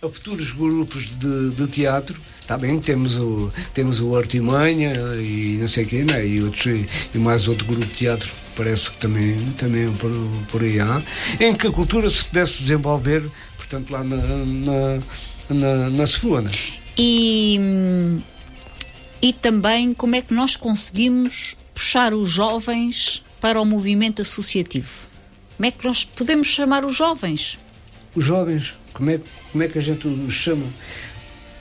[0.00, 2.16] a futuros grupos de, de teatro.
[2.40, 6.24] Está bem, temos o, temos o Artimanha e não sei quem, né?
[6.24, 10.12] e, outros, e mais outro grupo de teatro parece que também, também por,
[10.48, 11.02] por aí há,
[11.40, 13.24] em que a cultura se pudesse desenvolver,
[13.56, 14.98] portanto, lá na, na,
[15.50, 16.52] na, na Sefuna.
[16.96, 18.20] E hum,
[19.26, 25.08] e também como é que nós conseguimos puxar os jovens para o movimento associativo.
[25.56, 27.58] Como é que nós podemos chamar os jovens?
[28.14, 29.20] Os jovens, como é,
[29.50, 30.64] como é que a gente os chama?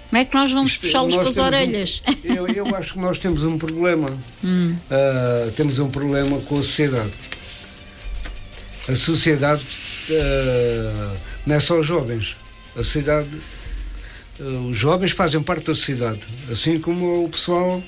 [0.09, 2.03] Como é que nós vamos puxá-los para as orelhas?
[2.23, 4.09] Um, eu, eu, acho que nós temos um problema.
[4.43, 4.75] Hum.
[4.75, 7.13] Uh, temos um problema com a sociedade.
[8.87, 9.65] A sociedade
[10.11, 11.17] uh,
[11.47, 12.37] não é só os jovens.
[12.75, 13.27] A sociedade
[14.39, 16.19] os jovens fazem parte da sociedade,
[16.51, 17.81] assim como o pessoal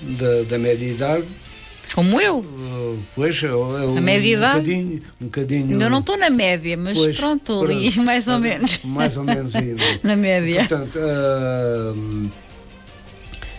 [0.00, 1.26] da, da média idade.
[1.94, 2.38] Como eu?
[2.38, 4.58] Uh, pois, é, um, a média idade?
[4.58, 5.02] Um bocadinho.
[5.20, 8.80] Um bocadinho Ainda não estou na média, mas pois, pronto, ali mais ou menos.
[8.82, 9.82] Mais ou menos ainda.
[10.02, 10.64] na média.
[10.66, 12.30] Portanto, uh,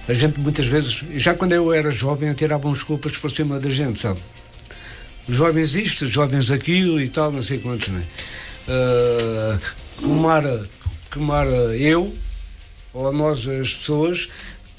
[0.07, 3.59] a gente muitas vezes, já quando eu era jovem, eu tirava uns culpas por cima
[3.59, 4.19] da gente, sabe?
[5.27, 8.03] Os jovens isto, os jovens aquilo e tal, não sei quantos, né?
[8.67, 9.59] Uh,
[10.07, 10.33] uma
[11.15, 12.13] tomar eu
[12.93, 14.27] ou nós as pessoas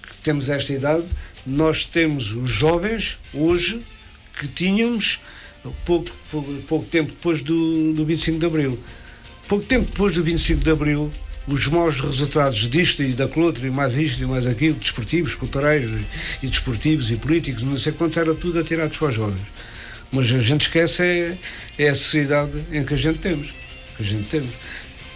[0.03, 1.05] que temos esta idade,
[1.47, 3.81] nós temos os jovens hoje
[4.39, 5.19] que tínhamos
[5.87, 8.79] pouco, pouco, pouco tempo depois do, do 25 de Abril.
[9.49, 11.11] Pouco tempo depois do 25 de Abril,
[11.47, 15.89] os maus resultados disto e daquele outro, e mais isto e mais aquilo, desportivos, culturais
[16.43, 19.47] e desportivos e políticos, não sei quanto, era tudo atirados para os jovens.
[20.13, 21.39] Mas a gente esquece é,
[21.79, 23.55] é a sociedade em que a gente temos.
[23.97, 24.51] Que a gente temos.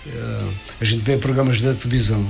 [0.06, 2.26] Uh, a gente vê programas da televisão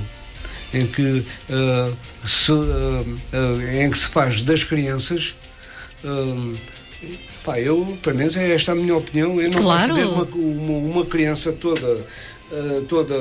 [0.73, 5.35] em que, uh, se, uh, em que se faz das crianças.
[7.43, 9.41] pá, eu, pelo menos, é esta a minha opinião.
[9.41, 9.95] Eu não claro.
[9.95, 12.05] ver uma, uma, uma, criança toda.
[12.87, 13.15] toda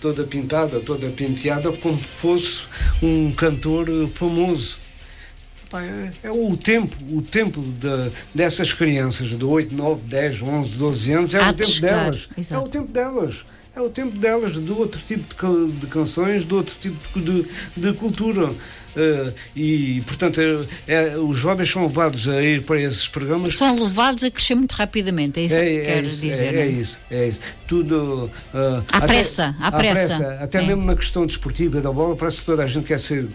[0.00, 2.62] toda pintada, toda penteada como fosse
[3.00, 4.78] um cantor famoso
[5.80, 11.12] é, é, o tempo, o tempo de, dessas crianças de 8, 9, 10, 11, 12
[11.12, 12.04] anos, é Há o tempo chegar.
[12.04, 12.28] delas.
[12.36, 12.62] Exato.
[12.62, 13.36] É o tempo delas.
[13.74, 17.92] É o tempo delas, de outro tipo de, de canções, de outro tipo de, de
[17.94, 18.50] cultura.
[18.94, 20.40] Uh, e, portanto,
[20.86, 23.56] é, é, os jovens são levados a ir para esses programas.
[23.56, 26.54] São levados a crescer muito rapidamente, é isso é, que é quero isso, dizer.
[26.54, 27.40] É, é, isso, é isso.
[27.66, 28.30] Tudo.
[28.52, 30.38] Uh, à, pressa, à, pressa, pressa.
[30.42, 30.66] Até é.
[30.66, 33.26] mesmo na questão desportiva da bola, parece que toda a gente quer ser.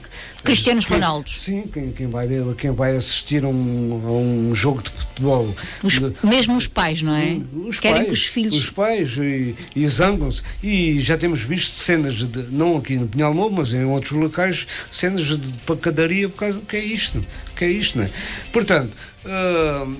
[0.43, 1.29] Cristianos quem, Ronaldo.
[1.29, 2.27] Sim, quem, quem, vai,
[2.57, 5.55] quem vai assistir a um, a um jogo de futebol.
[5.83, 7.39] Os, mesmo os pais, não é?
[7.67, 8.57] Os Querem pais, que os filhos.
[8.57, 10.41] Os pais e, e zangam machucam-se.
[10.61, 14.67] E já temos visto cenas, de, não aqui no Pinhal Novo, mas em outros locais,
[14.91, 17.23] cenas de pacadaria por causa do que é isto.
[17.55, 18.09] que é isto, não é?
[18.51, 18.93] Portanto,
[19.25, 19.95] uh,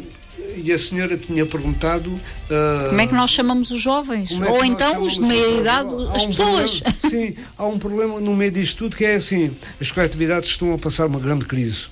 [0.56, 2.10] e a senhora tinha perguntado.
[2.10, 4.32] Uh, Como é que nós chamamos os jovens?
[4.40, 6.80] É Ou então os de meia idade, as um pessoas?
[6.82, 10.74] Problema, sim, há um problema no meio disto tudo que é assim: as coletividades estão
[10.74, 11.88] a passar uma grande crise.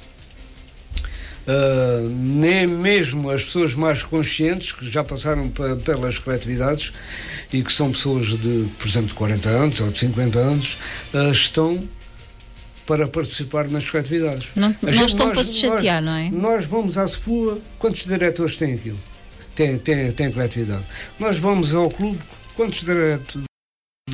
[1.47, 5.47] Uh, nem mesmo as pessoas mais conscientes que já passaram
[5.83, 6.91] pelas coletividades
[7.53, 10.77] e que são pessoas de, por exemplo, de 40 anos ou de 50 anos,
[11.13, 11.79] uh, estão
[12.85, 14.49] para participar nas coletividades.
[14.55, 16.55] Não, não estão nós, para se chatear, nós, não é?
[16.55, 18.99] Nós vamos à SPUA, quantos diretores têm aquilo?
[19.55, 20.85] Tem, tem, tem coletividade.
[21.19, 22.19] Nós vamos ao clube,
[22.55, 23.43] quantos, direto,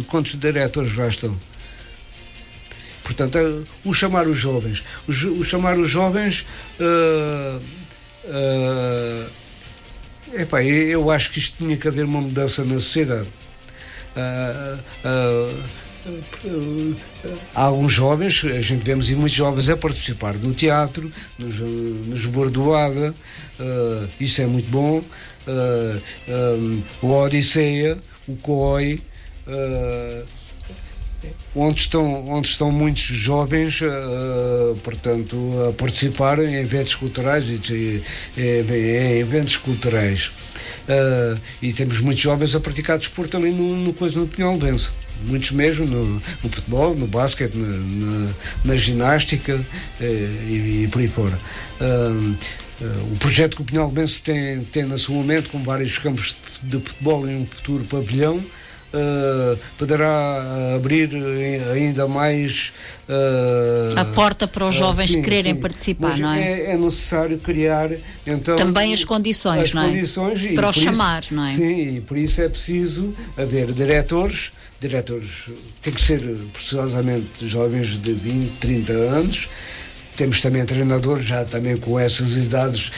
[0.07, 1.37] quantos diretores já estão?
[3.03, 4.83] Portanto, é o chamar os jovens.
[5.07, 6.45] O, o chamar os jovens.
[6.79, 7.61] Uh,
[8.25, 9.29] uh,
[10.39, 13.27] epá, eu acho que isto tinha que haver uma mudança na sociedade.
[14.15, 15.63] Uh, uh,
[17.55, 22.25] há alguns jovens, a gente vemos e muitos jovens a participar no teatro, nos, nos
[22.25, 23.13] bordoada,
[23.59, 25.01] uh, isso é muito bom.
[25.47, 26.01] Uh,
[26.57, 27.97] um, o Odisseia,
[28.27, 29.01] o COI.
[29.47, 30.40] Uh,
[31.55, 35.35] onde estão, onde estão muitos jovens, uh, portanto,
[35.67, 38.03] a participar em eventos culturais e,
[38.37, 40.31] em eventos culturais.
[40.87, 44.93] Uh, e temos muitos jovens a praticar desporto também no, no coisa no Pinhal Benço.
[45.27, 48.29] Muitos mesmo no, no, futebol, no basquete, na, na,
[48.65, 51.37] na ginástica uh, e, e, por aí fora.
[53.13, 57.29] o projeto que o Pinhal Benço tem, tem sua mente, com vários campos de futebol
[57.29, 58.41] e um futuro pavilhão,
[58.93, 61.09] uh, poderá abrir
[61.73, 62.73] ainda mais
[63.07, 65.59] uh, a porta para os jovens sim, quererem sim.
[65.59, 66.41] participar, Mas não é?
[66.41, 66.71] é?
[66.71, 66.77] é?
[66.77, 67.89] necessário criar
[68.25, 69.87] então também as condições, as não é?
[69.87, 71.53] Condições para o chamar, isso, não é?
[71.53, 75.49] Sim, e por isso é preciso haver diretores, diretores
[75.81, 76.21] têm que ser
[76.53, 79.49] precisamente jovens de 20, 30 anos.
[80.15, 82.91] Temos também treinadores já também com essas idades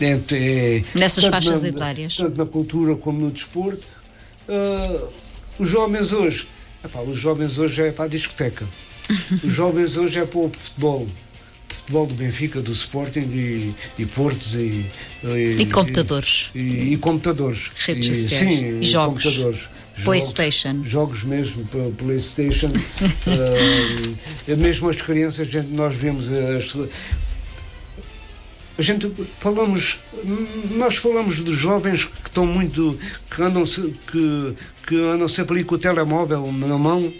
[0.00, 3.86] entre, nessas faixas na, etárias tanto na cultura como no desporto
[4.48, 5.08] uh,
[5.58, 6.46] os jovens hoje,
[6.84, 8.64] epá, os jovens hoje é para a discoteca.
[9.42, 11.08] os jovens hoje é para o futebol.
[11.68, 14.84] Futebol do Benfica, do Sporting e, e Portos e,
[15.24, 16.50] e, e computadores.
[16.54, 17.70] E, computadores.
[17.76, 18.54] Redes sociais.
[18.54, 19.24] Sim, e jogos.
[19.24, 19.68] Computadores.
[20.04, 20.84] Playstation.
[20.84, 21.66] Jogos, jogos mesmo,
[21.96, 22.68] Playstation.
[22.68, 26.74] uh, mesmo as crianças, gente, nós vemos as,
[28.78, 29.10] a gente
[29.40, 29.98] falamos
[30.70, 32.96] nós falamos dos jovens que estão muito
[33.28, 34.54] que andam que,
[34.86, 37.12] que andam sempre ali com o telemóvel na mão.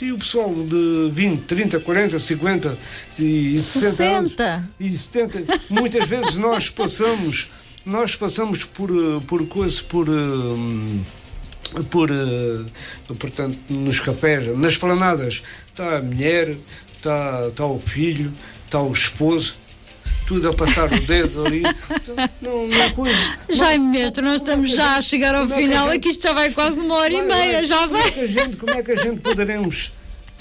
[0.00, 2.78] E o pessoal de 20, 30, 40, 50
[3.18, 4.44] e 60, 60.
[4.44, 7.50] anos e 70 muitas vezes nós passamos
[7.86, 8.90] nós passamos por
[9.26, 10.06] por coisas por
[11.90, 12.08] por
[13.18, 15.42] portanto nos cafés nas planadas.
[15.68, 16.56] Está a mulher
[16.96, 18.32] está, está o filho
[18.66, 19.63] está o esposo
[20.26, 21.62] tudo a passar o dedo ali.
[21.62, 23.16] Então, não, não é coisa.
[23.50, 26.96] Jaime Mestre, nós estamos já a chegar ao final, aqui isto já vai quase uma
[26.96, 28.10] hora e meia, já vai.
[28.10, 29.92] Como é, que a gente, como é que a gente poderemos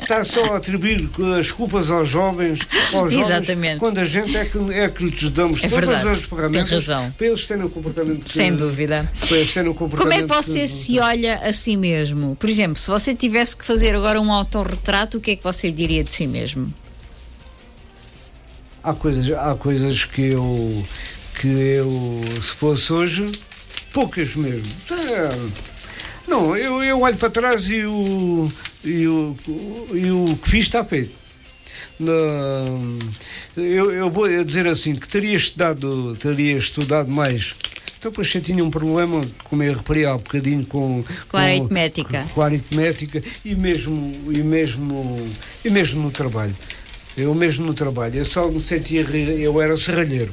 [0.02, 2.60] estar só a atribuir as culpas aos jovens,
[2.94, 3.80] aos jovens Exatamente.
[3.80, 6.10] quando a gente é que, é que lhes damos é todas verdade.
[6.10, 7.12] as ferramentas Tem razão.
[7.18, 9.10] para eles terem o comportamento que, Sem dúvida.
[9.28, 12.36] Para eles terem o comportamento Como é que você que, se olha a si mesmo?
[12.36, 15.72] Por exemplo, se você tivesse que fazer agora um autorretrato, o que é que você
[15.72, 16.74] diria de si mesmo?
[18.84, 20.86] Há coisas, há coisas que eu
[21.40, 23.32] que eu se fosse hoje,
[23.92, 24.72] poucas mesmo.
[24.92, 25.30] É,
[26.28, 28.52] não, eu, eu olho para trás e o,
[28.84, 29.36] e o,
[29.94, 31.12] e o que fiz está feito.
[33.58, 37.56] eu, eu vou dizer assim, que teria estudado, teria estudado mais.
[37.98, 41.42] Então, depois eu tinha um problema, como eu referi há um bocadinho, com, com, a
[41.42, 42.24] aritmética.
[42.24, 45.26] Com, com a aritmética e mesmo, e, mesmo,
[45.64, 46.54] e mesmo no trabalho.
[47.16, 50.32] Eu mesmo no trabalho, eu só me sentia eu era serralheiro.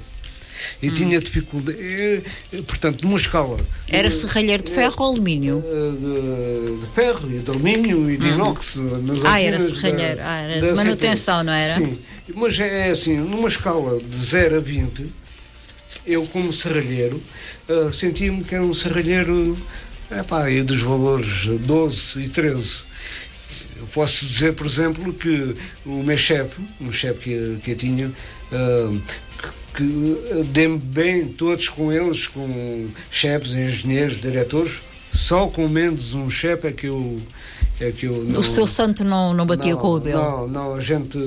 [0.83, 0.95] E hum.
[0.95, 1.79] tinha dificuldade.
[2.53, 3.59] Eu, portanto, numa escala.
[3.89, 5.63] Era serralheiro de ferro ou alumínio?
[5.63, 8.35] De, de, ferro e de alumínio e de hum.
[8.35, 8.79] inox.
[9.27, 10.17] ah, era serralheiro.
[10.17, 11.75] Da, ah, era manutenção, não era?
[11.75, 11.99] Sim.
[12.35, 15.07] Mas é, é assim, numa escala de 0 a 20,
[16.07, 17.21] eu, como serralheiro,
[17.69, 19.57] uh, sentia-me que era um serralheiro
[20.11, 22.90] epá, dos valores 12 e 13
[23.87, 25.55] posso dizer, por exemplo, que
[25.85, 29.01] o meu chefe, um chefe que, que eu tinha, uh,
[29.73, 34.83] que, que dei-me bem todos com eles, com chefes, engenheiros, diretores,
[35.13, 37.17] só com menos um chefe é que eu.
[37.81, 40.17] É que eu não, o seu santo não, não batia não, com o dele?
[40.17, 41.19] Não, não, a gente.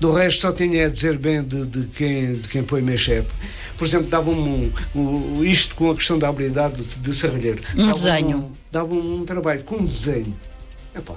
[0.00, 3.28] Do resto só tinha a dizer bem de, de, quem, de quem foi meu chefe.
[3.76, 7.62] Por exemplo, dava-me um, um, isto com a questão da habilidade de, de serralheiro.
[7.76, 8.52] Um desenho.
[8.72, 10.34] davam um trabalho com desenho.
[10.96, 11.14] Epá,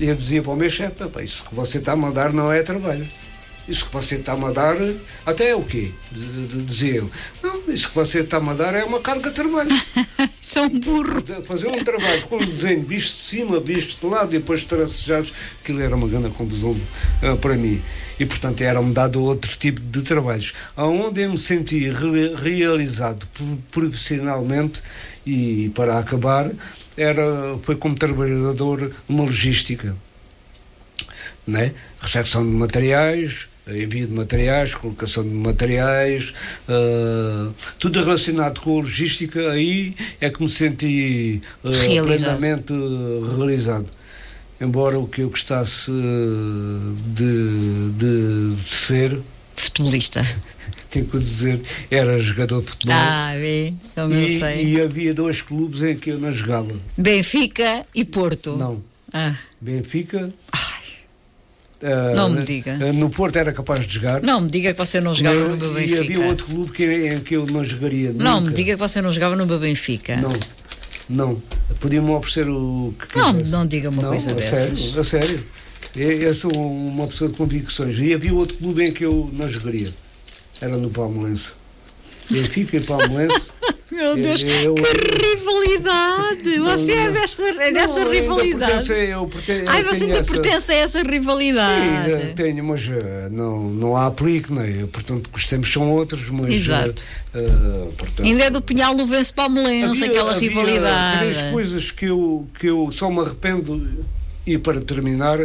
[0.00, 3.06] eu dizia para o meu chefe: isso que você está a mandar não é trabalho.
[3.68, 4.76] Isso que você está a mandar,
[5.24, 5.90] até é o quê?
[6.12, 7.10] Dizia eu.
[7.42, 9.70] Não, isso que você está a mandar é uma carga de trabalho.
[10.40, 11.20] São burro.
[11.20, 15.32] De fazer um trabalho com desenho visto de cima, visto de lado e depois tracejados,
[15.60, 16.76] aquilo era uma grande confusão
[17.20, 17.82] ah, para mim.
[18.20, 23.58] E portanto era-me dado outro tipo de trabalhos, onde eu me senti re- realizado pro-
[23.72, 24.80] profissionalmente
[25.26, 26.48] e para acabar
[26.96, 29.94] era, foi como trabalhador numa logística,
[31.46, 31.72] né?
[32.00, 36.32] recepção de materiais, envio de materiais, colocação de materiais,
[36.68, 42.38] ah, tudo relacionado com a logística, aí é que me senti ah, Realizado.
[42.38, 42.72] plenamente
[43.36, 43.86] realizado.
[44.60, 45.90] Embora o que eu gostasse
[47.14, 49.20] de, de, de ser,
[49.54, 50.22] Futebolista.
[51.02, 51.60] dizer,
[51.90, 52.96] era jogador de futebol.
[52.96, 53.32] Ah,
[53.94, 54.64] como eu e, sei.
[54.66, 56.74] e havia dois clubes em que eu não jogava.
[56.96, 58.56] Benfica e Porto.
[58.56, 58.82] Não.
[59.12, 60.30] Ah, Benfica.
[60.52, 60.82] Ai.
[61.82, 62.78] ah, Não me diga.
[62.80, 64.20] ah, No Porto era capaz de jogar.
[64.22, 66.00] não me diga que você não jogava no meu e Benfica.
[66.02, 68.12] havia outro clube que, em que eu não jogaria.
[68.12, 68.50] Não nunca.
[68.50, 70.16] me diga que você não jogava no meu Benfica.
[70.16, 70.32] Não,
[71.08, 71.42] não.
[71.80, 74.78] Podia-me oferecer o que Não, não diga uma Não, coisa a dessas.
[74.78, 75.44] Sério, a sério.
[75.94, 77.98] Eu, eu sou uma pessoa de convicções.
[77.98, 79.88] E havia outro clube em que eu não jogaria.
[80.60, 81.52] Era no Palmeirense.
[82.30, 83.46] Benfica e Palmeirense.
[83.90, 86.58] Meu Deus, Eu- eu- que rivalidade!
[86.58, 88.92] Você é desta, é dessa Não, rivalidade.
[88.92, 92.10] eu perten- Ai, eu você ainda essa- pertence a essa Sim, rivalidade.
[92.10, 94.10] eu tenho, mas eh, não, não há
[94.52, 94.84] não é?
[94.92, 96.52] Portanto, os tempos são outros, mas.
[96.52, 97.04] Exato.
[97.32, 98.94] eh, eh, portanto, Ainda é do Pinhal
[99.30, 101.18] Palmelense, havia- aquela havia rivalidade.
[101.32, 104.04] Três coisas que eu, que eu só me arrependo,
[104.44, 105.38] e para terminar,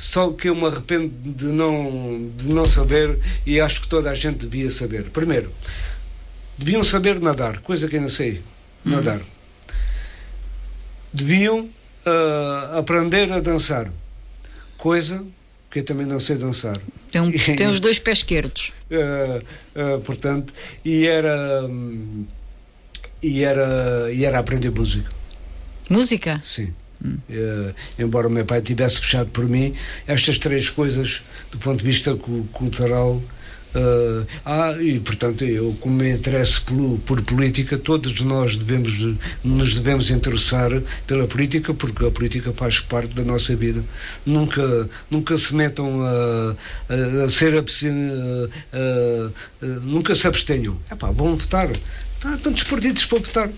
[0.00, 4.14] só que eu me arrependo de não, de não saber, e acho que toda a
[4.14, 5.04] gente devia saber.
[5.10, 5.52] Primeiro,
[6.56, 8.40] deviam saber nadar, coisa que eu não sei
[8.82, 9.20] nadar.
[11.12, 11.68] Deviam
[12.06, 13.92] ah, aprender a dançar,
[14.78, 15.22] coisa
[15.70, 16.80] que eu também não sei dançar.
[17.12, 18.72] Tem, um- tem os dois pés esquerdos.
[18.90, 20.50] Uh, uh, portanto,
[20.82, 22.24] e era hum,
[23.22, 25.10] e era e era aprender música,
[25.90, 26.42] Música?
[26.42, 26.72] sim.
[27.02, 29.74] Uh, embora o meu pai tivesse fechado por mim,
[30.06, 35.94] estas três coisas, do ponto de vista cu- cultural, uh, ah, e portanto eu como
[35.96, 40.70] me interesso pelo, por política, todos nós devemos de- nos devemos interessar
[41.06, 43.82] pela política porque a política faz parte da nossa vida.
[44.26, 46.54] Nunca nunca se metam a,
[46.90, 47.64] a, a ser a-
[49.62, 50.76] a- nunca se abstenham.
[50.90, 51.68] É pá, vão votar.
[52.24, 53.50] Há tantos partidos para votar.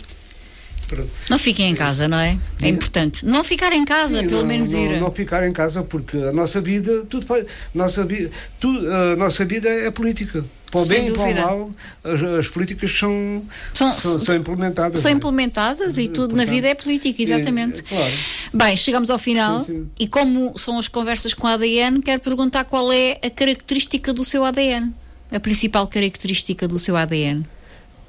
[0.95, 1.09] Pronto.
[1.31, 2.39] Não fiquem em casa, não é?
[2.61, 3.25] É importante.
[3.25, 5.01] Não ficar em casa, Sim, pelo não, menos não, ir.
[5.01, 7.27] Não ficar em casa, porque a nossa vida, tudo
[7.75, 8.69] nossa, vi- tu,
[9.13, 10.45] a nossa vida é política.
[10.71, 11.71] Para o bem e para o mal,
[12.05, 13.43] as, as políticas são,
[13.75, 15.01] São- são, são implementadas.
[15.01, 15.19] São não é?
[15.19, 17.81] implementadas e tudo na Portanto, vida é política, exatamente.
[17.81, 18.13] é, claro.
[18.55, 19.91] Bem, chegamos ao final Sim, sim.
[19.99, 24.25] e como são as conversas com a ADN, quero perguntar qual é a característica do
[24.25, 24.93] seu ADN.
[25.31, 27.45] A principal característica do seu ADN.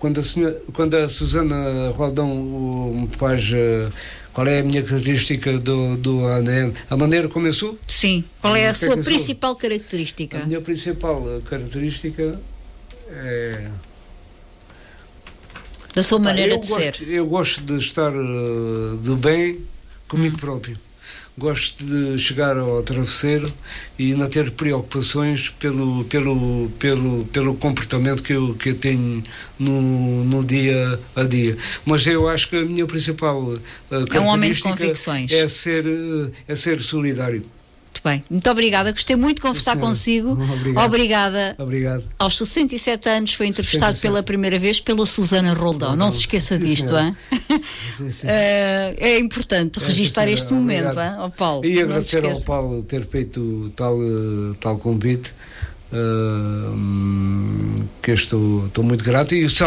[0.03, 3.89] Quando a, senhora, quando a Susana Rodão me faz eh,
[4.33, 8.25] qual é a minha característica do, do ADN, a maneira como eu sou, Sim.
[8.41, 8.97] Qual é a é sua sou?
[8.97, 10.39] principal característica?
[10.39, 12.37] a minha principal eh, característica
[13.11, 13.69] é.
[15.95, 17.07] Da sua maneira eu de gosto, ser?
[17.07, 19.61] Eu gosto de estar eh, de bem
[20.09, 20.77] comigo próprio.
[21.35, 23.51] Gosto de chegar ao travesseiro
[23.97, 29.23] e não ter preocupações pelo, pelo, pelo, pelo comportamento que eu, que eu tenho
[29.57, 31.57] no, no dia a dia.
[31.85, 33.55] Mas eu acho que a minha principal
[33.91, 35.31] eh, É um homem de característica convicções.
[35.31, 37.43] É ser, eh, é ser solidário.
[37.93, 38.23] Muito bem.
[38.27, 38.91] Muito obrigada.
[38.91, 40.31] Gostei muito de conversar consigo.
[40.53, 40.85] Obrigado.
[40.85, 41.55] Obrigada.
[41.59, 42.03] Obrigado.
[42.17, 44.01] Aos 67 anos foi entrevistado 67.
[44.01, 45.95] pela primeira vez pela Susana Roldão.
[45.95, 47.15] Não se esqueça Sim, disto, hein?
[47.97, 48.27] Sim, sim.
[48.33, 51.13] Eh, é importante É, registar senhora, este momento, hein?
[51.17, 51.65] Ao Paulo.
[51.65, 52.41] E agradecer ao.
[52.41, 55.33] Paulo ter feito tal, eh, tal convite.
[58.01, 59.63] Que eu estou, estou muito grato e, se,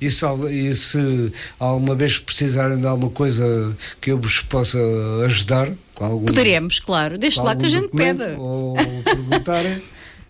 [0.00, 4.78] e, se, e se alguma vez precisarem de alguma coisa que eu vos possa
[5.24, 7.18] ajudar algum, Poderemos, claro.
[7.18, 8.22] Deixe lá que a gente pede.
[8.38, 9.82] ou perguntarem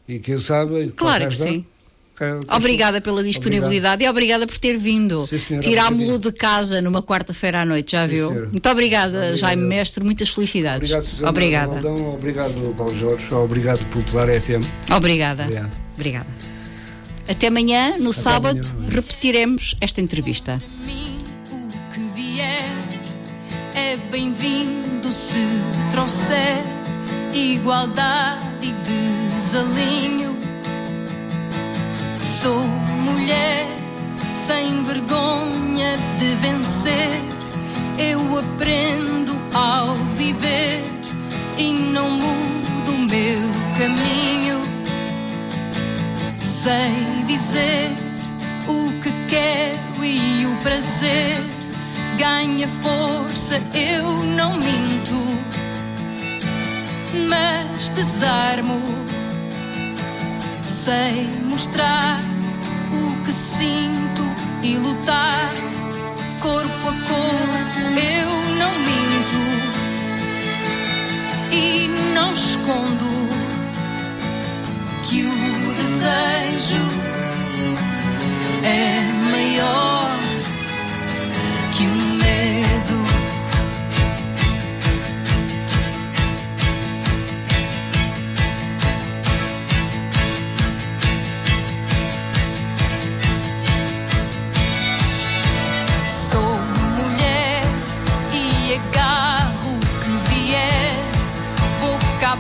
[0.09, 1.67] e que eu saiba Claro que sim.
[2.55, 5.29] Obrigada pela disponibilidade e obrigada por ter vindo.
[5.61, 6.33] Tirámo-lo obrigado.
[6.33, 8.29] de casa numa quarta-feira à noite, já Sim, viu?
[8.29, 8.49] senhora.
[8.51, 9.63] Muito obrigada, Obrigado, Jaime.
[9.63, 10.05] Mestre.
[10.05, 10.91] Muitas felicidades.
[10.91, 11.73] Obrigado, Susana obrigada.
[11.81, 14.65] Valdão, obrigado, Paulo Jorge, obrigado, Popular FM.
[14.95, 15.45] Obrigada.
[15.45, 15.71] Obrigado.
[15.95, 16.27] Obrigada.
[17.29, 18.91] Até amanhã, no Até sábado, amanhã.
[18.91, 20.61] repetiremos esta entrevista.
[20.87, 21.19] mim
[21.51, 22.65] o que vier
[23.75, 25.39] é bem-vindo se
[25.91, 26.63] trouxer
[27.35, 28.73] igualdade e
[29.35, 30.28] desalinho.
[32.41, 32.63] Sou
[33.05, 33.67] mulher
[34.33, 37.29] sem vergonha de vencer
[37.99, 40.85] eu aprendo ao viver
[41.59, 43.41] e não mudo o meu
[43.77, 44.61] caminho.
[46.39, 47.91] Sei dizer
[48.69, 51.43] o que quero e o prazer
[52.17, 55.37] ganha força, eu não minto,
[57.29, 59.18] mas desarmo.
[60.69, 62.21] Sei mostrar
[62.93, 64.23] o que sinto
[64.63, 65.51] e lutar
[66.41, 67.81] corpo a corpo.
[67.97, 69.41] Eu não minto
[71.53, 73.07] e não escondo
[75.05, 76.85] que o desejo
[78.63, 80.19] é maior
[81.73, 82.98] que o medo.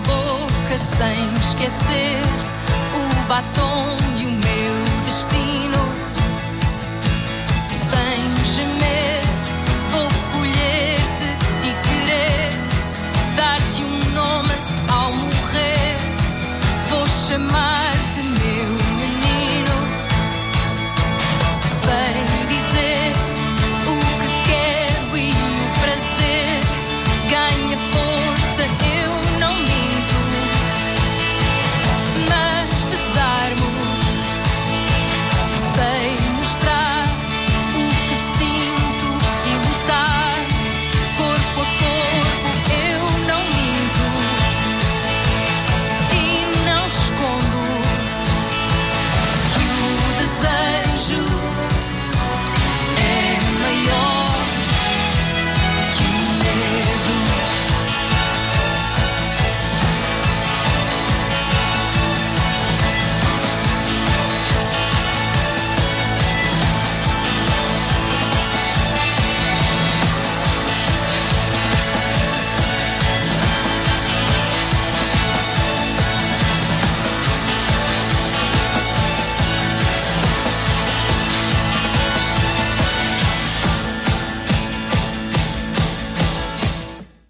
[0.06, 2.22] boca sem esquecer
[2.94, 5.94] o batom e o meu destino.
[7.70, 8.20] Sem
[8.54, 9.22] gemer,
[9.90, 11.28] vou colher-te
[11.64, 12.52] e querer
[13.36, 14.54] dar-te um nome
[14.90, 15.96] ao morrer.
[16.90, 17.77] Vou chamar.